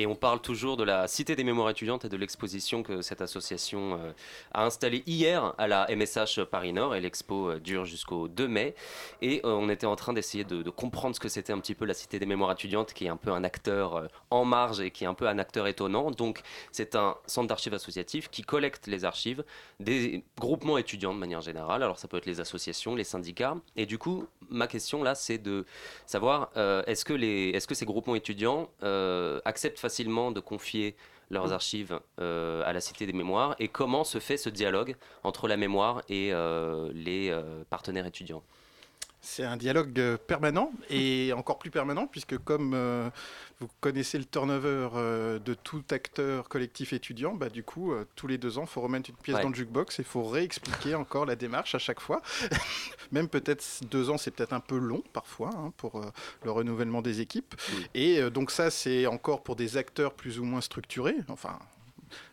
Et 0.00 0.06
on 0.06 0.14
parle 0.14 0.40
toujours 0.40 0.78
de 0.78 0.82
la 0.82 1.06
Cité 1.08 1.36
des 1.36 1.44
mémoires 1.44 1.68
étudiantes 1.68 2.06
et 2.06 2.08
de 2.08 2.16
l'exposition 2.16 2.82
que 2.82 3.02
cette 3.02 3.20
association 3.20 3.98
euh, 4.00 4.12
a 4.54 4.64
installée 4.64 5.02
hier 5.04 5.52
à 5.58 5.68
la 5.68 5.86
MSH 5.94 6.42
Paris 6.44 6.72
Nord. 6.72 6.94
Et 6.94 7.02
l'expo 7.02 7.50
euh, 7.50 7.60
dure 7.60 7.84
jusqu'au 7.84 8.26
2 8.26 8.48
mai. 8.48 8.74
Et 9.20 9.42
euh, 9.44 9.52
on 9.52 9.68
était 9.68 9.84
en 9.84 9.96
train 9.96 10.14
d'essayer 10.14 10.44
de, 10.44 10.70
comprendre 10.70 11.14
ce 11.14 11.20
que 11.20 11.28
c'était 11.28 11.52
un 11.52 11.58
petit 11.58 11.74
peu 11.74 11.84
la 11.84 11.92
Cité 11.92 12.18
des 12.18 12.24
mémoires 12.24 12.50
étudiantes, 12.50 12.94
qui 12.94 13.04
est 13.04 13.08
un 13.10 13.18
peu 13.18 13.30
un 13.30 13.44
acteur 13.44 14.08
en 14.30 14.46
marge 14.46 14.80
et 14.80 14.90
qui 14.90 15.04
est 15.04 15.06
un 15.06 15.12
peu 15.12 15.28
un 15.28 15.38
acteur 15.38 15.66
étonnant. 15.66 16.10
Donc 16.10 16.40
c'est 16.72 16.96
un 16.96 17.16
centre 17.26 17.48
d'archives 17.48 17.74
associatif 17.74 18.30
qui 18.30 18.40
collecte 18.40 18.86
les 18.86 19.04
archives 19.04 19.44
des 19.80 20.24
groupements 20.38 20.78
étudiants 20.78 21.12
de 21.12 21.18
manière 21.18 21.42
générale. 21.42 21.82
Alors 21.82 21.98
ça 21.98 22.08
peut 22.08 22.16
être 22.16 22.24
les 22.24 22.40
associations, 22.40 22.94
les 22.94 23.04
syndicats. 23.04 23.58
Et 23.76 23.84
du 23.84 23.98
coup, 23.98 24.26
ma 24.48 24.66
question 24.66 25.02
là, 25.02 25.14
c'est 25.14 25.36
de 25.36 25.66
savoir 26.06 26.48
est-ce 26.86 27.04
que, 27.04 27.12
les, 27.12 27.50
est-ce 27.50 27.66
que 27.66 27.74
ces 27.74 27.84
groupements 27.84 28.14
étudiants 28.14 28.70
acceptent 29.44 29.78
facilement 29.78 29.89
de 29.98 30.40
confier 30.40 30.96
leurs 31.30 31.52
archives 31.52 32.00
euh, 32.20 32.62
à 32.64 32.72
la 32.72 32.80
Cité 32.80 33.06
des 33.06 33.12
Mémoires. 33.12 33.54
Et 33.58 33.68
comment 33.68 34.04
se 34.04 34.18
fait 34.18 34.36
ce 34.36 34.48
dialogue 34.48 34.96
entre 35.22 35.48
la 35.48 35.56
mémoire 35.56 36.02
et 36.08 36.32
euh, 36.32 36.90
les 36.92 37.30
euh, 37.30 37.64
partenaires 37.70 38.06
étudiants? 38.06 38.42
C'est 39.22 39.44
un 39.44 39.56
dialogue 39.58 39.98
euh, 40.00 40.16
permanent 40.16 40.72
et 40.88 41.32
encore 41.36 41.58
plus 41.58 41.70
permanent 41.70 42.06
puisque 42.06 42.38
comme 42.38 42.72
euh, 42.74 43.10
vous 43.60 43.68
connaissez 43.80 44.16
le 44.18 44.24
turnover 44.24 44.88
euh, 44.94 45.38
de 45.38 45.52
tout 45.52 45.82
acteur 45.90 46.48
collectif 46.48 46.94
étudiant, 46.94 47.34
bah, 47.34 47.50
du 47.50 47.62
coup, 47.62 47.92
euh, 47.92 48.06
tous 48.16 48.26
les 48.26 48.38
deux 48.38 48.56
ans, 48.56 48.62
il 48.62 48.68
faut 48.68 48.80
remettre 48.80 49.10
une 49.10 49.16
pièce 49.16 49.36
Ouais. 49.36 49.42
dans 49.42 49.50
le 49.50 49.54
jukebox 49.54 49.98
et 49.98 50.02
il 50.02 50.06
faut 50.08 50.24
réexpliquer 50.24 50.94
encore 50.94 51.26
la 51.26 51.36
démarche 51.36 51.74
à 51.74 51.78
chaque 51.78 52.00
fois. 52.00 52.22
Même 53.12 53.28
peut-être 53.28 53.62
deux 53.90 54.08
ans, 54.08 54.16
c'est 54.16 54.30
peut-être 54.30 54.54
un 54.54 54.60
peu 54.60 54.78
long 54.78 55.02
parfois 55.12 55.50
hein, 55.54 55.72
pour 55.76 56.00
le 56.42 56.50
renouvellement 56.50 57.02
des 57.02 57.20
équipes. 57.20 57.54
Et 57.94 58.22
donc 58.30 58.50
ça, 58.50 58.70
c'est 58.70 59.06
encore 59.06 59.42
pour 59.42 59.54
des 59.56 59.76
acteurs 59.76 60.14
plus 60.14 60.38
ou 60.38 60.44
moins 60.44 60.60
structurés. 60.60 61.16
Enfin, 61.28 61.58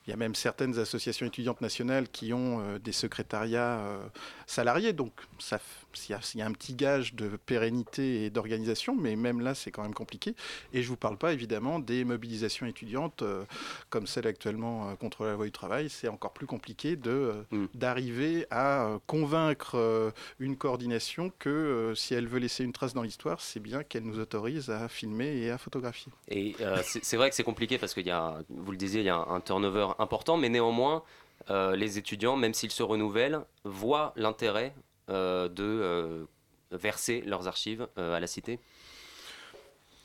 il 0.07 0.11
y 0.11 0.13
a 0.13 0.17
même 0.17 0.35
certaines 0.35 0.79
associations 0.79 1.25
étudiantes 1.25 1.59
nationales 1.61 2.07
qui 2.07 2.31
ont 2.33 2.61
euh, 2.61 2.79
des 2.79 2.93
secrétariats 2.93 3.79
euh, 3.79 3.99
salariés, 4.45 4.93
donc 4.93 5.11
ça, 5.37 5.59
il 6.07 6.11
y, 6.11 6.13
a- 6.13 6.19
il 6.33 6.39
y 6.39 6.41
a 6.41 6.45
un 6.45 6.51
petit 6.53 6.73
gage 6.73 7.13
de 7.13 7.27
pérennité 7.45 8.23
et 8.25 8.29
d'organisation, 8.29 8.95
mais 8.95 9.15
même 9.15 9.41
là, 9.41 9.53
c'est 9.53 9.71
quand 9.71 9.81
même 9.83 9.93
compliqué. 9.93 10.33
Et 10.73 10.81
je 10.81 10.87
ne 10.87 10.89
vous 10.91 10.95
parle 10.97 11.17
pas 11.17 11.33
évidemment 11.33 11.79
des 11.79 12.05
mobilisations 12.05 12.65
étudiantes 12.65 13.21
euh, 13.21 13.43
comme 13.89 14.07
celle 14.07 14.27
actuellement 14.27 14.95
contre 14.95 15.25
la 15.25 15.33
loi 15.33 15.45
du 15.45 15.51
travail. 15.51 15.89
C'est 15.89 16.07
encore 16.07 16.31
plus 16.33 16.47
compliqué 16.47 16.95
de, 16.95 17.43
euh, 17.53 17.67
d'arriver 17.73 18.45
à 18.51 18.97
convaincre 19.07 20.13
une 20.39 20.55
coordination 20.55 21.31
que 21.39 21.93
si 21.95 22.13
elle 22.13 22.27
veut 22.27 22.39
laisser 22.39 22.63
une 22.63 22.71
trace 22.73 22.93
dans 22.93 23.01
l'histoire, 23.01 23.41
c'est 23.41 23.59
bien 23.59 23.83
qu'elle 23.83 24.03
nous 24.03 24.19
autorise 24.19 24.69
à 24.69 24.87
filmer 24.87 25.35
et 25.37 25.51
à 25.51 25.57
photographier. 25.57 26.11
Et 26.29 26.55
euh, 26.61 26.79
c'est 26.83 27.03
c'est 27.03 27.17
vrai 27.17 27.29
que 27.29 27.35
c'est 27.35 27.43
compliqué 27.43 27.77
parce 27.77 27.93
qu'il 27.93 28.05
y 28.05 28.11
a, 28.11 28.37
vous 28.49 28.71
le 28.71 28.77
disiez, 28.77 29.01
il 29.01 29.05
y 29.05 29.09
a 29.09 29.17
un 29.17 29.39
turnover 29.41 29.87
important, 29.99 30.37
mais 30.37 30.49
néanmoins, 30.49 31.03
euh, 31.49 31.75
les 31.75 31.97
étudiants, 31.97 32.35
même 32.35 32.53
s'ils 32.53 32.71
se 32.71 32.83
renouvellent, 32.83 33.41
voient 33.63 34.13
l'intérêt 34.15 34.73
euh, 35.09 35.47
de 35.47 35.63
euh, 35.63 36.25
verser 36.71 37.21
leurs 37.25 37.47
archives 37.47 37.87
euh, 37.97 38.15
à 38.15 38.19
la 38.19 38.27
cité. 38.27 38.59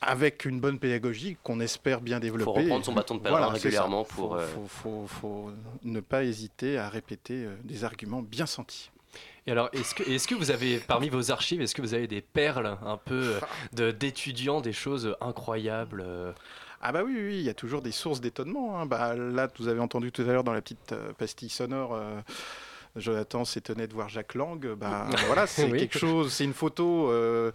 avec 0.00 0.44
une 0.44 0.58
bonne 0.60 0.78
pédagogie 0.80 1.36
qu'on 1.44 1.60
espère 1.60 2.00
bien 2.00 2.18
développer. 2.18 2.62
reprendre 2.62 2.84
son 2.84 2.92
bâton 2.92 3.14
de 3.16 3.20
pèlerin 3.20 3.48
régulièrement 3.48 4.04
pour, 4.04 4.30
Faut, 4.30 4.34
euh, 4.36 4.46
faut- 4.48 4.66
faut- 4.66 5.06
faut 5.06 5.50
ne 5.84 6.00
pas 6.00 6.24
hésiter 6.24 6.76
à 6.76 6.88
répéter 6.88 7.46
des 7.62 7.84
arguments 7.84 8.20
bien 8.22 8.46
sentis. 8.46 8.90
Et 9.46 9.52
alors, 9.52 9.68
est-ce 9.72 10.26
que, 10.26 10.34
vous 10.34 10.50
avez, 10.50 10.78
parmi 10.78 11.08
vos 11.08 11.30
archives, 11.30 11.60
est-ce 11.60 11.74
que 11.74 11.82
vous 11.82 11.94
avez 11.94 12.06
des 12.06 12.20
perles 12.20 12.78
un 12.84 12.96
peu 12.96 13.38
de, 13.72 13.90
d'étudiants, 13.90 14.60
des 14.60 14.72
choses 14.72 15.16
incroyables 15.20 16.02
euh 16.04 16.32
Ah 16.82 16.90
bah 16.92 17.02
oui, 17.04 17.12
oui, 17.14 17.22
oui, 17.28 17.34
il 17.36 17.42
y 17.42 17.48
a 17.48 17.54
toujours 17.54 17.80
des 17.82 17.92
sources 17.92 18.20
d'étonnement. 18.20 18.78
hein. 18.80 18.86
Bah, 18.86 19.14
là, 19.14 19.48
vous 19.58 19.68
avez 19.68 19.80
entendu 19.80 20.10
tout 20.12 20.22
à 20.22 20.26
l'heure 20.26 20.44
dans 20.44 20.52
la 20.52 20.60
petite 20.62 20.92
euh, 20.92 21.12
pastille 21.12 21.48
sonore. 21.48 21.94
euh, 21.94 22.20
Jonathan 22.94 23.46
s'étonnait 23.46 23.86
de 23.86 23.94
voir 23.94 24.10
Jacques 24.10 24.34
Lang. 24.34 24.74
Bah, 24.74 25.06
voilà, 25.26 25.46
c'est 25.46 25.64
Oui. 25.70 25.78
quelque 25.78 25.98
chose, 25.98 26.30
c'est 26.30 26.44
une 26.44 26.52
photo 26.52 27.08
euh, 27.10 27.50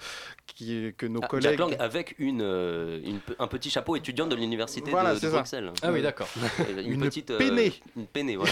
qui, 0.47 0.93
que 0.97 1.05
nos 1.05 1.19
Ah, 1.21 1.27
collègues. 1.27 1.49
Jack 1.51 1.59
Lang 1.59 1.75
avec 1.77 2.15
une, 2.17 2.41
euh, 2.41 2.99
un 3.37 3.45
petit 3.47 3.69
chapeau 3.69 3.95
étudiant 3.95 4.25
de 4.25 4.35
l'université 4.35 4.89
Voilà, 4.89 5.09
de, 5.11 5.15
de 5.15 5.19
c'est 5.19 5.27
ça. 5.27 5.33
Bruxelles. 5.33 5.71
Ah 5.83 5.91
oui, 5.91 6.01
d'accord. 6.01 6.27
Une, 6.71 6.79
Une 6.93 7.01
petite 7.01 7.29
euh, 7.29 7.37
peinée. 7.37 7.73
Une 7.95 8.07
peinée, 8.07 8.35
voilà. 8.35 8.51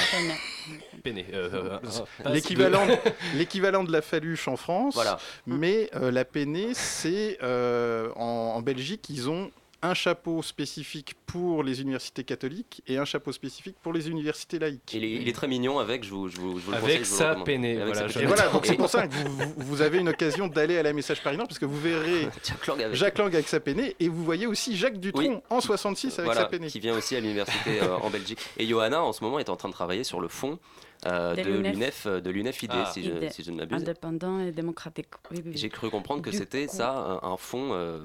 Peiné, 1.04 1.26
euh, 1.34 1.50
euh, 1.54 1.80
euh, 2.26 2.30
L'équivalent, 2.32 2.86
de- 2.86 2.94
l'équivalent 3.38 3.84
de 3.84 3.92
la 3.92 4.04
faluche 4.04 4.48
en 4.48 4.56
France, 4.58 4.94
Voilà. 4.94 5.18
mais 5.48 5.90
euh, 5.96 6.12
la 6.12 6.24
peinée, 6.26 6.74
c'est 6.76 7.40
euh, 7.42 8.12
en, 8.16 8.54
en 8.58 8.62
Belgique, 8.62 9.10
ils 9.10 9.28
ont 9.30 9.50
un 9.86 9.94
chapeau 9.94 10.42
spécifique 10.42 11.14
pour 11.28 11.64
les 11.64 11.82
universités 11.82 12.24
catholiques 12.24 12.82
et 12.88 12.98
un 12.98 13.06
chapeau 13.06 13.32
spécifique 13.32 13.76
pour 13.82 13.94
les 13.94 14.10
universités 14.10 14.58
laïques. 14.58 14.92
Il 14.94 15.04
est, 15.04 15.12
il 15.12 15.28
est 15.28 15.34
très 15.34 15.48
mignon 15.48 15.78
avec, 15.80 16.04
je 16.04 16.10
vous, 16.10 16.28
je 16.28 16.38
vous, 16.38 16.60
je 16.60 16.66
vous 16.66 16.72
le 16.72 16.78
Avec 16.78 17.00
conseille, 17.00 17.06
je 17.06 17.24
vous 17.24 17.34
le 17.34 17.38
sa 17.38 17.44
peinée, 17.44 17.82
Avec 17.82 17.94
voilà, 17.94 18.10
sa 18.12 18.22
Et 18.22 18.26
voilà, 18.26 18.48
donc 18.50 18.66
c'est 18.66 18.76
pour 18.76 18.90
ça 18.90 19.08
que 19.08 19.14
vous, 19.58 19.82
avez 19.82 20.00
une 20.00 20.10
occasion 20.10 20.48
d'aller 20.48 20.78
à 20.78 20.84
la 20.84 20.92
message 20.94 21.22
Paris 21.22 21.38
Nord, 21.38 21.48
parce 21.48 21.60
que 21.60 21.66
vous 21.66 21.80
verrez 21.80 22.28
Jack 22.44 22.66
Lang 22.68 22.82
avec- 22.82 22.96
Jacques 22.96 23.18
Lang 23.18 23.34
avec 23.34 23.48
sa 23.48 23.60
peinée, 23.60 23.96
et 24.00 24.10
vous 24.10 24.24
voyez 24.24 24.48
aussi 24.48 24.76
Jacques 24.76 25.00
Dutronc 25.00 25.22
Oui. 25.22 25.38
en 25.50 25.62
66 25.62 26.08
avec 26.20 26.26
voilà, 26.26 26.42
sa 26.42 26.48
peinée. 26.48 26.68
qui 26.68 26.80
vient 26.80 26.98
aussi 26.98 27.16
à 27.16 27.20
l'université 27.20 27.82
euh, 27.82 27.96
en 27.98 28.10
Belgique. 28.10 28.40
Et 28.58 28.66
Johanna, 28.66 29.04
en 29.04 29.14
ce 29.14 29.24
moment, 29.24 29.40
est 29.40 29.50
en 29.50 29.56
train 29.56 29.70
de 29.70 29.74
travailler 29.74 30.04
sur 30.04 30.20
le 30.20 30.28
fond 30.28 30.58
euh, 31.06 31.36
De 31.36 31.42
l'UNEF. 31.44 32.06
euh, 32.08 32.22
de 32.22 32.30
l'UNEF 32.32 32.64
ID, 32.64 32.72
Ah. 32.74 32.90
si, 32.92 33.04
je, 33.04 33.12
Idée. 33.12 33.30
si 33.30 33.44
je 33.44 33.52
ne 33.52 33.58
m'abuse. 33.58 33.82
Indépendant 33.82 34.40
et 34.40 34.52
démocratique. 34.52 35.10
Oui, 35.30 35.38
oui, 35.38 35.52
oui. 35.52 35.58
J'ai 35.58 35.70
cru 35.70 35.90
comprendre 35.92 36.22
que 36.24 36.32
c'était 36.32 36.68
ça, 36.68 37.20
un, 37.22 37.30
un 37.34 37.38
fonds 37.38 37.70
euh, 37.74 38.00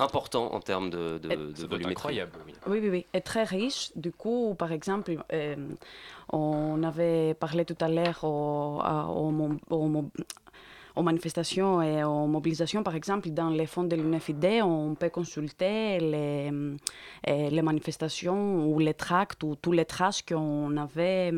important 0.00 0.52
en 0.54 0.60
termes 0.60 0.90
de, 0.90 1.18
de, 1.18 1.28
volumétrie. 1.66 1.90
incroyable. 1.92 2.32
oui. 2.46 2.52
Oui, 2.66 2.88
oui. 2.88 3.06
Et 3.14 3.20
très 3.20 3.44
riche. 3.44 3.90
Du 3.96 4.12
coup, 4.12 4.54
par 4.56 4.72
exemple, 4.72 5.16
euh, 5.32 5.56
on 6.32 6.82
avait 6.82 7.34
parlé 7.34 7.64
tout 7.64 7.76
à 7.80 7.88
l'heure 7.88 8.20
au- 8.22 8.80
au 8.80 9.32
au 9.70 10.04
aux 10.98 11.02
manifestations 11.02 11.80
et 11.80 12.02
aux 12.02 12.26
mobilisations, 12.26 12.82
par 12.82 12.94
exemple, 12.96 13.30
dans 13.30 13.50
les 13.50 13.66
fonds 13.66 13.84
de 13.84 13.94
l'UNFID, 13.94 14.44
on 14.62 14.94
peut 14.94 15.10
consulter 15.10 15.98
les, 16.00 16.50
euh, 17.28 17.50
les 17.50 17.62
manifestations 17.62 18.66
ou 18.68 18.78
les 18.80 18.94
tracts 18.94 19.42
ou 19.44 19.54
tous 19.54 19.72
les 19.72 19.84
traces 19.84 20.22
qu'on 20.22 20.76
avait 20.76 21.32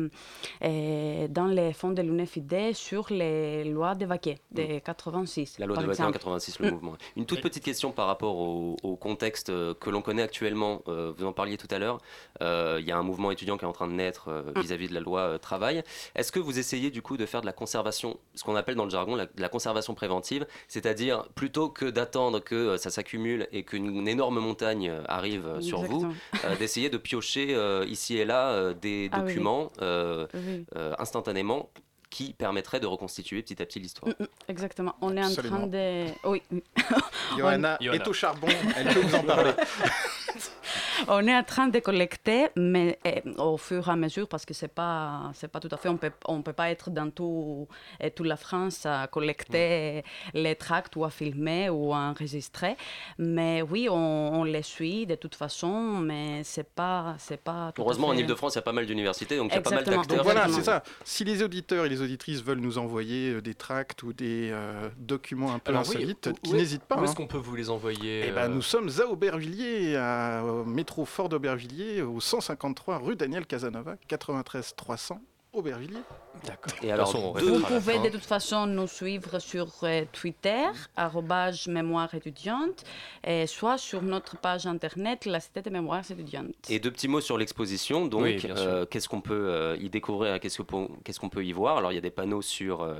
euh, 0.63 1.27
dans 1.29 1.45
les 1.45 1.73
fonds 1.73 1.91
de 1.91 2.01
l'UNFID 2.01 2.73
sur 2.73 3.05
les 3.11 3.63
lois 3.65 3.95
de 3.95 4.05
Vaquet 4.05 4.39
de 4.51 4.79
86. 4.79 5.59
La 5.59 5.65
loi 5.67 5.77
de 5.77 5.81
Vaquet 5.85 6.01
en 6.03 6.09
exemple. 6.09 6.13
86, 6.13 6.59
le 6.59 6.67
Mm. 6.67 6.73
mouvement. 6.73 6.93
Une 7.15 7.25
toute 7.25 7.41
petite 7.41 7.63
question 7.63 7.91
par 7.91 8.07
rapport 8.07 8.35
au, 8.37 8.77
au 8.83 8.95
contexte 8.95 9.49
euh, 9.49 9.73
que 9.75 9.89
l'on 9.89 10.01
connaît 10.01 10.23
actuellement. 10.23 10.81
Vous 10.87 11.25
en 11.25 11.33
parliez 11.33 11.57
tout 11.57 11.67
à 11.71 11.77
l'heure. 11.79 11.99
Il 12.41 12.85
y 12.85 12.91
a 12.91 12.97
un 12.97 13.03
mouvement 13.03 13.29
étudiant 13.31 13.57
qui 13.57 13.65
est 13.65 13.67
en 13.67 13.71
train 13.73 13.87
de 13.87 13.93
naître 13.93 14.29
Mm. 14.55 14.59
vis-à-vis 14.61 14.87
de 14.87 14.93
la 14.93 14.99
loi 15.01 15.37
travail. 15.39 15.83
Est-ce 16.15 16.31
que 16.31 16.39
vous 16.39 16.57
essayez 16.57 16.89
du 16.91 17.01
coup 17.01 17.17
de 17.17 17.25
faire 17.25 17.41
de 17.41 17.45
la 17.45 17.53
conservation, 17.53 18.17
ce 18.35 18.43
qu'on 18.43 18.55
appelle 18.55 18.75
dans 18.75 18.85
le 18.85 18.89
jargon 18.89 19.15
la, 19.15 19.25
de 19.25 19.41
la 19.41 19.49
conservation 19.51 19.93
préventive, 19.93 20.47
c'est-à-dire 20.67 21.25
plutôt 21.35 21.69
que 21.69 21.85
d'attendre 21.85 22.39
que 22.39 22.55
euh, 22.55 22.77
ça 22.77 22.89
s'accumule 22.89 23.47
et 23.51 23.63
qu'une 23.63 24.07
énorme 24.07 24.39
montagne 24.39 24.89
euh, 24.89 25.03
arrive 25.07 25.45
euh, 25.45 25.61
sur 25.61 25.83
vous, 25.83 26.11
euh, 26.45 26.55
d'essayer 26.59 26.89
de 26.89 26.97
piocher 26.97 27.53
euh, 27.53 27.85
ici 27.87 28.17
et 28.17 28.25
là 28.25 28.49
euh, 28.51 28.73
des 28.73 29.09
Ah 29.11 29.19
oui. 29.19 29.27
documents 29.27 29.71
euh, 29.81 30.25
Oui. 30.33 30.65
euh, 30.75 30.93
instantanément 30.97 31.69
qui 32.09 32.33
permettraient 32.33 32.79
de 32.81 32.87
reconstituer 32.87 33.41
petit 33.41 33.61
à 33.61 33.65
petit 33.65 33.79
l'histoire. 33.79 34.09
Mm, 34.19 34.23
mm, 34.23 34.27
Exactement. 34.49 34.95
On 35.01 35.15
est 35.15 35.23
en 35.23 35.33
train 35.33 35.67
de. 35.67 36.05
Oui. 36.25 36.41
Johanna. 37.37 37.77
est 37.81 38.07
au 38.07 38.13
charbon, 38.13 38.47
elle 38.75 38.87
peut 38.93 38.99
vous 38.99 39.15
en 39.15 39.23
parler. 39.23 39.51
On 41.07 41.25
est 41.27 41.35
en 41.35 41.43
train 41.43 41.67
de 41.67 41.79
collecter, 41.79 42.47
mais 42.55 42.99
eh, 43.05 43.21
au 43.37 43.57
fur 43.57 43.87
et 43.87 43.91
à 43.91 43.95
mesure, 43.95 44.27
parce 44.27 44.45
que 44.45 44.53
c'est 44.53 44.67
pas, 44.73 45.31
c'est 45.33 45.47
pas 45.47 45.59
tout 45.59 45.69
à 45.71 45.77
fait, 45.77 45.89
on 45.89 45.97
peut, 45.97 46.11
on 46.27 46.41
peut 46.41 46.53
pas 46.53 46.69
être 46.69 46.89
dans 46.89 47.09
tout, 47.09 47.67
eh, 47.99 48.11
toute 48.11 48.27
la 48.27 48.37
France 48.37 48.85
à 48.85 49.07
collecter 49.07 50.03
les 50.33 50.55
tracts 50.55 50.95
ou 50.95 51.03
à 51.05 51.09
filmer 51.09 51.69
ou 51.69 51.93
à 51.93 51.97
enregistrer. 51.97 52.75
Mais 53.17 53.61
oui, 53.61 53.87
on, 53.89 53.95
on 53.95 54.43
les 54.43 54.63
suit 54.63 55.05
de 55.05 55.15
toute 55.15 55.35
façon, 55.35 55.97
mais 55.99 56.43
c'est 56.43 56.69
pas, 56.69 57.15
c'est 57.17 57.41
pas. 57.41 57.71
tout 57.73 57.81
à 57.81 57.85
Heureusement, 57.85 58.07
en 58.09 58.11
fait- 58.13 58.19
Ile-de-France, 58.19 58.53
il 58.53 58.57
y 58.57 58.59
a 58.59 58.63
pas 58.63 58.71
mal 58.73 58.85
d'universités, 58.85 59.37
donc 59.37 59.51
il 59.51 59.55
y 59.55 59.57
a 59.57 59.61
pas 59.61 59.69
mal 59.71 59.83
d'acteurs. 59.83 60.05
Donc 60.17 60.23
voilà, 60.23 60.47
c'est 60.49 60.63
ça. 60.63 60.83
Si 61.03 61.23
les 61.23 61.43
auditeurs 61.43 61.85
et 61.85 61.89
les 61.89 62.01
auditrices 62.01 62.43
veulent 62.43 62.59
nous 62.59 62.77
envoyer 62.77 63.31
euh, 63.33 63.41
des 63.41 63.53
tracts 63.55 64.03
ou 64.03 64.13
des 64.13 64.49
euh, 64.51 64.89
documents 64.97 65.53
un 65.53 65.59
peu 65.59 65.71
Alors 65.71 65.83
oui, 65.89 65.95
insolites, 65.97 66.27
où- 66.27 66.33
qui 66.47 66.53
n'hésitent 66.53 66.83
pas. 66.83 66.97
Où 66.97 67.03
est-ce 67.03 67.11
hein. 67.11 67.15
qu'on 67.15 67.27
peut 67.27 67.37
vous 67.37 67.55
les 67.55 67.69
envoyer 67.69 68.25
Eh 68.27 68.31
ben, 68.31 68.43
euh, 68.43 68.47
nous 68.49 68.61
sommes 68.61 68.89
à 68.99 69.05
Aubervilliers, 69.05 69.95
à, 69.95 70.43
au 70.43 70.60
métro 70.65 71.05
Fort 71.05 71.29
d'Aubervilliers, 71.29 72.01
au 72.01 72.19
153 72.19 72.97
rue 72.97 73.15
Daniel 73.15 73.45
Casanova, 73.45 73.95
93 74.07 74.75
300 74.75 75.19
Aubervilliers. 75.53 76.03
D'accord. 76.45 76.73
Et 76.81 76.91
alors, 76.91 77.11
façon, 77.11 77.33
on 77.35 77.39
deux- 77.39 77.51
Vous 77.57 77.65
pouvez 77.65 77.99
de 77.99 78.09
toute 78.09 78.25
façon 78.25 78.65
nous 78.65 78.87
suivre 78.87 79.39
sur 79.39 79.67
euh, 79.83 80.03
Twitter, 80.11 80.63
arrobase 80.95 81.67
mémoire 81.67 82.13
étudiante, 82.15 82.83
et 83.23 83.45
soit 83.47 83.77
sur 83.77 84.01
notre 84.01 84.37
page 84.37 84.65
internet, 84.65 85.25
la 85.25 85.39
Cité 85.39 85.61
des 85.61 85.69
mémoires 85.69 86.03
étudiantes. 86.09 86.55
Et 86.69 86.79
deux 86.79 86.91
petits 86.91 87.07
mots 87.07 87.21
sur 87.21 87.37
l'exposition. 87.37 88.07
Donc, 88.07 88.23
Oui, 88.23 88.41
euh, 88.49 88.85
qu'est-ce 88.85 89.07
qu'on 89.09 89.21
peut 89.21 89.33
euh, 89.49 89.77
y 89.79 89.89
découvrir 89.89 90.35
et 90.35 90.39
qu'est-ce 90.39 90.61
qu'on 91.19 91.29
peut 91.29 91.45
y 91.45 91.51
voir? 91.51 91.77
Alors, 91.77 91.91
il 91.91 91.95
y 91.95 91.99
a 91.99 92.01
des 92.01 92.09
panneaux 92.11 92.41
sur 92.41 92.81
euh, 92.81 92.95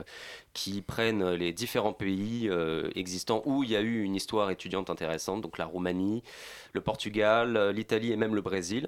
qui 0.54 0.82
prennent 0.82 1.32
les 1.32 1.54
différents 1.54 1.94
pays 1.94 2.48
euh, 2.50 2.90
existants 2.96 3.42
où 3.46 3.64
il 3.64 3.72
y 3.72 3.76
a 3.76 3.82
eu 3.82 4.04
une 4.04 4.16
histoire 4.16 4.52
étudiante 4.52 4.90
intéressante. 4.90 5.42
Donc, 5.42 5.58
la 5.58 5.66
Roumanie, 5.66 6.22
le 6.74 6.82
Portugal, 6.82 7.70
l'Italie 7.72 8.12
et 8.12 8.18
même 8.18 8.36
le 8.36 8.42
Brésil. 8.42 8.88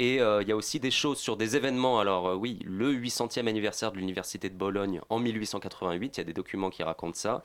Et 0.00 0.20
euh, 0.20 0.42
il 0.42 0.48
y 0.48 0.52
a 0.52 0.56
aussi 0.56 0.78
des 0.78 0.92
choses 0.92 1.18
sur 1.18 1.36
des 1.36 1.56
événements. 1.56 1.98
Alors 1.98 2.28
euh, 2.28 2.34
oui, 2.36 2.60
le 2.64 2.92
800e 2.94 3.48
anniversaire 3.48 3.77
de 3.86 3.96
l'Université 3.96 4.50
de 4.50 4.54
Bologne 4.54 5.00
en 5.08 5.18
1888, 5.18 6.16
il 6.16 6.20
y 6.20 6.20
a 6.20 6.24
des 6.24 6.32
documents 6.32 6.70
qui 6.70 6.82
racontent 6.82 7.16
ça. 7.16 7.42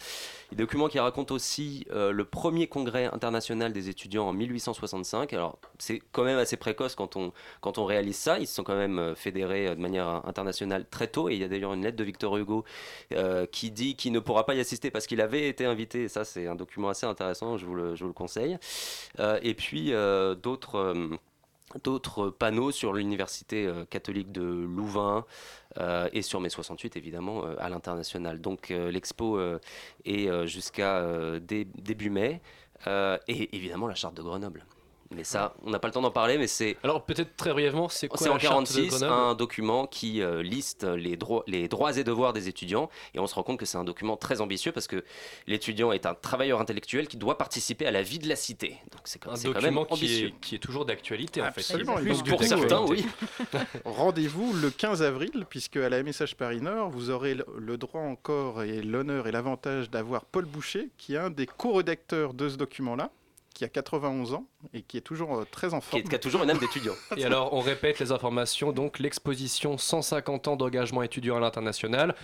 Des 0.51 0.57
documents 0.57 0.87
qui 0.87 0.99
racontent 0.99 1.33
aussi 1.33 1.85
euh, 1.91 2.11
le 2.11 2.25
premier 2.25 2.67
congrès 2.67 3.05
international 3.05 3.71
des 3.71 3.89
étudiants 3.89 4.27
en 4.27 4.33
1865. 4.33 5.31
Alors 5.33 5.59
c'est 5.77 6.01
quand 6.11 6.23
même 6.23 6.39
assez 6.39 6.57
précoce 6.57 6.95
quand 6.95 7.15
on, 7.15 7.31
quand 7.61 7.77
on 7.77 7.85
réalise 7.85 8.17
ça. 8.17 8.39
Ils 8.39 8.47
se 8.47 8.55
sont 8.55 8.63
quand 8.63 8.75
même 8.75 8.99
euh, 8.99 9.15
fédérés 9.15 9.67
euh, 9.67 9.75
de 9.75 9.81
manière 9.81 10.07
internationale 10.25 10.85
très 10.89 11.07
tôt. 11.07 11.29
Et 11.29 11.33
il 11.33 11.39
y 11.39 11.43
a 11.43 11.47
d'ailleurs 11.47 11.73
une 11.73 11.83
lettre 11.83 11.97
de 11.97 12.03
Victor 12.03 12.35
Hugo 12.37 12.65
qui 13.51 13.71
dit 13.71 13.95
qu'il 13.95 14.11
ne 14.11 14.19
pourra 14.19 14.45
pas 14.45 14.55
y 14.55 14.59
assister 14.59 14.89
parce 14.89 15.05
qu'il 15.05 15.21
avait 15.21 15.47
été 15.47 15.65
invité. 15.65 16.03
Et 16.03 16.07
ça 16.07 16.25
c'est 16.25 16.47
un 16.47 16.55
document 16.55 16.89
assez 16.89 17.05
intéressant, 17.05 17.57
je 17.57 17.65
vous 17.65 17.75
le, 17.75 17.95
je 17.95 18.03
vous 18.03 18.09
le 18.09 18.13
conseille. 18.13 18.57
Et 19.41 19.53
puis 19.53 19.91
d'autres... 20.41 20.93
euh, 21.75 21.79
d'autres 21.83 22.29
panneaux 22.29 22.71
sur 22.71 22.93
l'université 22.93 23.65
euh, 23.65 23.85
catholique 23.85 24.31
de 24.31 24.41
Louvain 24.43 25.25
euh, 25.79 26.07
et 26.13 26.21
sur 26.21 26.39
mai 26.41 26.49
68 26.49 26.95
évidemment 26.97 27.45
euh, 27.45 27.55
à 27.59 27.69
l'international. 27.69 28.39
Donc 28.41 28.71
euh, 28.71 28.91
l'expo 28.91 29.37
euh, 29.37 29.59
est 30.05 30.27
euh, 30.27 30.45
jusqu'à 30.45 30.97
euh, 30.97 31.39
dé- 31.39 31.67
début 31.75 32.09
mai 32.09 32.41
Euh, 32.85 33.17
et 33.29 33.55
évidemment 33.55 33.87
la 33.87 33.95
charte 33.95 34.13
de 34.17 34.21
Grenoble. 34.21 34.65
Mais 35.15 35.23
ça, 35.23 35.55
on 35.63 35.69
n'a 35.69 35.79
pas 35.79 35.87
le 35.87 35.93
temps 35.93 36.01
d'en 36.01 36.11
parler, 36.11 36.37
mais 36.37 36.47
c'est. 36.47 36.77
Alors 36.83 37.03
peut-être 37.05 37.35
très 37.35 37.51
brièvement, 37.51 37.89
c'est 37.89 38.07
quoi 38.07 38.17
C'est 38.17 38.29
en 38.29 38.33
la 38.33 38.39
charte 38.39 38.71
de 38.71 38.73
46 38.73 38.87
Grenoble 38.89 39.13
un 39.13 39.35
document 39.35 39.87
qui 39.87 40.21
euh, 40.21 40.41
liste 40.41 40.83
les, 40.83 41.15
droits, 41.15 41.43
les 41.47 41.67
droits 41.67 41.97
et 41.97 42.03
devoirs 42.03 42.33
des 42.33 42.47
étudiants. 42.47 42.89
Et 43.13 43.19
on 43.19 43.27
se 43.27 43.35
rend 43.35 43.43
compte 43.43 43.59
que 43.59 43.65
c'est 43.65 43.77
un 43.77 43.83
document 43.83 44.17
très 44.17 44.41
ambitieux 44.41 44.71
parce 44.71 44.87
que 44.87 45.03
l'étudiant 45.47 45.91
est 45.91 46.05
un 46.05 46.15
travailleur 46.15 46.59
intellectuel 46.61 47.07
qui 47.07 47.17
doit 47.17 47.37
participer 47.37 47.85
à 47.85 47.91
la 47.91 48.01
vie 48.01 48.19
de 48.19 48.27
la 48.27 48.35
cité. 48.35 48.77
Donc 48.91 49.01
c'est 49.05 49.19
quand, 49.19 49.31
Un 49.31 49.35
c'est 49.35 49.47
quand 49.47 49.61
même 49.61 49.75
document 49.75 49.85
qui 49.85 49.93
ambitieux. 49.93 50.27
est, 50.27 50.39
qui 50.41 50.55
est 50.55 50.59
toujours 50.59 50.85
d'actualité 50.85 51.41
en 51.41 51.51
fait. 51.51 51.61
Absolument, 51.61 51.97
faut 51.97 52.23
que 52.23 52.29
pour 52.29 52.43
certains, 52.43 52.81
oui. 52.81 53.05
Rendez-vous 53.85 54.53
le 54.53 54.69
15 54.69 55.01
avril, 55.03 55.45
puisque 55.49 55.77
à 55.77 55.89
la 55.89 56.01
MSH 56.03 56.35
Paris 56.35 56.61
Nord, 56.61 56.89
vous 56.89 57.09
aurez 57.09 57.35
le 57.57 57.77
droit 57.77 58.01
encore 58.01 58.63
et 58.63 58.81
l'honneur 58.81 59.27
et 59.27 59.31
l'avantage 59.31 59.89
d'avoir 59.89 60.25
Paul 60.25 60.45
Boucher, 60.45 60.89
qui 60.97 61.15
est 61.15 61.17
un 61.17 61.29
des 61.29 61.45
co-rédacteurs 61.45 62.33
de 62.33 62.49
ce 62.49 62.57
document-là, 62.57 63.11
qui 63.53 63.63
a 63.65 63.69
91 63.69 64.33
ans 64.33 64.45
et 64.73 64.81
qui 64.81 64.97
est 64.97 65.01
toujours 65.01 65.35
euh, 65.37 65.45
très 65.49 65.73
en 65.73 65.79
Qui, 65.79 65.85
forme. 65.87 66.01
est- 66.01 66.09
qui 66.09 66.15
a 66.15 66.19
toujours 66.19 66.43
une 66.43 66.49
âme 66.49 66.57
d'étudiant. 66.57 66.93
Et 67.17 67.23
alors, 67.25 67.53
on 67.53 67.59
répète 67.61 67.99
les 67.99 68.11
informations. 68.11 68.71
Donc, 68.71 68.99
l'exposition 68.99 69.77
150 69.77 70.47
ans 70.47 70.55
d'engagement 70.55 71.03
étudiant 71.03 71.37
à 71.37 71.39
l'international 71.39 72.15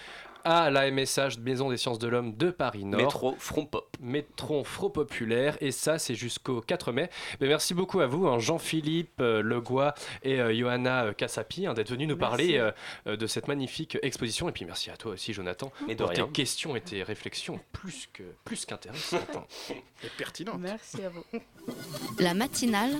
à 0.43 0.69
la 0.69 0.89
MSH 0.91 1.37
Maison 1.39 1.69
des 1.69 1.77
Sciences 1.77 1.99
de 1.99 2.07
l'Homme 2.07 2.35
de 2.35 2.49
Paris 2.51 2.85
Nord. 2.85 3.01
Métro 3.01 3.35
Front 3.37 3.65
Pop. 3.65 3.95
Métro 3.99 4.63
Fro 4.63 4.89
Populaire. 4.89 5.57
Et 5.61 5.71
ça, 5.71 5.99
c'est 5.99 6.15
jusqu'au 6.15 6.61
4 6.61 6.91
mai. 6.91 7.09
Mais 7.41 7.47
merci 7.47 7.73
beaucoup 7.73 7.99
à 7.99 8.07
vous, 8.07 8.27
hein, 8.27 8.39
Jean-Philippe 8.39 9.19
euh, 9.21 9.41
Legois 9.41 9.93
et 10.23 10.39
euh, 10.39 10.53
Johanna 10.53 11.05
euh, 11.05 11.13
Cassapi, 11.13 11.65
hein, 11.67 11.73
d'être 11.73 11.89
venus 11.91 12.07
nous 12.07 12.15
Merci. 12.15 12.29
parler 12.29 12.57
euh, 12.57 12.71
euh, 13.07 13.17
de 13.17 13.27
cette 13.27 13.47
magnifique 13.47 13.97
exposition. 14.01 14.47
Et 14.49 14.51
puis, 14.51 14.65
merci 14.65 14.89
à 14.89 14.97
toi 14.97 15.11
aussi, 15.13 15.33
Jonathan, 15.33 15.71
pour 15.97 16.11
tes 16.13 16.27
questions 16.29 16.75
et 16.75 16.81
tes 16.81 17.03
réflexions 17.03 17.59
plus 17.71 18.07
que 18.13 18.23
plus 18.45 18.65
qu'intéressantes. 18.65 19.21
hein. 19.35 19.45
Et 20.03 20.09
pertinent. 20.17 20.57
Merci 20.57 21.03
à 21.03 21.09
vous. 21.09 21.23
La 22.19 22.33
matinale 22.33 22.93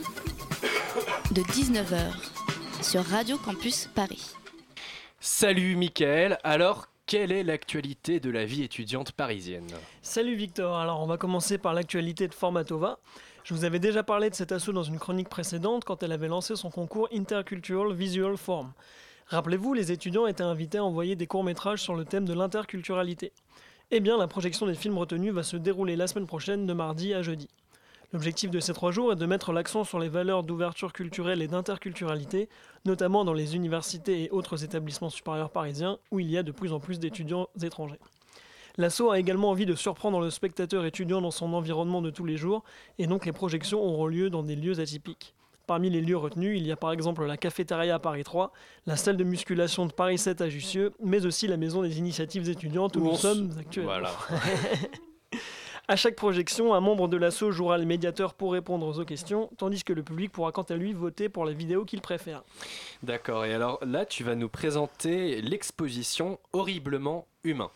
de 1.31 1.41
19h 1.43 2.83
sur 2.83 3.03
Radio 3.05 3.37
Campus 3.37 3.87
Paris. 3.95 4.33
Salut, 5.21 5.75
Mickaël. 5.77 6.37
Alors, 6.43 6.88
quelle 7.09 7.31
est 7.31 7.41
l'actualité 7.41 8.19
de 8.19 8.29
la 8.29 8.45
vie 8.45 8.61
étudiante 8.61 9.13
parisienne 9.13 9.65
Salut 10.03 10.35
Victor, 10.35 10.77
alors 10.77 11.01
on 11.01 11.07
va 11.07 11.17
commencer 11.17 11.57
par 11.57 11.73
l'actualité 11.73 12.27
de 12.27 12.35
Formatova. 12.35 12.99
Je 13.43 13.55
vous 13.55 13.65
avais 13.65 13.79
déjà 13.79 14.03
parlé 14.03 14.29
de 14.29 14.35
cet 14.35 14.51
assaut 14.51 14.73
dans 14.73 14.83
une 14.83 14.99
chronique 14.99 15.27
précédente 15.27 15.85
quand 15.85 16.03
elle 16.03 16.11
avait 16.11 16.27
lancé 16.27 16.55
son 16.55 16.69
concours 16.69 17.09
Intercultural 17.11 17.93
Visual 17.93 18.37
Form. 18.37 18.73
Rappelez-vous, 19.25 19.73
les 19.73 19.91
étudiants 19.91 20.27
étaient 20.27 20.43
invités 20.43 20.77
à 20.77 20.83
envoyer 20.83 21.15
des 21.15 21.25
courts-métrages 21.25 21.81
sur 21.81 21.95
le 21.95 22.05
thème 22.05 22.25
de 22.25 22.33
l'interculturalité. 22.33 23.31
Eh 23.89 24.01
bien, 24.01 24.15
la 24.15 24.27
projection 24.27 24.67
des 24.67 24.75
films 24.75 24.99
retenus 24.99 25.33
va 25.33 25.41
se 25.41 25.57
dérouler 25.57 25.95
la 25.95 26.05
semaine 26.05 26.27
prochaine 26.27 26.67
de 26.67 26.73
mardi 26.73 27.15
à 27.15 27.23
jeudi. 27.23 27.49
L'objectif 28.11 28.49
de 28.49 28.59
ces 28.59 28.73
trois 28.73 28.91
jours 28.91 29.13
est 29.13 29.15
de 29.15 29.25
mettre 29.27 29.51
l'accent 29.51 29.83
sur 29.83 29.99
les 29.99 30.09
valeurs 30.09 30.43
d'ouverture 30.43 30.93
culturelle 30.93 31.43
et 31.43 31.47
d'interculturalité, 31.47 32.49
notamment 32.85 33.23
dans 33.23 33.33
les 33.33 33.55
universités 33.55 34.23
et 34.23 34.31
autres 34.31 34.63
établissements 34.63 35.11
supérieurs 35.11 35.51
parisiens 35.51 35.99
où 36.11 36.19
il 36.19 36.31
y 36.31 36.37
a 36.37 36.41
de 36.41 36.51
plus 36.51 36.73
en 36.73 36.79
plus 36.79 36.97
d'étudiants 36.97 37.49
étrangers. 37.61 37.99
L'assaut 38.77 39.11
a 39.11 39.19
également 39.19 39.51
envie 39.51 39.67
de 39.67 39.75
surprendre 39.75 40.21
le 40.21 40.31
spectateur 40.31 40.85
étudiant 40.85 41.21
dans 41.21 41.31
son 41.31 41.53
environnement 41.53 42.01
de 42.01 42.09
tous 42.09 42.25
les 42.25 42.37
jours, 42.37 42.63
et 42.97 43.05
donc 43.05 43.25
les 43.25 43.31
projections 43.31 43.83
auront 43.83 44.07
lieu 44.07 44.31
dans 44.31 44.41
des 44.41 44.55
lieux 44.55 44.79
atypiques. 44.79 45.35
Parmi 45.67 45.91
les 45.91 46.01
lieux 46.01 46.17
retenus, 46.17 46.57
il 46.59 46.65
y 46.65 46.71
a 46.71 46.75
par 46.75 46.91
exemple 46.91 47.23
la 47.25 47.37
cafétéria 47.37 47.95
à 47.95 47.99
Paris 47.99 48.23
3, 48.23 48.51
la 48.87 48.95
salle 48.95 49.17
de 49.17 49.23
musculation 49.23 49.85
de 49.85 49.91
Paris 49.91 50.17
7 50.17 50.41
à 50.41 50.49
Jussieu, 50.49 50.93
mais 51.03 51.27
aussi 51.27 51.45
la 51.45 51.57
maison 51.57 51.83
des 51.83 51.99
initiatives 51.99 52.49
étudiantes 52.49 52.95
où, 52.95 53.01
nous 53.01 53.15
sommes 53.15 53.51
actuellement. 53.59 53.91
Voilà. 53.91 54.11
À 55.91 55.95
chaque 55.95 56.15
projection, 56.15 56.75
un 56.75 56.81
membre 56.81 57.07
de 57.07 57.17
l'assaut 57.17 57.49
jouera 57.49 57.79
le 57.79 57.85
médiateur 57.85 58.35
pour 58.35 58.53
répondre 58.53 58.95
aux 58.95 59.05
questions, 59.05 59.49
tandis 59.57 59.83
que 59.83 59.91
le 59.91 60.03
public 60.03 60.31
pourra 60.31 60.51
quant 60.51 60.61
à 60.61 60.75
lui 60.75 60.93
voter 60.93 61.29
pour 61.29 61.45
la 61.45 61.51
vidéo 61.51 61.83
qu'il 61.83 61.99
préfère. 61.99 62.43
D'accord, 63.01 63.43
et 63.43 63.55
alors 63.55 63.79
là, 63.83 64.05
tu 64.05 64.23
vas 64.23 64.35
nous 64.35 64.49
présenter 64.49 65.41
l'exposition 65.41 66.37
Horriblement 66.53 67.25
humain. 67.43 67.71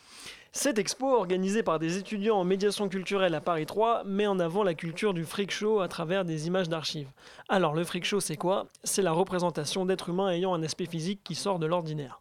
Cette 0.51 0.77
expo, 0.77 1.07
organisée 1.15 1.63
par 1.63 1.79
des 1.79 1.97
étudiants 1.97 2.37
en 2.37 2.43
médiation 2.43 2.87
culturelle 2.87 3.33
à 3.33 3.41
Paris 3.41 3.65
3, 3.65 4.03
met 4.03 4.27
en 4.27 4.39
avant 4.39 4.61
la 4.61 4.75
culture 4.75 5.15
du 5.15 5.25
freak 5.25 5.49
show 5.49 5.79
à 5.79 5.87
travers 5.87 6.23
des 6.23 6.45
images 6.45 6.69
d'archives. 6.69 7.09
Alors, 7.49 7.73
le 7.73 7.83
freak 7.83 8.05
show, 8.05 8.19
c'est 8.19 8.37
quoi? 8.37 8.67
C'est 8.83 9.01
la 9.01 9.11
représentation 9.11 9.87
d'êtres 9.87 10.09
humains 10.09 10.29
ayant 10.29 10.53
un 10.53 10.61
aspect 10.61 10.85
physique 10.85 11.21
qui 11.23 11.33
sort 11.33 11.57
de 11.57 11.65
l'ordinaire. 11.65 12.19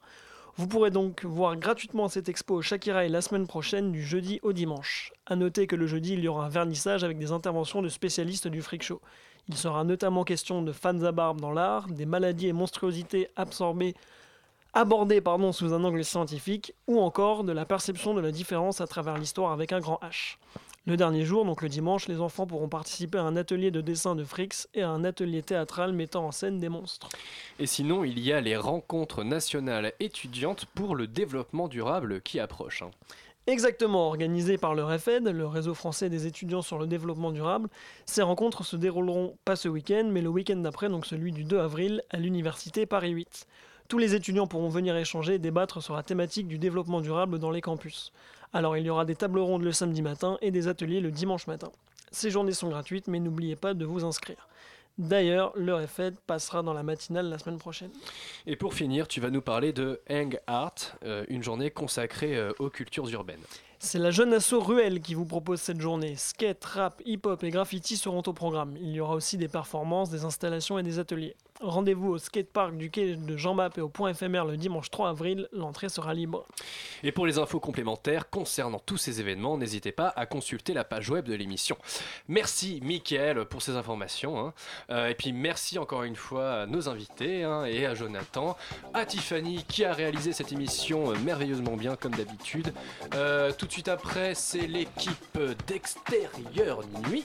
Vous 0.58 0.66
pourrez 0.66 0.90
donc 0.90 1.24
voir 1.24 1.56
gratuitement 1.56 2.08
cette 2.08 2.28
expo 2.28 2.56
au 2.56 2.62
Shakira 2.62 3.08
la 3.08 3.22
semaine 3.22 3.46
prochaine 3.46 3.90
du 3.90 4.02
jeudi 4.02 4.38
au 4.42 4.52
dimanche. 4.52 5.12
A 5.26 5.34
noter 5.34 5.66
que 5.66 5.76
le 5.76 5.86
jeudi, 5.86 6.12
il 6.12 6.20
y 6.20 6.28
aura 6.28 6.46
un 6.46 6.50
vernissage 6.50 7.04
avec 7.04 7.18
des 7.18 7.32
interventions 7.32 7.80
de 7.80 7.88
spécialistes 7.88 8.48
du 8.48 8.60
freak 8.60 8.82
show. 8.82 9.00
Il 9.48 9.56
sera 9.56 9.82
notamment 9.82 10.24
question 10.24 10.62
de 10.62 10.72
fans 10.72 11.02
à 11.02 11.12
barbe 11.12 11.40
dans 11.40 11.52
l'art, 11.52 11.88
des 11.88 12.06
maladies 12.06 12.48
et 12.48 12.52
monstruosités 12.52 13.28
absorbées 13.34 13.94
abordé 14.74 15.20
pardon, 15.20 15.52
sous 15.52 15.72
un 15.72 15.84
angle 15.84 16.04
scientifique, 16.04 16.74
ou 16.86 17.00
encore 17.00 17.44
de 17.44 17.52
la 17.52 17.64
perception 17.64 18.14
de 18.14 18.20
la 18.20 18.30
différence 18.30 18.80
à 18.80 18.86
travers 18.86 19.18
l'histoire 19.18 19.52
avec 19.52 19.72
un 19.72 19.80
grand 19.80 20.00
H. 20.02 20.36
Le 20.84 20.96
dernier 20.96 21.24
jour, 21.24 21.44
donc 21.44 21.62
le 21.62 21.68
dimanche, 21.68 22.08
les 22.08 22.20
enfants 22.20 22.44
pourront 22.44 22.68
participer 22.68 23.16
à 23.16 23.22
un 23.22 23.36
atelier 23.36 23.70
de 23.70 23.80
dessin 23.80 24.16
de 24.16 24.24
Frix 24.24 24.66
et 24.74 24.82
à 24.82 24.90
un 24.90 25.04
atelier 25.04 25.40
théâtral 25.40 25.92
mettant 25.92 26.26
en 26.26 26.32
scène 26.32 26.58
des 26.58 26.68
monstres. 26.68 27.08
Et 27.60 27.66
sinon, 27.66 28.02
il 28.02 28.18
y 28.18 28.32
a 28.32 28.40
les 28.40 28.56
rencontres 28.56 29.22
nationales 29.22 29.92
étudiantes 30.00 30.66
pour 30.74 30.96
le 30.96 31.06
développement 31.06 31.68
durable 31.68 32.20
qui 32.20 32.40
approchent. 32.40 32.82
hein. 32.82 32.90
Exactement, 33.46 34.08
organisées 34.08 34.58
par 34.58 34.74
le 34.74 34.82
REFED, 34.82 35.28
le 35.28 35.46
réseau 35.46 35.74
français 35.74 36.08
des 36.08 36.26
étudiants 36.26 36.62
sur 36.62 36.78
le 36.78 36.88
développement 36.88 37.30
durable, 37.30 37.68
ces 38.04 38.22
rencontres 38.22 38.64
se 38.64 38.74
dérouleront 38.74 39.36
pas 39.44 39.54
ce 39.54 39.68
week-end, 39.68 40.08
mais 40.10 40.20
le 40.20 40.28
week-end 40.30 40.56
d'après, 40.56 40.88
donc 40.88 41.06
celui 41.06 41.30
du 41.30 41.44
2 41.44 41.60
avril, 41.60 42.02
à 42.10 42.18
l'université 42.18 42.86
Paris 42.86 43.10
8. 43.10 43.46
Tous 43.88 43.98
les 43.98 44.14
étudiants 44.14 44.46
pourront 44.46 44.68
venir 44.68 44.96
échanger 44.96 45.34
et 45.34 45.38
débattre 45.38 45.82
sur 45.82 45.94
la 45.94 46.02
thématique 46.02 46.48
du 46.48 46.58
développement 46.58 47.00
durable 47.00 47.38
dans 47.38 47.50
les 47.50 47.60
campus. 47.60 48.12
Alors 48.52 48.76
il 48.76 48.84
y 48.84 48.90
aura 48.90 49.04
des 49.04 49.16
tables 49.16 49.38
rondes 49.38 49.62
le 49.62 49.72
samedi 49.72 50.02
matin 50.02 50.38
et 50.42 50.50
des 50.50 50.68
ateliers 50.68 51.00
le 51.00 51.10
dimanche 51.10 51.46
matin. 51.46 51.70
Ces 52.10 52.30
journées 52.30 52.52
sont 52.52 52.68
gratuites, 52.68 53.08
mais 53.08 53.20
n'oubliez 53.20 53.56
pas 53.56 53.72
de 53.72 53.84
vous 53.84 54.04
inscrire. 54.04 54.48
D'ailleurs, 54.98 55.52
le 55.56 55.74
REFED 55.74 56.16
passera 56.26 56.62
dans 56.62 56.74
la 56.74 56.82
matinale 56.82 57.30
la 57.30 57.38
semaine 57.38 57.56
prochaine. 57.56 57.90
Et 58.46 58.56
pour 58.56 58.74
finir, 58.74 59.08
tu 59.08 59.20
vas 59.20 59.30
nous 59.30 59.40
parler 59.40 59.72
de 59.72 60.00
Hang 60.10 60.38
Art, 60.46 60.74
euh, 61.04 61.24
une 61.28 61.42
journée 61.42 61.70
consacrée 61.70 62.36
euh, 62.36 62.52
aux 62.58 62.68
cultures 62.68 63.08
urbaines. 63.08 63.40
C'est 63.78 63.98
la 63.98 64.10
jeune 64.10 64.34
asso 64.34 64.52
Ruelle 64.60 65.00
qui 65.00 65.14
vous 65.14 65.24
propose 65.24 65.60
cette 65.60 65.80
journée. 65.80 66.14
Skate, 66.16 66.64
rap, 66.64 67.02
hip-hop 67.06 67.42
et 67.42 67.50
graffiti 67.50 67.96
seront 67.96 68.22
au 68.26 68.32
programme. 68.34 68.76
Il 68.76 68.90
y 68.90 69.00
aura 69.00 69.14
aussi 69.14 69.38
des 69.38 69.48
performances, 69.48 70.10
des 70.10 70.24
installations 70.24 70.78
et 70.78 70.82
des 70.82 70.98
ateliers. 70.98 71.34
Rendez-vous 71.62 72.08
au 72.08 72.18
skatepark 72.18 72.76
du 72.76 72.90
quai 72.90 73.14
de 73.14 73.36
Jean 73.36 73.54
Bap 73.54 73.78
et 73.78 73.80
au 73.80 73.88
point 73.88 74.10
éphémère 74.10 74.44
le 74.44 74.56
dimanche 74.56 74.90
3 74.90 75.10
avril. 75.10 75.48
L'entrée 75.52 75.88
sera 75.88 76.12
libre. 76.12 76.44
Et 77.04 77.12
pour 77.12 77.24
les 77.24 77.38
infos 77.38 77.60
complémentaires 77.60 78.28
concernant 78.30 78.80
tous 78.80 78.96
ces 78.96 79.20
événements, 79.20 79.56
n'hésitez 79.56 79.92
pas 79.92 80.12
à 80.16 80.26
consulter 80.26 80.74
la 80.74 80.82
page 80.82 81.08
web 81.10 81.24
de 81.26 81.34
l'émission. 81.34 81.76
Merci 82.26 82.80
Mickaël 82.82 83.44
pour 83.44 83.62
ces 83.62 83.76
informations. 83.76 84.38
hein. 84.40 84.54
Euh, 84.90 85.08
et 85.08 85.14
puis 85.14 85.32
merci 85.32 85.78
encore 85.78 86.02
une 86.02 86.16
fois 86.16 86.62
à 86.62 86.66
nos 86.66 86.88
invités 86.88 87.44
hein, 87.44 87.64
et 87.64 87.86
à 87.86 87.94
Jonathan, 87.94 88.56
à 88.92 89.06
Tiffany 89.06 89.64
qui 89.68 89.84
a 89.84 89.92
réalisé 89.92 90.32
cette 90.32 90.50
émission 90.50 91.12
euh, 91.12 91.18
merveilleusement 91.24 91.76
bien 91.76 91.94
comme 91.94 92.16
d'habitude. 92.16 92.74
Euh, 93.14 93.52
tout 93.56 93.66
de 93.66 93.72
suite 93.72 93.88
après, 93.88 94.34
c'est 94.34 94.66
l'équipe 94.66 95.38
d'extérieur 95.68 96.80
nuit 97.08 97.24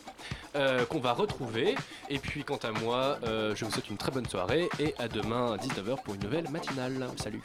qu'on 0.89 0.99
va 0.99 1.13
retrouver. 1.13 1.75
Et 2.09 2.17
puis 2.17 2.43
quant 2.43 2.57
à 2.57 2.71
moi, 2.71 3.19
je 3.23 3.63
vous 3.63 3.69
souhaite 3.69 3.91
une 3.91 3.97
très 3.97 4.11
soirée 4.27 4.69
et 4.79 4.93
à 4.99 5.07
demain 5.07 5.53
à 5.53 5.57
19h 5.57 6.01
pour 6.03 6.15
une 6.15 6.23
nouvelle 6.23 6.49
matinale. 6.49 7.07
Salut 7.17 7.41